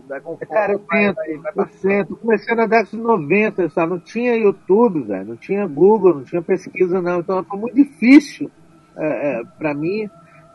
[0.07, 2.15] Vai conforme Cara, eu tento, vai- vai eu tento.
[2.15, 3.91] Comecei na década de 90, sabe?
[3.91, 5.25] Não tinha YouTube, velho.
[5.25, 7.19] Não tinha Google, não tinha pesquisa, não.
[7.19, 8.49] Então foi muito difícil
[8.97, 10.09] é, é, para mim.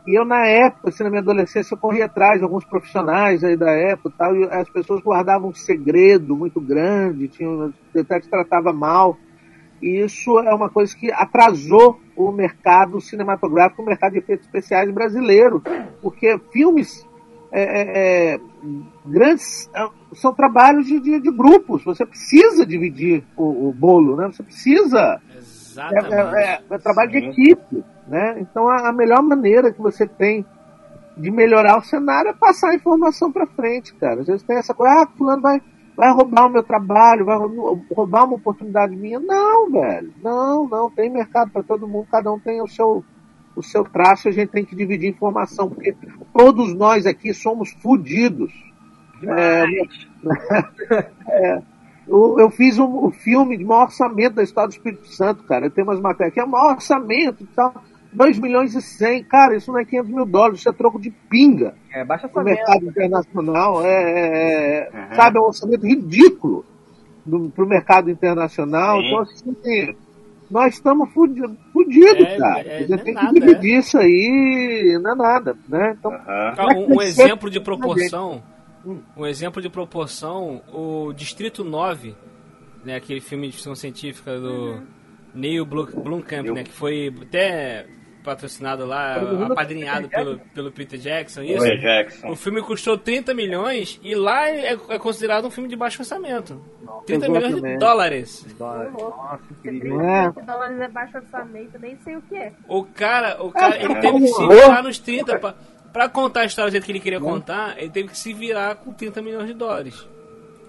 [0.07, 3.55] E eu, na época, assim, na minha adolescência, eu corria atrás de alguns profissionais aí
[3.55, 8.29] da época e tal, e as pessoas guardavam um segredo muito grande, tinham, até te
[8.29, 9.17] tratava mal.
[9.81, 14.91] E isso é uma coisa que atrasou o mercado cinematográfico, o mercado de efeitos especiais
[14.91, 15.61] brasileiro,
[16.01, 17.07] porque filmes
[17.51, 18.39] é, é, é,
[19.05, 21.83] grandes é, são trabalhos de, de, de grupos.
[21.83, 24.27] Você precisa dividir o, o bolo, né?
[24.27, 25.19] Você precisa.
[25.37, 26.13] Exatamente.
[26.13, 28.37] É, é- é trabalho de equipe, né?
[28.39, 30.45] Então a, a melhor maneira que você tem
[31.17, 34.21] de melhorar o cenário é passar a informação para frente, cara.
[34.21, 35.61] Às vezes tem essa coisa, ah, fulano vai,
[35.99, 39.19] vai roubar o meu trabalho, vai rou- roubar uma oportunidade minha.
[39.19, 40.13] Não, velho.
[40.23, 40.89] Não, não.
[40.89, 43.03] Tem mercado para todo mundo, cada um tem o seu
[43.53, 45.93] o seu traço, a gente tem que dividir informação, porque
[46.33, 48.53] todos nós aqui somos fudidos.
[49.21, 49.65] É,
[51.27, 51.61] é,
[52.07, 55.65] eu, eu fiz um, um filme de maior orçamento da história do Espírito Santo, cara.
[55.65, 57.73] Eu tenho umas matérias que é o maior orçamento e tal.
[58.11, 61.11] 2 milhões e 100, cara, isso não é 500 mil dólares, isso é troco de
[61.11, 61.75] pinga.
[61.93, 62.55] É, baixa orçamento.
[62.57, 63.85] mercado internacional.
[63.85, 66.65] É, é, é, Sabe, é um orçamento ridículo
[67.55, 68.99] para o mercado internacional.
[68.99, 69.07] Sim.
[69.07, 69.95] Então, assim,
[70.49, 72.59] nós estamos fudidos, fudido, É, cara.
[72.61, 75.95] é, a gente é tem nada, que dividir isso aí, não é nada, né?
[75.99, 76.11] Então,
[76.55, 77.65] vai Um, um exemplo de gente.
[77.65, 78.41] proporção.
[79.15, 82.15] Um exemplo de proporção, o Distrito 9,
[82.83, 84.81] né, aquele filme de ficção científica do
[85.35, 87.85] Neil Blum- Blomkamp, né, que foi até
[88.29, 91.65] patrocinado lá, mundo apadrinhado pelo, pelo Peter Jackson, isso.
[91.77, 92.29] Jackson.
[92.29, 96.61] O filme custou 30 milhões e lá é, é considerado um filme de baixo orçamento.
[97.05, 97.79] 30 milhões de Exatamente.
[97.79, 98.55] dólares.
[98.59, 100.01] Nossa, incrível.
[100.01, 100.31] É?
[100.31, 102.53] 30 dólares é baixo orçamento, nem sei o que é.
[102.67, 105.55] O cara, o cara, É, ele é teve que se virar nos 30 pra,
[105.91, 107.25] pra contar a história do jeito que ele queria Né?
[107.25, 110.07] contar, ele teve que se virar com 30 milhões de dólares.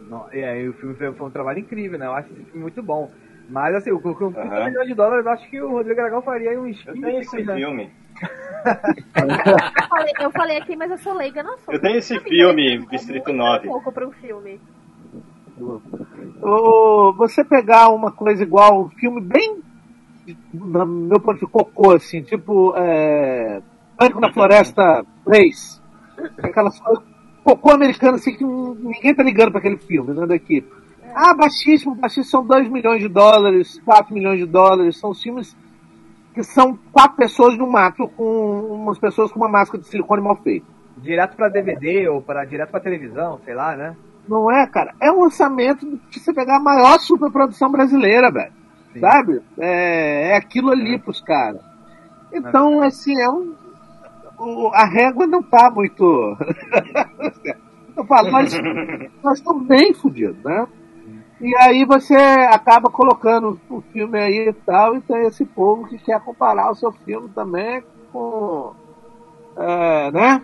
[0.08, 2.06] Não, e aí o filme foi, foi um trabalho incrível, né?
[2.06, 3.10] Eu acho esse filme muito bom.
[3.50, 4.64] Mas assim, com com 30 Aham.
[4.66, 7.42] milhões de dólares, eu acho que o Rodrigo Aragão faria uns 15 Eu tenho esse
[7.42, 7.54] né?
[7.56, 7.90] filme.
[9.16, 11.74] Eu falei, eu falei aqui, mas eu sou leiga, não sou.
[11.74, 13.66] Eu tenho esse 30 milhões filme, Distrito é 9.
[13.68, 14.60] pouco pra um filme.
[17.16, 19.60] Você pegar uma coisa igual, um filme bem,
[20.54, 23.60] no meu ponto de cocô, assim, tipo, é,
[23.96, 25.82] Pânico na Floresta 3,
[26.42, 27.04] aquelas coisas,
[27.42, 30.70] cocô americano, assim, que ninguém tá ligando pra aquele filme, né, da equipe.
[31.14, 35.56] Ah, baixíssimo, baixíssimo, são 2 milhões de dólares, 4 milhões de dólares, são filmes
[36.34, 40.36] que são quatro pessoas no mato, com umas pessoas com uma máscara de silicone mal
[40.36, 40.66] feita.
[40.96, 43.96] Direto pra DVD ou para direto pra televisão, sei lá, né?
[44.28, 44.94] Não é, cara?
[45.00, 48.52] É um orçamento de você pegar a maior superprodução brasileira, velho.
[49.00, 49.40] Sabe?
[49.58, 51.60] É, é aquilo ali pros caras.
[52.32, 53.54] Então, assim, é um.
[54.38, 56.36] o- a régua não tá muito.
[57.96, 58.52] Eu falo, nós,
[59.22, 60.66] nós estamos bem fodidos, né?
[61.40, 65.96] E aí você acaba colocando o filme aí e tal, e tem esse povo que
[65.98, 68.74] quer comparar o seu filme também com.
[69.56, 70.42] é, né?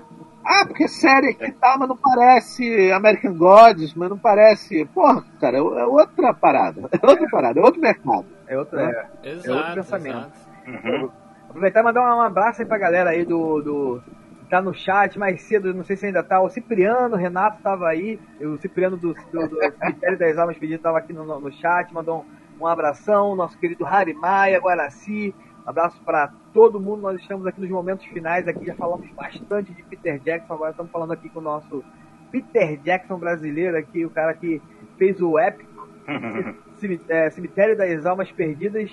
[0.49, 4.85] Ah, porque série aqui e tal, mas não parece American Gods, mas não parece.
[4.87, 6.89] Porra, cara, é é outra parada.
[6.93, 8.27] É outra parada, é outro mercado.
[8.47, 9.07] É outro, Né?
[9.25, 10.31] é, é Exato, outro pensamento.
[10.67, 11.11] Uhum.
[11.49, 13.61] Aproveitar e mandar um abraço aí pra galera aí do.
[13.61, 14.03] do
[14.49, 16.41] tá no chat mais cedo, não sei se ainda tá.
[16.41, 18.19] O Cipriano, o Renato tava aí.
[18.41, 21.93] O Cipriano do, do, do Cemitério das Almas Pedidas tava aqui no, no, no chat,
[21.93, 22.25] mandou
[22.61, 23.35] um, um abração.
[23.35, 25.35] Nosso querido Harry Maia, Guaraci.
[25.67, 27.03] Abraço para todo mundo.
[27.03, 28.47] Nós estamos aqui nos momentos finais.
[28.47, 30.55] Aqui já falamos bastante de Peter Jackson.
[30.55, 31.85] Agora estamos falando aqui com o nosso
[32.31, 34.61] Peter Jackson brasileiro aqui, o cara que
[34.99, 35.89] fez o épico
[37.09, 38.91] é, Cemitério das Almas Perdidas.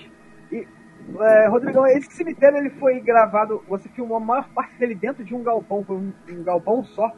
[1.20, 5.34] É, Rodrigão, esse cemitério ele foi gravado, você filmou a maior parte dele dentro de
[5.34, 7.12] um galpão, foi um, um galpão só.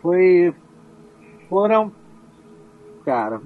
[0.00, 0.54] Foi.
[1.48, 1.92] Foram.
[3.04, 3.40] Cara.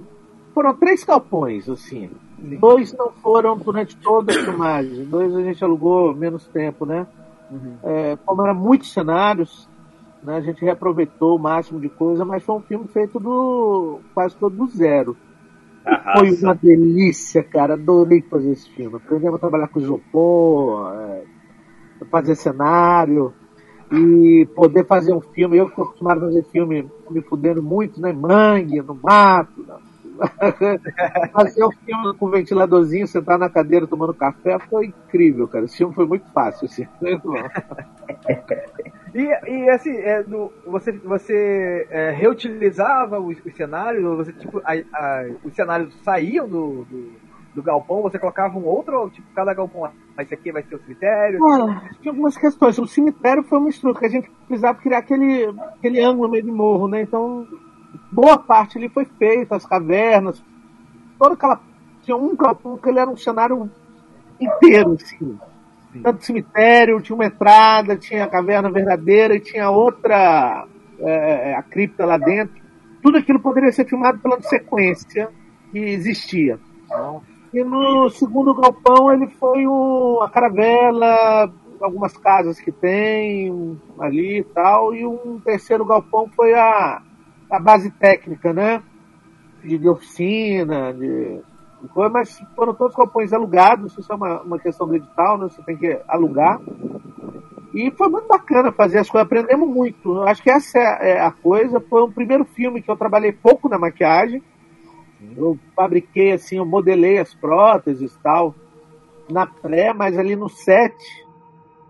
[0.55, 2.11] Foram três galpões, assim.
[2.39, 5.05] Dois não foram durante toda a filmagem.
[5.05, 7.07] Dois a gente alugou menos tempo, né?
[7.83, 9.69] É, como eram muitos cenários,
[10.23, 14.37] né, a gente reaproveitou o máximo de coisa, mas foi um filme feito do quase
[14.37, 15.17] todo do zero.
[16.17, 17.75] Foi uma delícia, cara.
[17.75, 18.97] Adorei fazer esse filme.
[18.97, 21.23] Aprendemos a trabalhar com isopor, é,
[22.11, 23.33] fazer cenário
[23.93, 25.59] e poder fazer um filme.
[25.59, 28.13] Eu que acostumado a fazer filme me fudendo muito, né?
[28.13, 29.65] Mangue, no mato,
[31.33, 35.67] Fazer o filme com ventiladorzinho, sentar na cadeira tomando café, foi incrível, cara.
[35.67, 36.87] Esse filme foi muito fácil, assim.
[37.01, 37.37] Muito bom.
[39.15, 44.03] E, e assim, é, no- você, você é, reutilizava os, os cenários?
[44.17, 47.13] Você, tipo, a- a- os cenários saíam do, do,
[47.55, 50.75] do galpão, você colocava um outro, ou, tipo, cada galpão, ah, esse aqui vai ser
[50.75, 51.39] o cemitério?
[51.43, 52.79] Olha, tinha algumas questões.
[52.79, 55.47] O cemitério foi um estudo, porque a gente precisava criar aquele,
[55.79, 57.03] aquele ângulo meio de morro, né?
[57.03, 57.47] Então,
[58.13, 60.43] boa parte ali foi feita, as cavernas,
[61.19, 61.61] toda aquela.
[62.03, 63.71] Tinha um galpão que ele era um cenário
[64.41, 65.39] inteiro, assim.
[66.03, 70.67] Tanto cemitério, tinha uma entrada, tinha a caverna verdadeira e tinha outra,
[71.01, 72.55] é, a cripta lá dentro.
[73.03, 75.29] Tudo aquilo poderia ser filmado pela sequência
[75.71, 76.59] que existia.
[77.53, 79.65] E no segundo galpão ele foi
[80.23, 84.95] a caravela, algumas casas que tem ali e tal.
[84.95, 87.01] E um terceiro galpão foi a,
[87.51, 88.83] a base técnica, né?
[89.63, 91.41] De, de oficina, de,
[92.11, 95.49] mas foram todos galpões alugados, isso é uma, uma questão do edital, né?
[95.49, 96.61] Você tem que alugar.
[97.75, 100.17] E foi muito bacana fazer as coisas, aprendemos muito.
[100.17, 101.81] Eu Acho que essa é é a coisa.
[101.81, 104.43] Foi o primeiro filme que eu trabalhei pouco na maquiagem.
[105.37, 108.55] Eu fabriquei assim, eu modelei as próteses e tal
[109.31, 110.95] na pré, mas ali no set,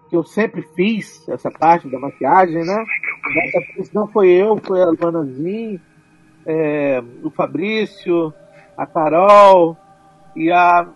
[0.09, 2.85] que eu sempre fiz essa parte da maquiagem, né?
[3.93, 5.81] Não foi eu, foi a Luanazinho,
[6.47, 8.33] é, o Fabrício,
[8.77, 9.77] a Carol
[10.35, 10.87] e a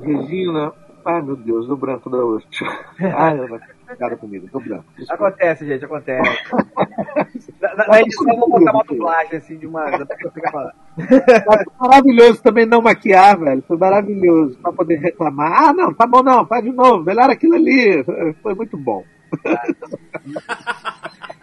[0.00, 0.72] Regina.
[1.04, 2.46] Ai meu Deus, do branco da hoje.
[3.00, 4.84] Ai, ela vai ficar comigo, do branco.
[4.96, 5.28] desculpa.
[5.28, 6.44] Acontece, gente, acontece.
[7.60, 9.86] na, na, na edição eu vou botar uma dublagem, assim, de uma...
[11.80, 13.62] Maravilhoso também não maquiar, velho.
[13.66, 14.58] Foi maravilhoso.
[14.58, 15.68] Pra poder reclamar.
[15.68, 17.04] Ah, não, tá bom não, faz de novo.
[17.04, 18.04] Melhor aquilo ali.
[18.42, 19.02] Foi muito bom.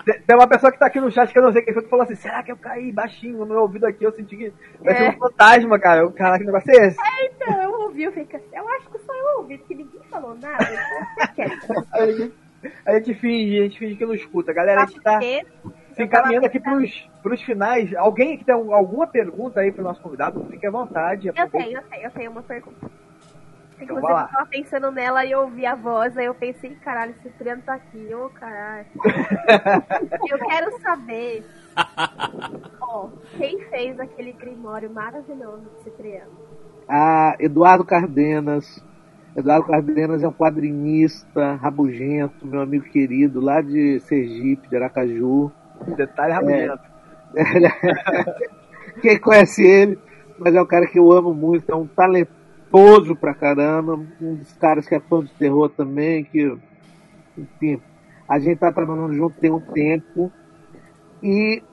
[0.06, 1.90] Tem- uma pessoa que tá aqui no chat que eu não sei quem foi que
[1.90, 4.04] falou assim: será que eu caí baixinho no meu ouvido aqui?
[4.04, 5.10] Eu senti que vai ser É.
[5.10, 6.02] um fantasma, cara.
[6.02, 6.98] Eu, Caraca, que negócio é esse?
[7.02, 10.02] É, então, eu ouvi, eu fiquei assim, eu acho que só eu ouvi, porque ninguém
[10.10, 10.64] falou nada.
[10.64, 11.84] Então.
[11.94, 12.34] A gente,
[12.86, 14.54] a gente finge, a gente finge que não escuta.
[14.54, 17.94] Galera, a gente tá se encaminhando aqui pros, pros finais.
[17.96, 21.28] Alguém que tem alguma pergunta aí pro nosso convidado, fique à vontade.
[21.28, 22.90] Eu tenho, eu tenho, eu tenho uma pergunta.
[23.80, 24.24] Então, Inclusive, vai lá.
[24.24, 27.62] eu tava pensando nela e eu ouvi a voz, aí eu pensei, caralho, esse Cipriano
[27.62, 28.86] tá aqui, ô caralho.
[30.30, 31.46] eu quero saber,
[32.82, 36.32] ó, quem fez aquele grimório maravilhoso de Cipriano?
[36.88, 38.84] Ah, Eduardo Cardenas.
[39.36, 45.52] Eduardo Cardenas é um quadrinista rabugento, meu amigo querido, lá de Sergipe, de Aracaju.
[45.98, 46.84] Detalhe rabugento.
[49.02, 50.00] Quem conhece ele,
[50.40, 52.45] mas é um cara que eu amo muito, é um talentoso
[53.16, 56.56] pra caramba, um dos caras que é fã de terror também, que,
[57.38, 57.80] enfim,
[58.28, 60.32] a gente tá trabalhando junto tem um tempo,
[61.24, 61.64] e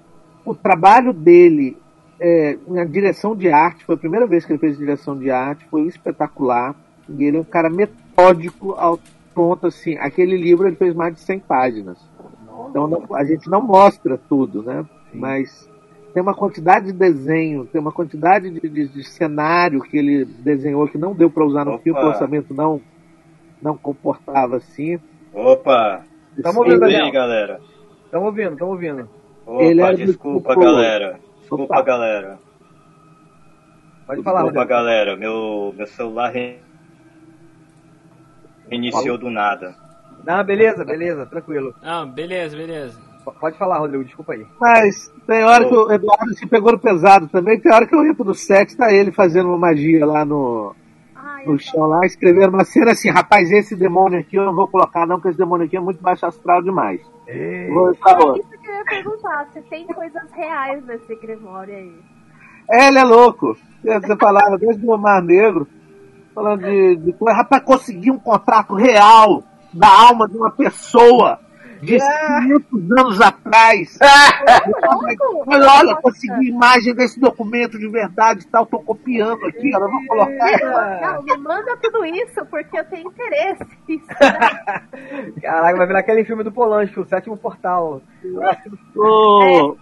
[0.44, 1.76] o trabalho dele
[2.20, 5.66] é, na direção de arte, foi a primeira vez que ele fez direção de arte,
[5.70, 6.74] foi espetacular,
[7.08, 8.98] e ele é um cara metódico ao
[9.34, 11.98] ponto assim, aquele livro ele fez mais de 100 páginas,
[12.70, 14.84] então não- a gente não mostra tudo, né?
[15.12, 15.68] Mas
[16.12, 20.86] tem uma quantidade de desenho, tem uma quantidade de, de- de cenário que ele desenhou
[20.88, 21.82] que não deu para usar no Opa.
[21.82, 22.80] filme, o orçamento não,
[23.62, 24.98] não comportava assim.
[25.32, 26.02] Opa!
[26.42, 27.60] Tamo ouvindo, Desculpa aí, galera.
[28.10, 29.08] Tamo ouvindo, tamo ouvindo.
[29.46, 31.18] Opa, Ele era desculpa, muito- galera.
[31.40, 31.82] Desculpa, Opa.
[31.82, 32.38] galera.
[34.06, 35.16] Pode falar, Desculpa, galera.
[35.16, 36.58] Meu, meu celular re-
[38.68, 39.74] reiniciou do nada.
[40.24, 41.74] Não, beleza, beleza, tranquilo.
[41.82, 43.00] Não, beleza, beleza.
[43.30, 44.46] Pode falar, Rodrigo, desculpa aí.
[44.60, 48.04] Mas tem hora que o Eduardo se pegou no pesado também, tem hora que eu
[48.04, 50.74] entro no set, tá ele fazendo uma magia lá no,
[51.46, 55.06] no chão, lá, escrevendo uma cena assim, rapaz, esse demônio aqui eu não vou colocar
[55.06, 57.00] não, porque esse demônio aqui é muito baixo astral demais.
[57.72, 61.92] Vou pra É isso que eu ia perguntar, se tem coisas reais nesse grimório aí.
[62.70, 63.56] É, ele é louco.
[63.82, 65.66] Você falava desde o Mar Negro,
[66.34, 67.36] falando de, de coisa.
[67.36, 69.42] Rapaz, conseguir um contrato real
[69.72, 71.38] da alma de uma pessoa
[71.82, 73.98] de 500 anos atrás.
[75.46, 80.06] Olha, olha, consegui imagem desse documento de verdade e tal, tô copiando aqui, ela vou
[80.06, 81.00] colocar.
[81.00, 83.64] Não, me manda tudo isso, porque eu tenho interesse.
[85.42, 88.00] Caraca, vai virar aquele filme do Polanski, o sétimo portal.
[88.94, 89.76] O,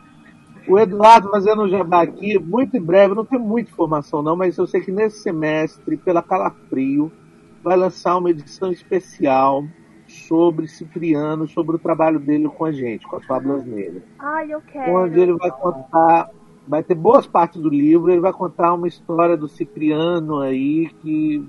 [0.67, 4.57] o Eduardo fazendo o jabá aqui, muito em breve, não tenho muita informação não, mas
[4.57, 7.13] eu sei que nesse semestre, pela Calafrio,
[7.63, 9.65] vai lançar uma edição especial
[10.11, 14.03] sobre Cipriano, sobre o trabalho dele com a gente, com as Fábulas Negras.
[14.19, 14.93] Ai, eu quero.
[14.93, 16.31] Onde ele vai contar,
[16.67, 21.45] vai ter boas partes do livro, ele vai contar uma história do Cipriano aí que,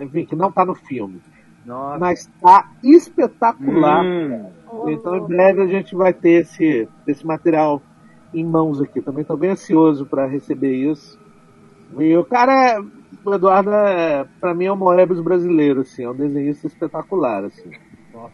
[0.00, 1.20] enfim, que não está no filme.
[1.64, 1.98] Nossa.
[1.98, 4.04] Mas está espetacular.
[4.04, 4.50] Hum.
[4.86, 7.82] Então em breve a gente vai ter esse, esse material
[8.32, 9.00] em mãos aqui.
[9.00, 11.18] Também estou bem ansioso para receber isso.
[11.98, 12.97] E o cara é.
[13.24, 17.70] O Eduardo é, pra mim, é o Moebius brasileiro, assim, é um desenhista espetacular, assim.
[18.12, 18.32] Nossa,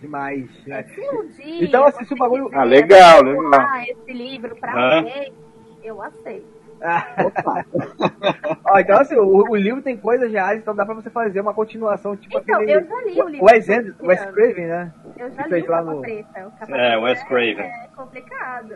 [0.00, 0.48] demais.
[0.66, 0.82] né?
[0.84, 3.52] Se um dia Então, se o bagulho- Ah, legal, legal.
[3.88, 5.04] esse livro pra Ah.
[5.82, 6.60] eu aceito.
[8.64, 11.52] Ó, então, assim, o, o livro tem coisas reais, então dá pra você fazer uma
[11.52, 12.72] continuação, tipo Então, aquele.
[12.74, 14.24] eu já li o livro Wes, Wes.
[14.32, 14.92] Craven, né?
[15.18, 16.46] Eu já Que li o lá Capa no- Preta.
[16.48, 17.60] O Capa É, Wes Craven.
[17.66, 18.74] É complicado.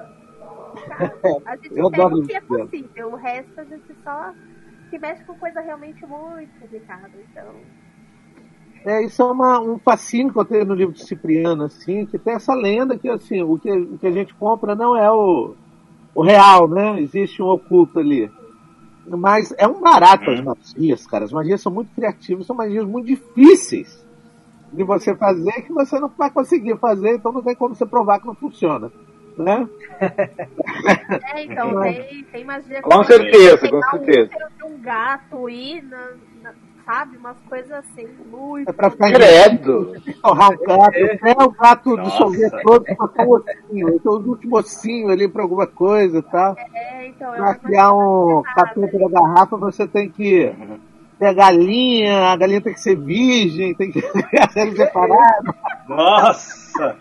[1.47, 4.33] A gente Eu pega o que é possível, o resto a gente só
[4.95, 7.11] se mexe com coisa realmente muito complicada.
[7.31, 7.55] Então,
[8.85, 12.19] É, isso é uma, um fascínio que eu tenho no livro de Cipriano, assim, que
[12.19, 15.55] tem essa lenda que, assim, o que, o que a gente compra não é o,
[16.15, 17.01] o real, né?
[17.01, 18.31] Existe um oculto ali.
[19.07, 21.25] Mas é um barato as magias, cara.
[21.25, 24.03] As magias são muito criativas, são magias muito difíceis
[24.73, 28.21] de você fazer que você não vai conseguir fazer, então não tem como você provar
[28.21, 28.91] que não funciona.
[29.37, 29.69] Né?
[31.35, 34.31] é, então tem, tem magia Com que certeza, com o certeza.
[34.57, 36.11] de um gato e, na,
[36.43, 36.53] na-
[36.87, 38.69] sabe, umas coisas assim, muito.
[38.69, 39.97] É pra ficar Credo.
[40.23, 42.11] torrar um gato, até o gato Nossa.
[42.11, 46.55] dissolver todo, botar um ossinho, então os últimos ossinhos ali pra alguma coisa e tal.
[46.75, 50.53] É, então, é Pra uma criar um capeta da garrafa, você tem que
[51.19, 54.01] ter a galinha, a galinha tem que ser virgem, tem que
[54.53, 55.55] ser separada.
[55.89, 56.97] Nossa!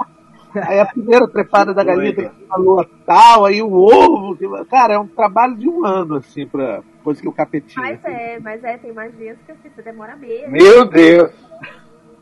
[0.67, 4.35] Aí a primeira trepada da galinha tem que lua tal, aí o ovo.
[4.37, 7.83] que- Cara, é um trabalho de um ano, assim, pra conseguir o capetinho.
[7.83, 10.51] Mas é, mas é, tem magias que assim, você demora mesmo.
[10.51, 11.31] Meu Deus.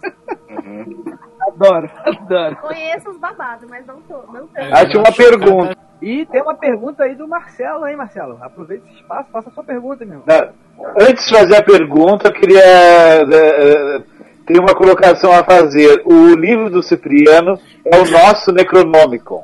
[1.48, 2.56] Adoro, adoro.
[2.58, 4.22] Conheço os babados, mas não tô.
[4.32, 4.48] Não.
[4.72, 5.76] Ah, tinha uma pergunta.
[6.02, 8.38] E tem uma pergunta aí do Marcelo, hein, Marcelo?
[8.42, 10.22] Aproveita esse espaço, faça a sua pergunta, meu.
[10.26, 10.50] Não,
[11.00, 12.60] Antes de fazer a pergunta, eu queria.
[12.64, 14.04] eh,
[14.46, 16.02] ter uma colocação a fazer.
[16.06, 19.44] O livro do Cipriano é o nosso Necronômico.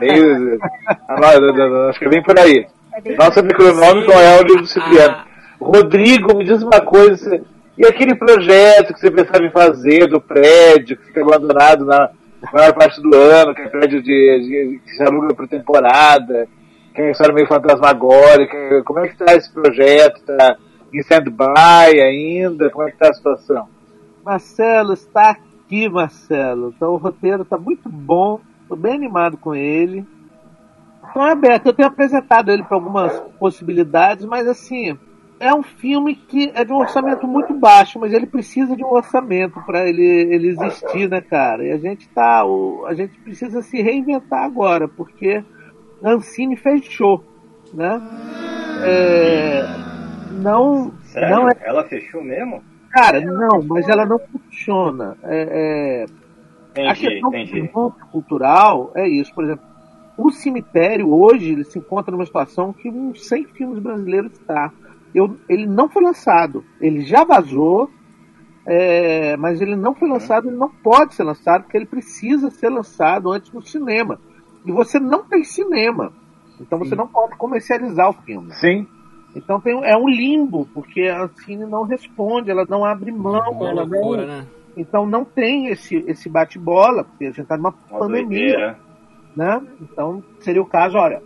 [0.00, 0.58] Meio-
[1.88, 2.66] Acho que é bem por aí.
[3.16, 5.16] Nosso Necronômico é o livro do Cipriano.
[5.60, 7.40] Rodrigo, me diz uma coisa.
[7.76, 12.10] E aquele projeto que você pensava em fazer do prédio que fica abandonado na
[12.52, 14.08] maior parte do ano, que é prédio de,
[14.40, 16.48] de- que se aluga por temporada,
[16.94, 18.82] que é uma história meio fantasmagórica.
[18.84, 20.16] Como é que está esse projeto?
[20.18, 20.56] Está
[20.92, 22.70] em stand-by ainda?
[22.70, 23.68] Como é que está a situação?
[24.24, 26.72] Marcelo está aqui, Marcelo.
[26.76, 28.40] Então o roteiro está muito bom.
[28.62, 30.06] Estou bem animado com ele.
[31.10, 31.66] Então é aberto.
[31.66, 34.98] Eu tenho apresentado ele para algumas possibilidades, mas assim,
[35.40, 38.90] é um filme que é de um orçamento muito baixo, mas ele precisa de um
[38.90, 41.64] orçamento para ele, ele existir, né, cara?
[41.64, 42.44] E a gente tá.
[42.44, 45.42] O, a gente precisa se reinventar agora, porque
[46.02, 47.24] Ancine fechou,
[47.72, 48.00] né?
[48.84, 49.64] É,
[50.40, 51.36] não, Sério?
[51.36, 52.62] não é Ela fechou mesmo?
[53.00, 55.16] Cara, não, mas ela não funciona.
[55.22, 56.06] É,
[56.74, 57.70] é, a Entendi, questão entendi.
[58.10, 59.32] cultural é isso.
[59.34, 59.64] Por exemplo,
[60.16, 64.72] o cemitério hoje ele se encontra numa situação que uns 100 filmes brasileiros está.
[65.14, 66.64] Eu, ele não foi lançado.
[66.80, 67.88] Ele já vazou,
[68.66, 70.48] é, mas ele não foi lançado.
[70.48, 74.18] Ele não pode ser lançado porque ele precisa ser lançado antes no cinema.
[74.66, 76.12] E você não tem cinema.
[76.60, 78.52] Então você não pode comercializar o filme.
[78.54, 78.86] Sim.
[79.38, 83.68] Então tem, é um limbo, porque a Cine não responde, ela não abre mão, Uma
[83.70, 84.46] ela não, loucura, né?
[84.76, 88.78] então não tem esse, esse bate-bola, porque a gente está numa Uma pandemia, doideira.
[89.36, 89.62] né?
[89.80, 91.22] Então seria o caso, olha,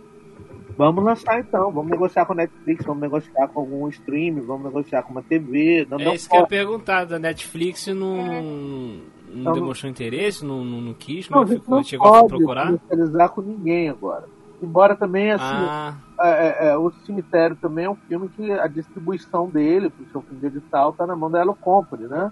[0.77, 5.01] vamos lançar então, vamos negociar com a Netflix, vamos negociar com algum stream, vamos negociar
[5.03, 6.55] com uma TV, não, É não isso que eu ia pode.
[6.55, 8.95] perguntar, da Netflix não, não
[9.35, 12.65] Então, demonstrou interesse, não, não, não quis, Não, não, a não chegou a pode procurar?
[12.65, 14.25] comercializar com ninguém agora.
[14.61, 15.95] Embora também, assim, Ah.
[16.12, 20.21] é, é, é, o Cemitério também é um filme que a distribuição dele, pro seu
[20.21, 22.31] fim de edital, tá na mão da Elo Company, né?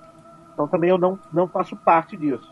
[0.53, 2.49] Então também eu não, não faço parte disso.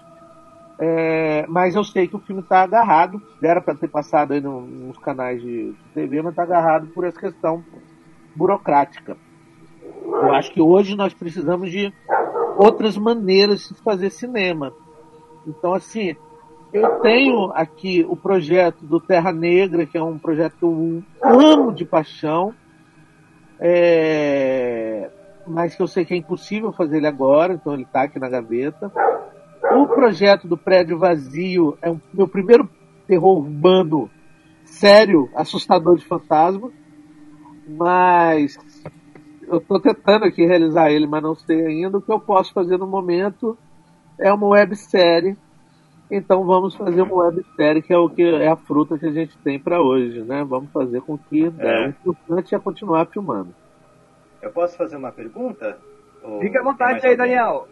[0.79, 4.61] É, mas eu sei que o filme está agarrado, era para ter passado aí no-
[4.61, 7.63] nos canais de TV, mas está agarrado por essa questão
[8.35, 9.17] burocrática.
[10.05, 11.93] Eu acho que hoje nós precisamos de
[12.57, 14.71] outras maneiras de fazer cinema.
[15.45, 16.15] Então, assim,
[16.71, 21.73] eu tenho aqui o projeto do Terra Negra, que é um projeto que eu amo
[21.73, 22.53] de paixão,
[23.59, 25.09] é,
[25.47, 28.29] mas que eu sei que é impossível fazer ele agora, então ele está aqui na
[28.29, 28.91] gaveta.
[29.75, 32.69] O projeto do Prédio Vazio é o meu primeiro
[33.07, 34.09] terror urbano
[34.63, 36.71] sério, assustador de fantasma,
[37.67, 38.57] mas
[39.47, 41.97] eu estou tentando aqui realizar ele, mas não sei ainda.
[41.97, 43.57] O que eu posso fazer no momento
[44.17, 45.35] é uma websérie.
[46.11, 49.37] Então vamos fazer uma websérie que é o que é a fruta que a gente
[49.39, 50.43] tem para hoje, né?
[50.43, 51.85] Vamos fazer com que É.
[51.85, 53.53] o importante é continuar filmando.
[54.41, 55.77] Eu posso fazer uma pergunta?
[56.23, 57.17] Ou Fica à vontade aí, alguém?
[57.17, 57.67] Daniel.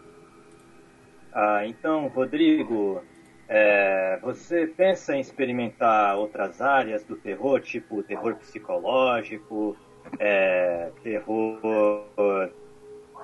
[1.34, 3.02] Ah, então, Rodrigo,
[3.48, 9.76] é, você pensa em experimentar outras áreas do terror, tipo terror psicológico,
[10.20, 12.06] é, terror,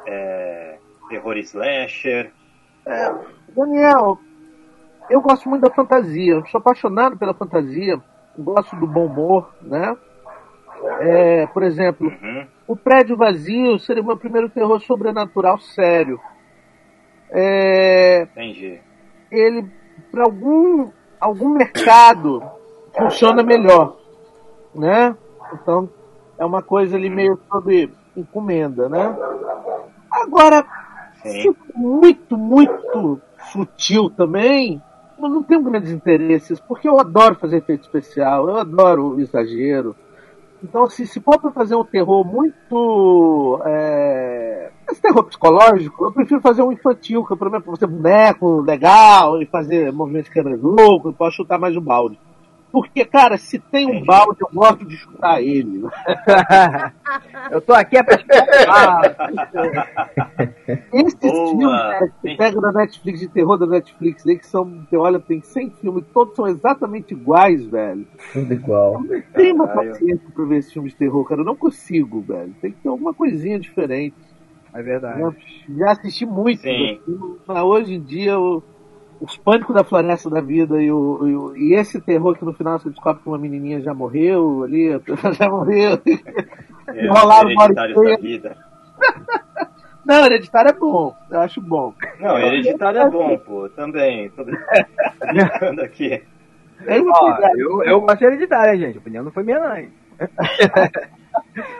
[0.05, 0.77] é,
[1.09, 2.31] terror slasher.
[2.85, 3.13] É,
[3.55, 4.19] Daniel,
[5.09, 6.33] eu gosto muito da fantasia.
[6.33, 8.01] Eu sou apaixonado pela fantasia.
[8.37, 9.95] Gosto do bom humor, né?
[10.99, 12.11] É, por exemplo,
[12.67, 16.19] o prédio vazio seria o meu primeiro terror sobrenatural sério.
[17.29, 18.79] É, Entendi.
[19.31, 19.65] ele,
[20.11, 22.43] para algum, algum mercado,
[22.95, 23.97] funciona melhor,
[24.75, 25.15] né?
[25.53, 25.89] Então,
[26.37, 29.15] é uma coisa ali meio sob encomenda, né?
[30.11, 30.63] Agora,
[31.23, 33.21] for muito, muito
[33.51, 34.81] sutil também,
[35.17, 39.95] eu não tenho grandes interesses, porque eu adoro fazer efeito especial, eu adoro o exagero.
[40.63, 43.61] Então, se, se for para fazer um terror muito.
[43.65, 48.61] É, esse terror psicológico, eu prefiro fazer um infantil, que é pelo menos você boneco
[48.61, 52.17] legal e fazer movimentos de câmera louco, e posso chutar mais o balde.
[52.73, 55.83] Porque, cara, se tem um balde, eu gosto de chutar ele.
[57.51, 58.17] eu tô aqui é pra
[60.91, 61.49] Esses Boa.
[61.99, 65.39] filmes que pega da Netflix, de terror da Netflix, aí que são, você olha, tem
[65.39, 68.07] 100 filmes, todos são exatamente iguais, velho.
[68.33, 69.03] Tudo igual.
[69.03, 69.91] Não tem uma Caralho.
[69.91, 71.41] paciência pra ver esse filme de terror, cara.
[71.41, 72.55] Eu não consigo, velho.
[72.59, 74.15] Tem que ter alguma coisinha diferente.
[74.73, 75.19] É verdade.
[75.19, 75.33] Já,
[75.77, 76.99] já assisti muito, Sim.
[77.45, 78.63] mas hoje em dia o-
[79.23, 82.53] os pânicos da floresta da vida e, o, e, o- e esse terror que no
[82.53, 85.99] final você descobre que uma menininha já morreu ali, a pessoa já morreu.
[86.87, 88.57] É, Enrolaram uma hora da vida.
[90.05, 91.93] Não, hereditário é bom, eu acho bom.
[92.19, 93.69] Não, hereditário é bom, pô.
[93.69, 94.29] Também.
[94.31, 96.21] Tô brincando aqui.
[96.85, 98.97] Ó, eu, eu gosto de hereditária, gente.
[98.97, 99.77] A opinião não foi minha, não.
[99.77, 99.89] hein?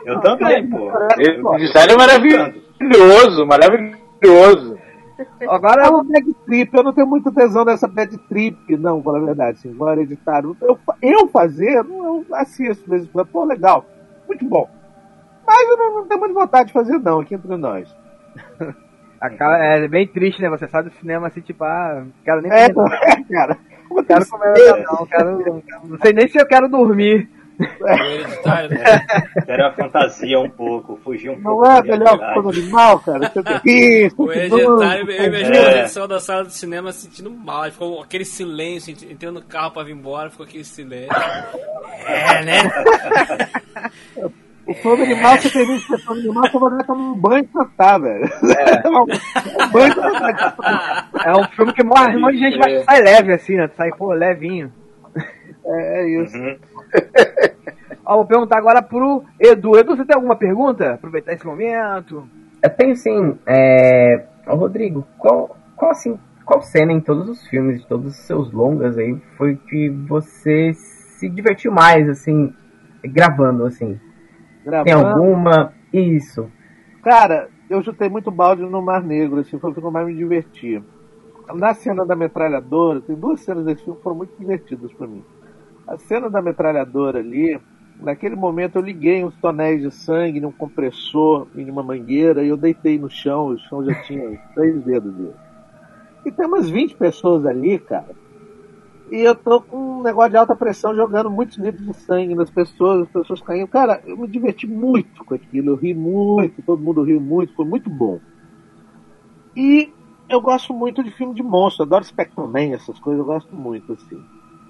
[0.06, 0.90] Eu também, pô.
[1.18, 4.78] Hereditário é maravilhoso, maravilhoso.
[5.48, 9.18] Agora é uma bad trip, eu não tenho muito tesão nessa bad trip, não, para
[9.19, 10.57] a verdade, assim, igual hereditário.
[10.61, 13.85] Eu, eu fazer, não, eu assisto mesmo, pô, legal,
[14.27, 14.69] muito bom.
[15.45, 17.94] Mas eu não, não tenho muita vontade de fazer, não, aqui entre nós.
[19.22, 20.49] A cara é bem triste, né?
[20.49, 22.99] Você sai do cinema assim, tipo, ah, quero nem É, comer,
[23.31, 23.57] cara.
[23.90, 27.30] não quero comer, não, quero, não sei nem se eu quero dormir.
[29.48, 31.64] Era a fantasia um pouco, fugir um pouco.
[31.64, 32.34] Não é melhor que realidade.
[32.34, 33.30] todo animal, cara?
[33.30, 35.88] Você tem isso, O hereditário, eu imagino É.
[35.88, 37.64] saiu da sala de cinema sentindo mal.
[37.72, 41.10] Ficou aquele silêncio, entrou no carro pra vir embora, ficou aquele silêncio.
[42.06, 42.64] É, né?
[44.66, 47.48] O filme animal, você tem visto que filme animal, você vai tomar um banho e
[47.48, 48.24] cantar, velho.
[48.88, 51.10] um banho e cantar.
[51.26, 53.70] É um filme que morre, um monte de gente vai, sai leve assim, né?
[53.76, 54.72] Sai, pô, levinho.
[55.66, 56.38] É, é isso.
[56.38, 56.58] Uhum.
[58.06, 59.78] Ó, vou perguntar agora pro Edu.
[59.78, 60.94] Edu, você tem alguma pergunta?
[60.94, 62.28] Aproveitar esse momento.
[62.61, 63.38] Eu tenho sim.
[63.45, 64.26] É...
[64.48, 68.52] Ô, Rodrigo, qual, qual assim, qual cena em todos os filmes, de todos os seus
[68.52, 72.53] longas aí, foi que você se divertiu mais, assim,
[73.03, 73.99] gravando, assim?
[74.64, 75.07] Tem Gravando.
[75.07, 75.74] alguma?
[75.91, 76.49] Isso.
[77.02, 80.15] Cara, eu chutei muito balde no Mar Negro, assim, foi o que eu mais me
[80.15, 80.82] diverti.
[81.53, 85.24] Na cena da metralhadora, tem duas cenas desse filme que foram muito divertidas pra mim.
[85.88, 87.60] A cena da metralhadora ali,
[88.00, 92.58] naquele momento eu liguei uns tonéis de sangue num compressor em uma mangueira e eu
[92.58, 95.36] deitei no chão, o chão já tinha três dedos dele.
[96.26, 98.16] E tem umas 20 pessoas ali, cara.
[99.12, 102.50] E eu tô com um negócio de alta pressão jogando muitos litros de sangue nas
[102.50, 103.68] pessoas, as pessoas caindo.
[103.68, 107.66] Cara, eu me diverti muito com aquilo, eu ri muito, todo mundo riu muito, foi
[107.66, 108.20] muito bom.
[109.56, 109.92] E
[110.30, 113.94] eu gosto muito de filme de monstro, adoro Spectrum Man, essas coisas, eu gosto muito,
[113.94, 114.20] assim.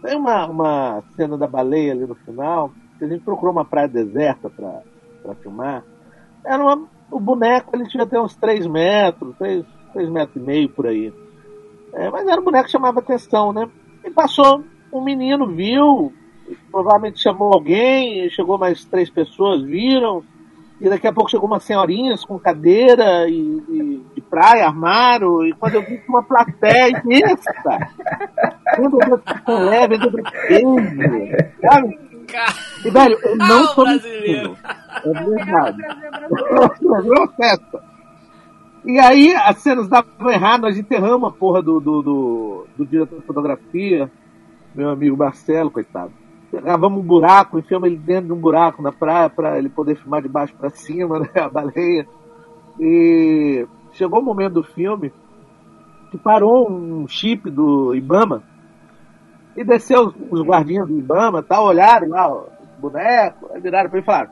[0.04, 3.88] Tem uma, uma cena da baleia ali no final, que a gente procurou uma praia
[3.88, 5.82] deserta pra filmar.
[6.46, 10.68] Era uma, o boneco, ele tinha até uns 3 metros, 3, 3 metros e meio
[10.68, 11.14] por aí.
[11.94, 13.70] É, mas era um boneco que chamava atenção, né?
[14.04, 16.12] E passou um menino, viu,
[16.70, 20.22] provavelmente chamou alguém, chegou mais três pessoas, viram,
[20.82, 25.54] e daqui a pouco chegou umas senhorinhas com cadeira e, e de praia, armário, e
[25.54, 27.54] quando eu vi uma plateia imensa.
[28.76, 30.66] Quando eu vi leve, eu brinquei,
[31.62, 32.00] sabe?
[32.84, 34.58] E, velho, eu não tô mentindo.
[35.06, 35.78] É verdade.
[36.82, 37.84] Virou uma festa.
[38.86, 43.20] E aí as cenas davam errado, nós enterramos a porra do, do, do, do diretor
[43.20, 44.12] de fotografia,
[44.76, 46.12] meu amigo Marcelo, coitado.
[46.62, 50.22] Cavamos um buraco, enfiamos ele dentro de um buraco na praia para ele poder filmar
[50.22, 52.08] de baixo para cima, né, a baleia.
[52.80, 55.12] E chegou o momento do filme
[56.12, 58.44] que parou um chip do Ibama
[59.56, 62.48] e desceu os, guardinhas do Ibama, tal, olharam lá o
[62.80, 64.30] boneco, viraram para ele e falaram: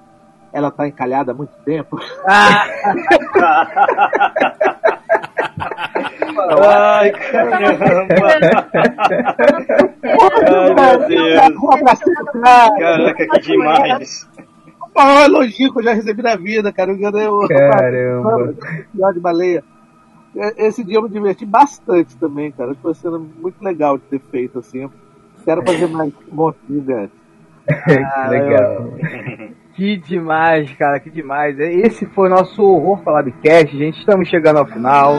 [0.54, 2.00] ela tá encalhada há muito tempo.
[6.68, 8.16] Ai, caramba!
[10.04, 11.40] Ai, meu Deus!
[12.80, 14.28] Caraca, que demais!
[14.96, 16.92] maior elogio que eu já recebi na vida, cara.
[16.92, 18.56] Eu ganhei o Caramba.
[18.94, 19.64] Pior de baleia.
[20.36, 22.76] É, Esse dia eu me diverti bastante também, cara.
[22.82, 24.90] Foi sendo muito legal de ter feito assim.
[25.44, 27.22] Quero fazer mais um monte de antes.
[28.16, 28.94] Ah, legal.
[29.74, 31.58] Que demais, cara, que demais.
[31.58, 34.00] Esse foi o nosso Horror Labcast, gente.
[34.00, 35.16] Estamos chegando ao final.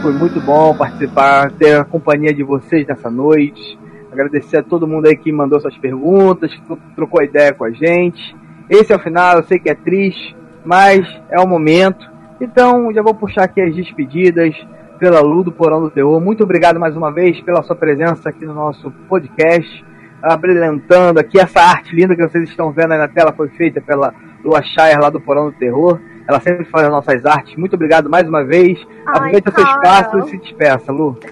[0.00, 3.78] Foi muito bom participar, ter a companhia de vocês nessa noite.
[4.10, 8.34] Agradecer a todo mundo aí que mandou suas perguntas, que trocou ideia com a gente.
[8.68, 12.10] Esse é o final, eu sei que é triste, mas é o momento.
[12.40, 14.54] Então, já vou puxar aqui as despedidas
[14.98, 16.18] pela Lu do Porão do Terror.
[16.18, 19.84] Muito obrigado mais uma vez pela sua presença aqui no nosso podcast,
[20.22, 24.14] abrilhantando aqui essa arte linda que vocês estão vendo aí na tela foi feita pela
[24.44, 25.98] Lua Shire lá do Porão do Terror.
[26.28, 27.56] Ela sempre faz as nossas artes.
[27.56, 28.78] Muito obrigado mais uma vez.
[29.06, 29.82] Ai, Aproveita seu Carol.
[29.82, 31.18] espaço e se despeça, Lu.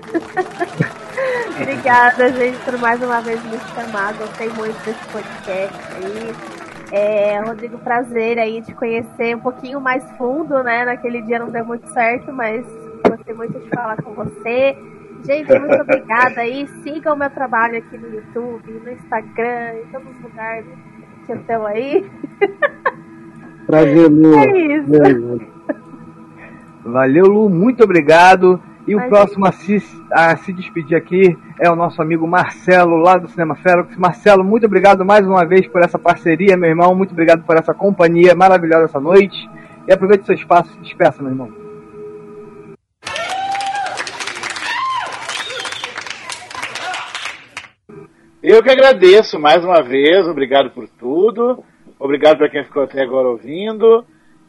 [1.61, 4.15] Obrigada, gente, por mais uma vez me chamar.
[4.15, 6.35] Gostei muito desse podcast aí.
[6.91, 10.85] É, Rodrigo, prazer aí de conhecer um pouquinho mais fundo, né?
[10.85, 12.67] Naquele dia não deu muito certo, mas
[13.07, 14.77] gostei muito de falar com você.
[15.25, 16.67] Gente, muito obrigada aí.
[16.83, 20.67] Sigam o meu trabalho aqui no YouTube, no Instagram, em todos os lugares
[21.27, 22.11] que eu estou aí.
[23.67, 24.35] Prazer, Lu.
[24.35, 25.41] É isso.
[26.85, 28.61] Valeu, Lu, muito obrigado.
[28.87, 29.77] E o próximo a se,
[30.11, 33.97] a se despedir aqui é o nosso amigo Marcelo, lá do Cinema Ferox.
[33.97, 36.95] Marcelo, muito obrigado mais uma vez por essa parceria, meu irmão.
[36.95, 39.49] Muito obrigado por essa companhia maravilhosa essa noite.
[39.87, 41.60] E aproveite seu espaço e se despeça, meu irmão.
[48.43, 51.63] Eu que agradeço mais uma vez, obrigado por tudo,
[51.99, 54.03] obrigado para quem ficou até agora ouvindo.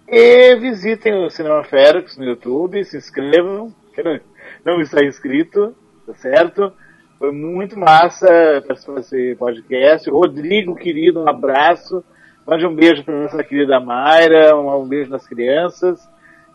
[0.08, 4.22] E visitem o Cinema Ferox no YouTube, se inscrevam, quem
[4.64, 5.76] não, está inscrito,
[6.08, 6.72] tá certo?
[7.20, 10.10] Foi muito massa participar desse podcast.
[10.10, 12.02] Rodrigo, querido, um abraço.
[12.48, 16.00] Mande um beijo para nossa querida Mayra, um beijo nas crianças.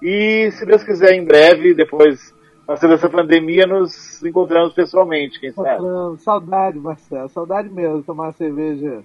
[0.02, 2.34] E se Deus quiser, em breve, depois
[2.66, 5.82] passando essa pandemia, nos encontramos pessoalmente, quem sabe?
[6.18, 7.28] Saudade, Marcelo.
[7.28, 9.02] Saudade mesmo de tomar uma cerveja,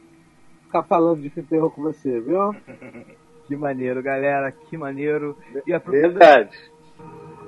[0.66, 2.56] ficar falando de filme terror com você, viu?
[3.48, 5.36] Que maneiro, galera, que maneiro.
[5.68, 6.52] E apro- Verdade.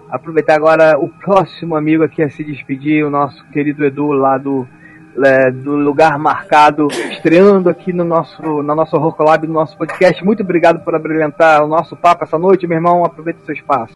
[0.09, 4.67] aproveitar agora o próximo amigo aqui a se despedir, o nosso querido Edu lá do,
[5.23, 10.21] é, do lugar marcado, estreando aqui no nosso, na nossa Horror Collab, no nosso podcast.
[10.25, 13.05] Muito obrigado por abrilhantar o nosso papo essa noite, meu irmão.
[13.05, 13.93] Aproveita o seu espaço.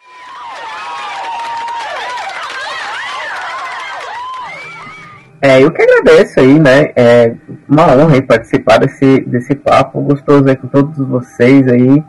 [5.39, 6.91] É, eu que agradeço aí, né?
[6.95, 7.35] É
[7.69, 12.03] uma honra participar desse, desse papo gostoso aí com todos vocês aí.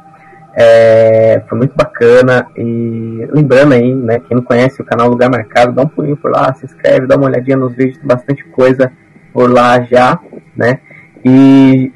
[0.55, 2.47] É, foi muito bacana.
[2.57, 4.19] E lembrando aí, né?
[4.21, 7.17] Quem não conhece o canal Lugar Marcado, dá um pulinho por lá, se inscreve, dá
[7.17, 8.91] uma olhadinha nos vídeos, tem bastante coisa
[9.33, 10.19] por lá já,
[10.57, 10.81] né?
[11.25, 11.93] E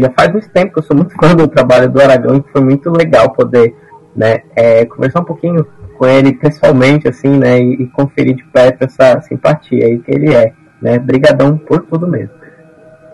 [0.00, 2.60] já faz muito tempo que eu sou muito fã do trabalho do Aragão e foi
[2.62, 3.74] muito legal poder,
[4.14, 4.42] né?
[4.54, 5.66] é, conversar um pouquinho
[5.98, 7.60] com ele pessoalmente, assim, né?
[7.60, 10.98] E, e conferir de perto essa simpatia aí que ele é, né?
[10.98, 12.30] Brigadão por tudo mesmo.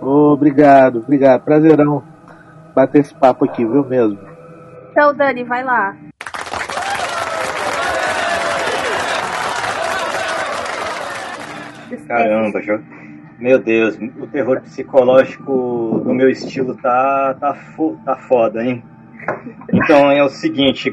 [0.01, 1.43] Obrigado, obrigado.
[1.43, 2.03] Prazerão
[2.75, 4.19] bater esse papo aqui, viu mesmo?
[4.93, 5.97] Então, Dani, vai lá.
[12.07, 12.61] Caramba,
[13.39, 18.83] meu Deus, o terror psicológico do meu estilo tá, tá, fo- tá foda, hein?
[19.73, 20.91] Então é o seguinte,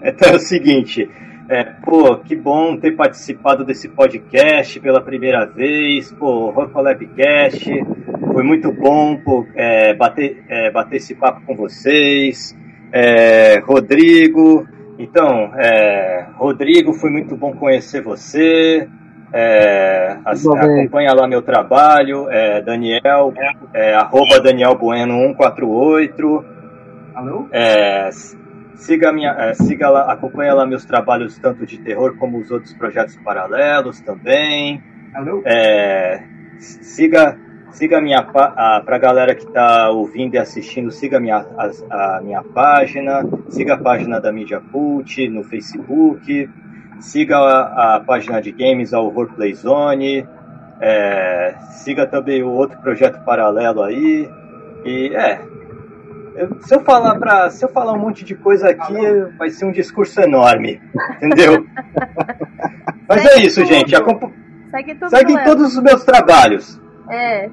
[0.04, 1.08] então é o seguinte,
[1.48, 7.68] é, pô, que bom ter participado desse podcast pela primeira vez, pô, Rocolabcast,
[8.32, 12.56] foi muito bom pô, é, bater, é, bater esse papo com vocês,
[12.92, 14.66] é, Rodrigo,
[14.98, 18.86] então, é, Rodrigo, foi muito bom conhecer você,
[19.32, 23.32] é, acompanha lá meu trabalho, é, Daniel,
[23.72, 26.44] é, arroba Daniel Bueno 148,
[27.14, 27.48] Alô?
[27.50, 28.10] é,
[28.80, 32.72] siga, minha, é, siga lá, acompanha lá meus trabalhos tanto de terror como os outros
[32.74, 34.82] projetos paralelos também.
[35.14, 35.42] Alô?
[35.44, 36.22] É,
[36.58, 37.38] siga
[37.72, 41.84] siga a minha a, pra galera que tá ouvindo e assistindo, siga a minha, as-
[41.90, 46.48] a, minha página, siga a página da Media Cult no Facebook,
[46.98, 50.26] siga a, a página de games, a Horror Play Zone,
[50.80, 51.54] é,
[51.84, 54.28] siga também o outro projeto paralelo aí.
[54.84, 55.42] E é,
[56.40, 58.94] eu- se eu falar para se eu falar um monte de coisa aqui,
[59.38, 60.80] vai ser um discurso enorme,
[61.16, 61.66] entendeu?
[63.08, 63.94] Mas é isso, gente.
[63.94, 64.30] Acompa-
[64.70, 66.80] Segue tudo Segue todos os meus trabalhos.
[67.10, 67.50] É.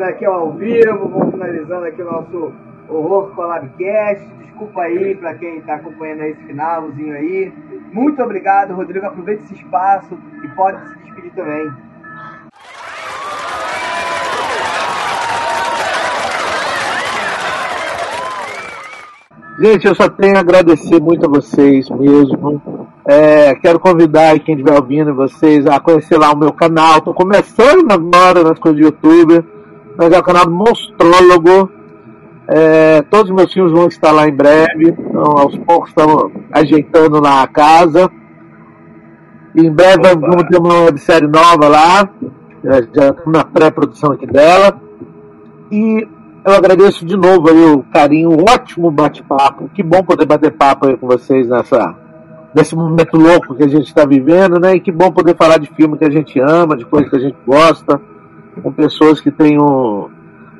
[0.00, 2.52] Aqui ó, ao vivo, vamos finalizando aqui o nosso
[2.88, 4.24] Horror Collabcast.
[4.44, 7.52] Desculpa aí pra quem tá acompanhando aí esse finalzinho aí.
[7.92, 9.06] Muito obrigado, Rodrigo.
[9.06, 11.70] Aproveite esse espaço e pode se despedir também.
[19.60, 22.86] Gente, eu só tenho a agradecer muito a vocês mesmo.
[23.04, 26.98] É, quero convidar quem estiver ouvindo vocês a conhecer lá o meu canal.
[26.98, 29.44] Estou começando agora nas coisas do YouTube,
[29.96, 31.68] mas é o canal Monstrólogo.
[32.46, 34.94] É, todos os meus filmes vão estar lá em breve.
[34.96, 38.08] Então, aos poucos estamos ajeitando lá a casa.
[39.56, 42.08] E em breve vamos ter uma série nova lá.
[42.62, 44.80] Já, já estamos na pré-produção aqui dela.
[45.72, 46.06] E
[46.44, 49.70] eu agradeço de novo aí o carinho, um ótimo bate-papo.
[49.74, 51.94] Que bom poder bater papo aí com vocês nessa,
[52.54, 54.76] nesse momento louco que a gente está vivendo, né?
[54.76, 57.20] E que bom poder falar de filme que a gente ama, de coisas que a
[57.20, 58.00] gente gosta,
[58.62, 60.08] com pessoas que têm o,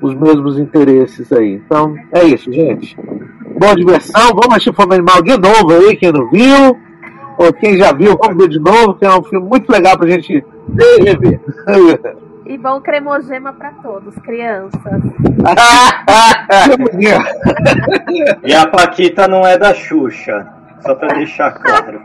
[0.03, 1.55] os mesmos interesses aí.
[1.65, 2.97] Então, é isso, gente.
[3.59, 4.29] Boa diversão.
[4.29, 6.77] Vamos assistir Fome Animal de novo aí, quem não viu.
[7.39, 10.11] Ou quem já viu, vamos ver de novo, que é um filme muito legal pra
[10.11, 10.45] gente
[10.77, 11.41] rever.
[12.49, 14.83] E bom cremogema pra todos, crianças.
[18.43, 20.47] E a Paquita não é da Xuxa.
[20.83, 22.03] Só pra deixar claro.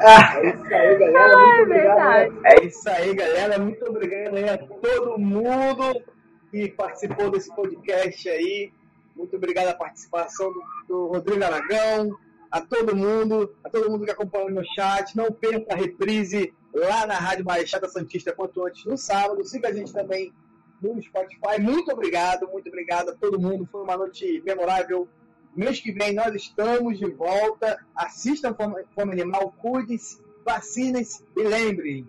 [0.00, 1.34] É isso aí, galera.
[1.34, 2.40] Ah, Muito é obrigado.
[2.44, 3.58] É isso aí, galera.
[3.58, 6.02] Muito obrigado aí a todo mundo
[6.50, 8.72] que participou desse podcast aí.
[9.16, 12.10] Muito obrigado à participação do, do Rodrigo Aragão,
[12.50, 15.16] a todo mundo, a todo mundo que acompanhou no chat.
[15.16, 19.44] Não perca a reprise lá na Rádio Baixada Santista quanto antes no sábado.
[19.44, 20.32] Siga a gente também
[20.80, 21.60] no Spotify.
[21.60, 23.68] Muito obrigado, muito obrigado a todo mundo.
[23.70, 25.08] Foi uma noite memorável.
[25.54, 27.78] Mês que vem nós estamos de volta.
[27.94, 28.54] Assistam
[28.94, 32.08] Fome Animal, cuidem-se, vacinem-se e lembrem: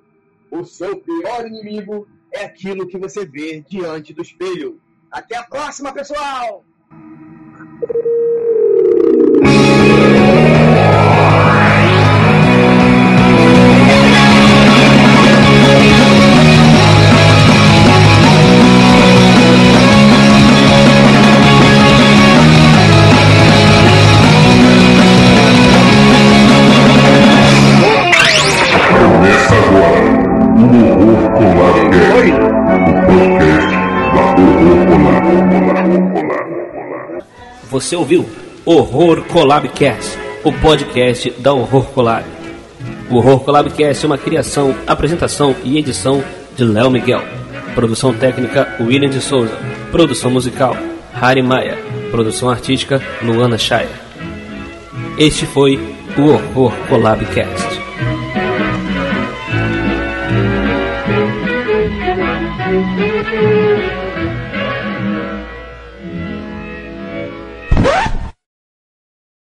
[0.51, 4.79] o seu pior inimigo é aquilo que você vê diante do espelho.
[5.11, 6.63] Até a próxima, pessoal!
[37.71, 38.29] Você ouviu
[38.65, 42.25] Horror Collabcast, o podcast da Horror Collab.
[43.09, 46.21] O Horror Collabcast é uma criação, apresentação e edição
[46.53, 47.21] de Léo Miguel.
[47.73, 49.57] Produção técnica William de Souza.
[49.89, 50.75] Produção musical
[51.13, 51.79] Harry Maia.
[52.11, 53.87] Produção artística Luana Shire.
[55.17, 55.79] Este foi
[56.17, 57.70] o Horror Collabcast.